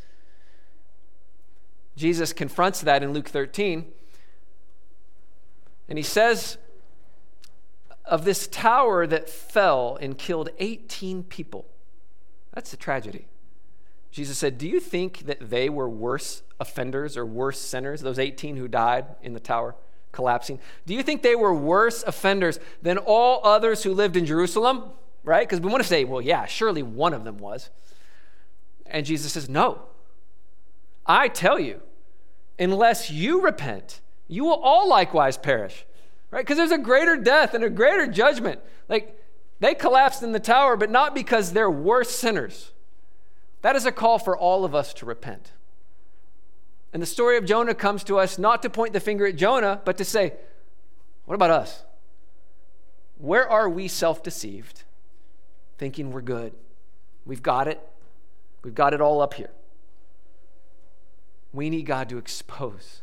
Jesus 1.99 2.31
confronts 2.31 2.79
that 2.81 3.03
in 3.03 3.11
Luke 3.11 3.27
13. 3.27 3.85
And 5.89 5.97
he 5.97 6.03
says 6.03 6.57
of 8.05 8.23
this 8.23 8.47
tower 8.47 9.05
that 9.05 9.29
fell 9.29 9.97
and 9.99 10.17
killed 10.17 10.49
18 10.59 11.23
people. 11.23 11.65
That's 12.53 12.71
a 12.71 12.77
tragedy. 12.77 13.27
Jesus 14.11 14.37
said, 14.37 14.57
Do 14.57 14.65
you 14.65 14.79
think 14.79 15.25
that 15.25 15.49
they 15.49 15.67
were 15.67 15.89
worse 15.89 16.41
offenders 16.57 17.17
or 17.17 17.25
worse 17.25 17.59
sinners, 17.59 17.99
those 17.99 18.17
18 18.17 18.55
who 18.55 18.69
died 18.69 19.05
in 19.21 19.33
the 19.33 19.39
tower 19.41 19.75
collapsing? 20.13 20.59
Do 20.85 20.93
you 20.93 21.03
think 21.03 21.21
they 21.21 21.35
were 21.35 21.53
worse 21.53 22.01
offenders 22.03 22.61
than 22.81 22.97
all 22.97 23.41
others 23.43 23.83
who 23.83 23.93
lived 23.93 24.15
in 24.15 24.25
Jerusalem? 24.25 24.91
Right? 25.25 25.47
Because 25.47 25.59
we 25.59 25.69
want 25.69 25.83
to 25.83 25.89
say, 25.89 26.05
well, 26.05 26.21
yeah, 26.21 26.45
surely 26.45 26.81
one 26.81 27.13
of 27.13 27.25
them 27.25 27.39
was. 27.39 27.69
And 28.85 29.05
Jesus 29.05 29.33
says, 29.33 29.49
No. 29.49 29.81
I 31.05 31.27
tell 31.27 31.59
you, 31.59 31.81
unless 32.59 33.09
you 33.09 33.41
repent, 33.41 34.01
you 34.27 34.43
will 34.43 34.59
all 34.61 34.87
likewise 34.87 35.37
perish. 35.37 35.85
Right? 36.31 36.45
Because 36.45 36.57
there's 36.57 36.71
a 36.71 36.77
greater 36.77 37.15
death 37.15 37.53
and 37.53 37.63
a 37.63 37.69
greater 37.69 38.05
judgment. 38.05 38.59
Like, 38.87 39.19
they 39.59 39.73
collapsed 39.73 40.21
in 40.21 40.31
the 40.31 40.39
tower, 40.39 40.77
but 40.77 40.91
not 40.91 41.15
because 41.15 41.53
they're 41.53 41.71
worse 41.71 42.11
sinners 42.11 42.71
that 43.61 43.75
is 43.75 43.85
a 43.85 43.91
call 43.91 44.19
for 44.19 44.37
all 44.37 44.63
of 44.63 44.73
us 44.73 44.93
to 44.95 45.05
repent. 45.05 45.51
And 46.93 47.01
the 47.01 47.07
story 47.07 47.37
of 47.37 47.45
Jonah 47.45 47.75
comes 47.75 48.03
to 48.05 48.17
us 48.17 48.39
not 48.39 48.61
to 48.63 48.69
point 48.69 48.93
the 48.93 48.99
finger 48.99 49.27
at 49.27 49.35
Jonah, 49.35 49.81
but 49.85 49.97
to 49.97 50.05
say, 50.05 50.33
what 51.25 51.35
about 51.35 51.51
us? 51.51 51.83
Where 53.17 53.47
are 53.47 53.69
we 53.69 53.87
self 53.87 54.23
deceived, 54.23 54.83
thinking 55.77 56.11
we're 56.11 56.21
good? 56.21 56.53
We've 57.25 57.43
got 57.43 57.67
it. 57.67 57.79
We've 58.63 58.73
got 58.75 58.93
it 58.93 59.01
all 59.01 59.21
up 59.21 59.33
here. 59.33 59.51
We 61.53 61.69
need 61.69 61.83
God 61.83 62.09
to 62.09 62.17
expose. 62.17 63.01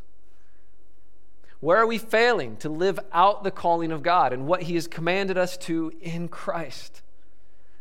Where 1.61 1.79
are 1.79 1.87
we 1.87 1.99
failing 1.99 2.57
to 2.59 2.69
live 2.69 3.01
out 3.13 3.43
the 3.43 3.51
calling 3.51 3.91
of 3.91 4.03
God 4.03 4.33
and 4.33 4.47
what 4.47 4.63
He 4.63 4.75
has 4.75 4.87
commanded 4.87 5.39
us 5.39 5.57
to 5.59 5.93
in 6.01 6.29
Christ? 6.29 7.03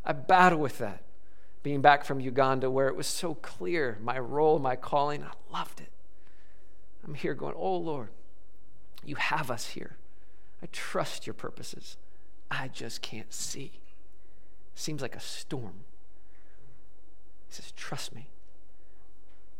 I 0.03 0.13
battle 0.13 0.59
with 0.59 0.78
that 0.80 1.03
being 1.61 1.82
back 1.82 2.05
from 2.05 2.20
Uganda 2.20 2.70
where 2.70 2.88
it 2.88 2.95
was 2.95 3.07
so 3.07 3.34
clear 3.36 3.97
my 4.01 4.20
role, 4.20 4.59
my 4.59 4.76
calling. 4.76 5.24
I 5.24 5.32
loved 5.51 5.82
it. 5.82 5.89
I'm 7.03 7.16
here 7.16 7.34
going, 7.34 7.55
Oh 7.57 7.78
Lord, 7.78 8.09
you 9.03 9.16
have 9.16 9.51
us 9.51 9.70
here. 9.70 9.97
I 10.61 10.68
trust 10.72 11.28
your 11.28 11.34
purposes. 11.34 11.97
I 12.49 12.68
just 12.68 13.01
can't 13.01 13.34
see. 13.34 13.74
Seems 14.76 15.01
like 15.01 15.16
a 15.16 15.20
storm. 15.20 15.86
He 17.47 17.55
says, 17.55 17.72
Trust 17.72 18.13
me. 18.13 18.30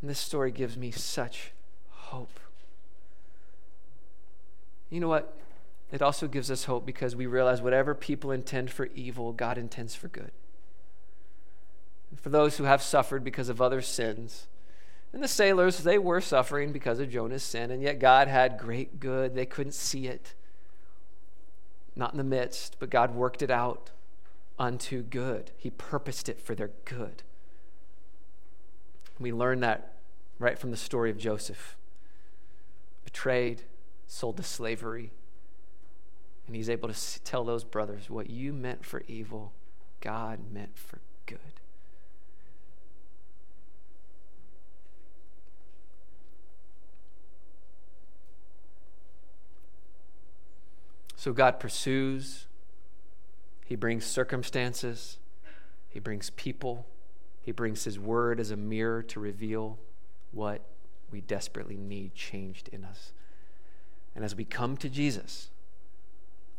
And 0.02 0.10
this 0.10 0.20
story 0.20 0.52
gives 0.52 0.78
me 0.78 0.91
such 0.91 1.52
hope. 1.89 2.39
You 4.89 5.00
know 5.00 5.08
what? 5.08 5.38
It 5.91 6.02
also 6.02 6.28
gives 6.28 6.52
us 6.52 6.66
hope 6.66 6.86
because 6.86 7.16
we 7.16 7.26
realize 7.26 7.62
whatever 7.62 7.96
people 7.96 8.32
intend 8.32 8.72
for 8.72 8.88
evil, 8.96 9.34
God 9.34 9.58
intends 9.58 9.96
for 9.96 10.08
good 10.08 10.32
for 12.16 12.30
those 12.30 12.58
who 12.58 12.64
have 12.64 12.82
suffered 12.82 13.24
because 13.24 13.50
of 13.50 13.62
other 13.62 13.82
sins. 13.82 14.48
And 15.14 15.24
the 15.24 15.28
sailors, 15.28 15.80
they 15.80 15.98
were 15.98 16.22
suffering 16.22 16.72
because 16.72 17.00
of 17.00 17.10
Jonah's 17.10 17.43
sin, 17.43 17.72
and 17.72 17.82
yet 17.82 18.00
God 18.00 18.28
had 18.28 18.58
great 18.58 19.00
good. 19.00 19.34
They 19.34 19.46
couldn't 19.46 19.74
see 19.74 20.08
it, 20.08 20.34
not 21.96 22.12
in 22.12 22.18
the 22.18 22.24
midst, 22.24 22.78
but 22.80 22.89
God 22.89 23.16
worked 23.16 23.41
it 23.41 23.52
out 23.52 23.91
unto 24.60 25.04
good. 25.04 25.52
He 25.58 25.70
purposed 25.70 26.28
it 26.28 26.41
for 26.41 26.54
their 26.54 26.72
good. 26.84 27.24
We 29.20 29.32
learn 29.32 29.61
that 29.61 29.93
right 30.39 30.57
from 30.57 30.72
the 30.72 30.78
story 30.78 31.09
of 31.09 31.18
Joseph 31.18 31.78
betrayed, 33.03 33.61
sold 34.07 34.38
to 34.38 34.43
slavery. 34.43 35.11
And 36.47 36.55
he's 36.55 36.70
able 36.70 36.89
to 36.89 37.24
tell 37.24 37.43
those 37.43 37.63
brothers 37.63 38.09
what 38.09 38.30
you 38.30 38.51
meant 38.51 38.86
for 38.86 39.03
evil, 39.07 39.53
God 40.01 40.39
meant 40.51 40.78
for 40.78 40.99
good. 41.26 41.39
So 51.16 51.34
God 51.34 51.59
pursues, 51.59 52.45
He 53.66 53.76
brings 53.76 54.05
circumstances, 54.05 55.18
He 55.89 55.99
brings 55.99 56.30
people, 56.30 56.86
He 57.46 57.52
brings 57.52 57.84
His 57.84 58.00
word 58.00 58.39
as 58.39 58.50
a 58.50 58.58
mirror 58.58 59.04
to 59.04 59.20
reveal 59.20 59.78
what 60.32 60.66
we 61.12 61.22
desperately 61.22 61.78
need 61.78 62.16
changed 62.16 62.70
in 62.70 62.84
us. 62.84 63.14
And 64.16 64.26
as 64.26 64.36
we 64.36 64.46
come 64.46 64.78
to 64.78 64.89
Jesus, 64.89 65.52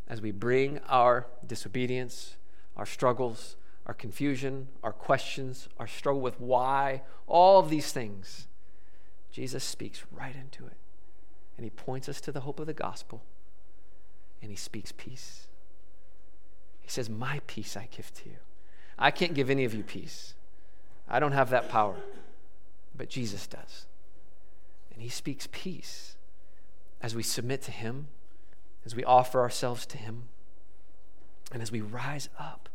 as 0.06 0.20
we 0.20 0.30
bring 0.30 0.78
our 0.86 1.26
disobedience, 1.44 2.36
our 2.76 2.86
struggles, 2.86 3.56
our 3.84 3.94
confusion, 3.94 4.68
our 4.84 4.92
questions, 4.92 5.68
our 5.76 5.88
struggle 5.88 6.22
with 6.22 6.40
why, 6.40 7.02
all 7.26 7.58
of 7.58 7.68
these 7.68 7.90
things, 7.90 8.46
Jesus 9.32 9.64
speaks 9.64 10.04
right 10.12 10.36
into 10.36 10.66
it. 10.66 10.76
And 11.56 11.64
he 11.64 11.70
points 11.70 12.08
us 12.08 12.20
to 12.20 12.30
the 12.30 12.40
hope 12.40 12.60
of 12.60 12.66
the 12.68 12.72
gospel. 12.72 13.24
And 14.40 14.52
he 14.52 14.56
speaks 14.56 14.92
peace. 14.96 15.48
He 16.80 16.90
says, 16.90 17.10
My 17.10 17.40
peace 17.48 17.76
I 17.76 17.88
give 17.90 18.14
to 18.14 18.28
you. 18.28 18.36
I 18.96 19.10
can't 19.10 19.34
give 19.34 19.50
any 19.50 19.64
of 19.64 19.74
you 19.74 19.82
peace. 19.82 20.34
I 21.08 21.20
don't 21.20 21.32
have 21.32 21.50
that 21.50 21.68
power. 21.68 21.96
But 22.96 23.08
Jesus 23.08 23.46
does. 23.46 23.86
And 24.92 25.02
he 25.02 25.08
speaks 25.08 25.48
peace 25.52 26.16
as 27.00 27.14
we 27.14 27.22
submit 27.22 27.62
to 27.62 27.70
him, 27.70 28.08
as 28.84 28.94
we 28.94 29.04
offer 29.04 29.40
ourselves 29.40 29.84
to 29.86 29.98
him, 29.98 30.24
and 31.52 31.62
as 31.62 31.70
we 31.70 31.80
rise 31.80 32.28
up, 32.38 32.68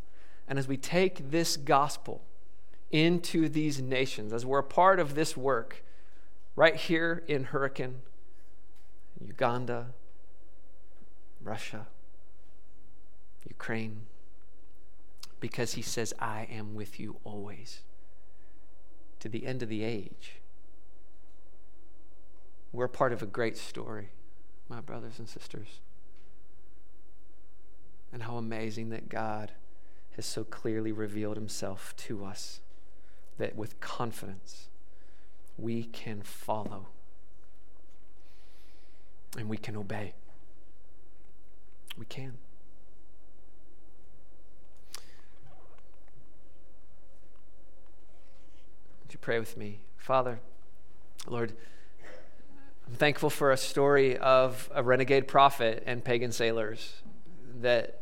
and 0.47 0.59
as 0.59 0.67
we 0.67 0.77
take 0.77 1.31
this 1.31 1.57
gospel 1.57 2.21
into 2.91 3.49
these 3.49 3.81
nations, 3.81 4.31
as 4.31 4.45
we're 4.45 4.59
a 4.59 4.63
part 4.63 4.99
of 4.99 5.15
this 5.15 5.35
work 5.35 5.83
right 6.55 6.75
here 6.75 7.23
in 7.27 7.45
Hurricane, 7.45 8.01
Uganda, 9.19 9.87
Russia, 11.41 11.87
Ukraine, 13.47 14.03
because 15.39 15.73
he 15.73 15.81
says, 15.81 16.13
I 16.19 16.47
am 16.51 16.75
with 16.75 16.99
you 16.99 17.17
always 17.23 17.81
to 19.21 19.29
the 19.29 19.45
end 19.45 19.63
of 19.63 19.69
the 19.69 19.83
age. 19.83 20.41
We're 22.73 22.87
part 22.87 23.13
of 23.13 23.21
a 23.21 23.25
great 23.25 23.57
story, 23.57 24.09
my 24.67 24.81
brothers 24.81 25.19
and 25.19 25.29
sisters. 25.29 25.79
And 28.11 28.23
how 28.23 28.35
amazing 28.35 28.89
that 28.89 29.09
God 29.09 29.53
has 30.15 30.25
so 30.25 30.43
clearly 30.43 30.91
revealed 30.91 31.37
himself 31.37 31.95
to 31.97 32.25
us 32.25 32.59
that 33.37 33.55
with 33.55 33.79
confidence 33.79 34.67
we 35.57 35.83
can 35.83 36.21
follow 36.21 36.87
and 39.37 39.47
we 39.47 39.57
can 39.57 39.77
obey. 39.77 40.13
We 41.97 42.05
can. 42.05 42.37
Would 49.11 49.15
you 49.15 49.19
pray 49.19 49.39
with 49.39 49.57
me? 49.57 49.79
Father, 49.97 50.39
Lord, 51.27 51.51
I'm 52.87 52.93
thankful 52.93 53.29
for 53.29 53.51
a 53.51 53.57
story 53.57 54.17
of 54.17 54.69
a 54.73 54.81
renegade 54.81 55.27
prophet 55.27 55.83
and 55.85 56.01
pagan 56.01 56.31
sailors 56.31 56.93
that 57.59 57.99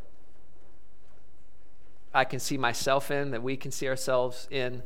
I 2.14 2.26
can 2.26 2.40
see 2.40 2.60
myself 2.60 3.10
in, 3.10 3.32
that 3.32 3.42
we 3.42 3.58
can 3.58 3.72
see 3.72 3.88
ourselves 3.88 4.48
in, 4.52 4.84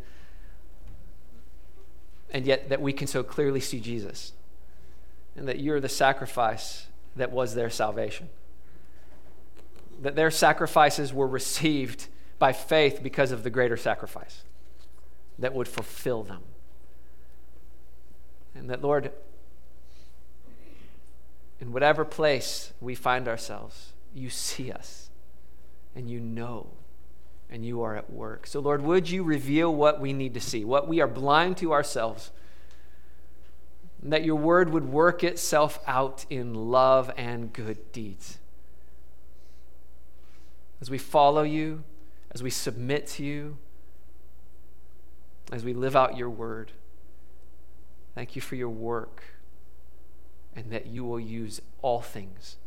and 2.32 2.46
yet 2.46 2.70
that 2.70 2.80
we 2.80 2.94
can 2.94 3.08
so 3.08 3.22
clearly 3.22 3.60
see 3.60 3.82
Jesus, 3.82 4.32
and 5.36 5.46
that 5.50 5.60
you're 5.60 5.82
the 5.82 5.90
sacrifice 5.90 6.88
that 7.18 7.34
was 7.34 7.54
their 7.54 7.70
salvation. 7.70 8.30
That 10.02 10.16
their 10.16 10.32
sacrifices 10.32 11.12
were 11.12 11.28
received 11.28 12.08
by 12.40 12.54
faith 12.54 13.04
because 13.04 13.34
of 13.34 13.44
the 13.44 13.50
greater 13.50 13.76
sacrifice 13.76 14.46
that 15.40 15.54
would 15.54 15.68
fulfill 15.68 16.24
them. 16.24 16.42
And 18.56 18.70
that, 18.70 18.82
Lord, 18.82 19.12
in 21.60 21.72
whatever 21.72 22.06
place 22.06 22.74
we 22.80 22.96
find 22.96 23.28
ourselves, 23.28 23.94
you 24.14 24.30
see 24.30 24.72
us 24.72 25.10
and 25.96 26.10
you 26.10 26.20
know 26.20 26.68
and 27.50 27.66
you 27.66 27.82
are 27.84 27.96
at 27.96 28.12
work. 28.12 28.48
So, 28.48 28.60
Lord, 28.60 28.82
would 28.82 29.10
you 29.10 29.24
reveal 29.24 29.74
what 29.74 30.02
we 30.02 30.12
need 30.12 30.34
to 30.34 30.42
see, 30.42 30.66
what 30.66 30.88
we 30.88 31.02
are 31.02 31.08
blind 31.08 31.58
to 31.58 31.72
ourselves, 31.72 32.32
and 34.02 34.12
that 34.12 34.26
your 34.26 34.36
word 34.36 34.72
would 34.72 34.92
work 34.92 35.24
itself 35.24 35.80
out 35.88 36.26
in 36.30 36.54
love 36.54 37.10
and 37.16 37.54
good 37.54 37.92
deeds. 37.94 38.40
As 40.82 40.90
we 40.90 40.98
follow 40.98 41.44
you, 41.44 41.84
as 42.32 42.44
we 42.44 42.50
submit 42.50 43.08
to 43.08 43.24
you, 43.24 43.58
as 45.54 45.64
we 45.64 45.74
live 45.74 45.96
out 45.96 46.18
your 46.18 46.32
word, 46.32 46.72
thank 48.16 48.36
you 48.36 48.42
for 48.42 48.56
your 48.56 48.70
work 48.70 49.24
and 50.56 50.72
that 50.72 50.88
you 50.88 51.04
will 51.04 51.20
use 51.20 51.62
all 51.84 52.02
things 52.02 52.58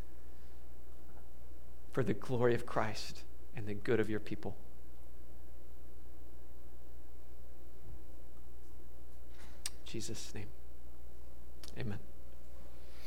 for 1.91 2.05
the 2.05 2.15
glory 2.15 2.55
of 2.55 2.65
Christ 2.65 3.23
and 3.57 3.67
the 3.67 3.75
good 3.75 3.99
of 3.99 4.09
your 4.09 4.21
people. 4.21 4.57
Jesus' 9.85 10.33
name. 10.33 10.49
Amen. 11.77 11.99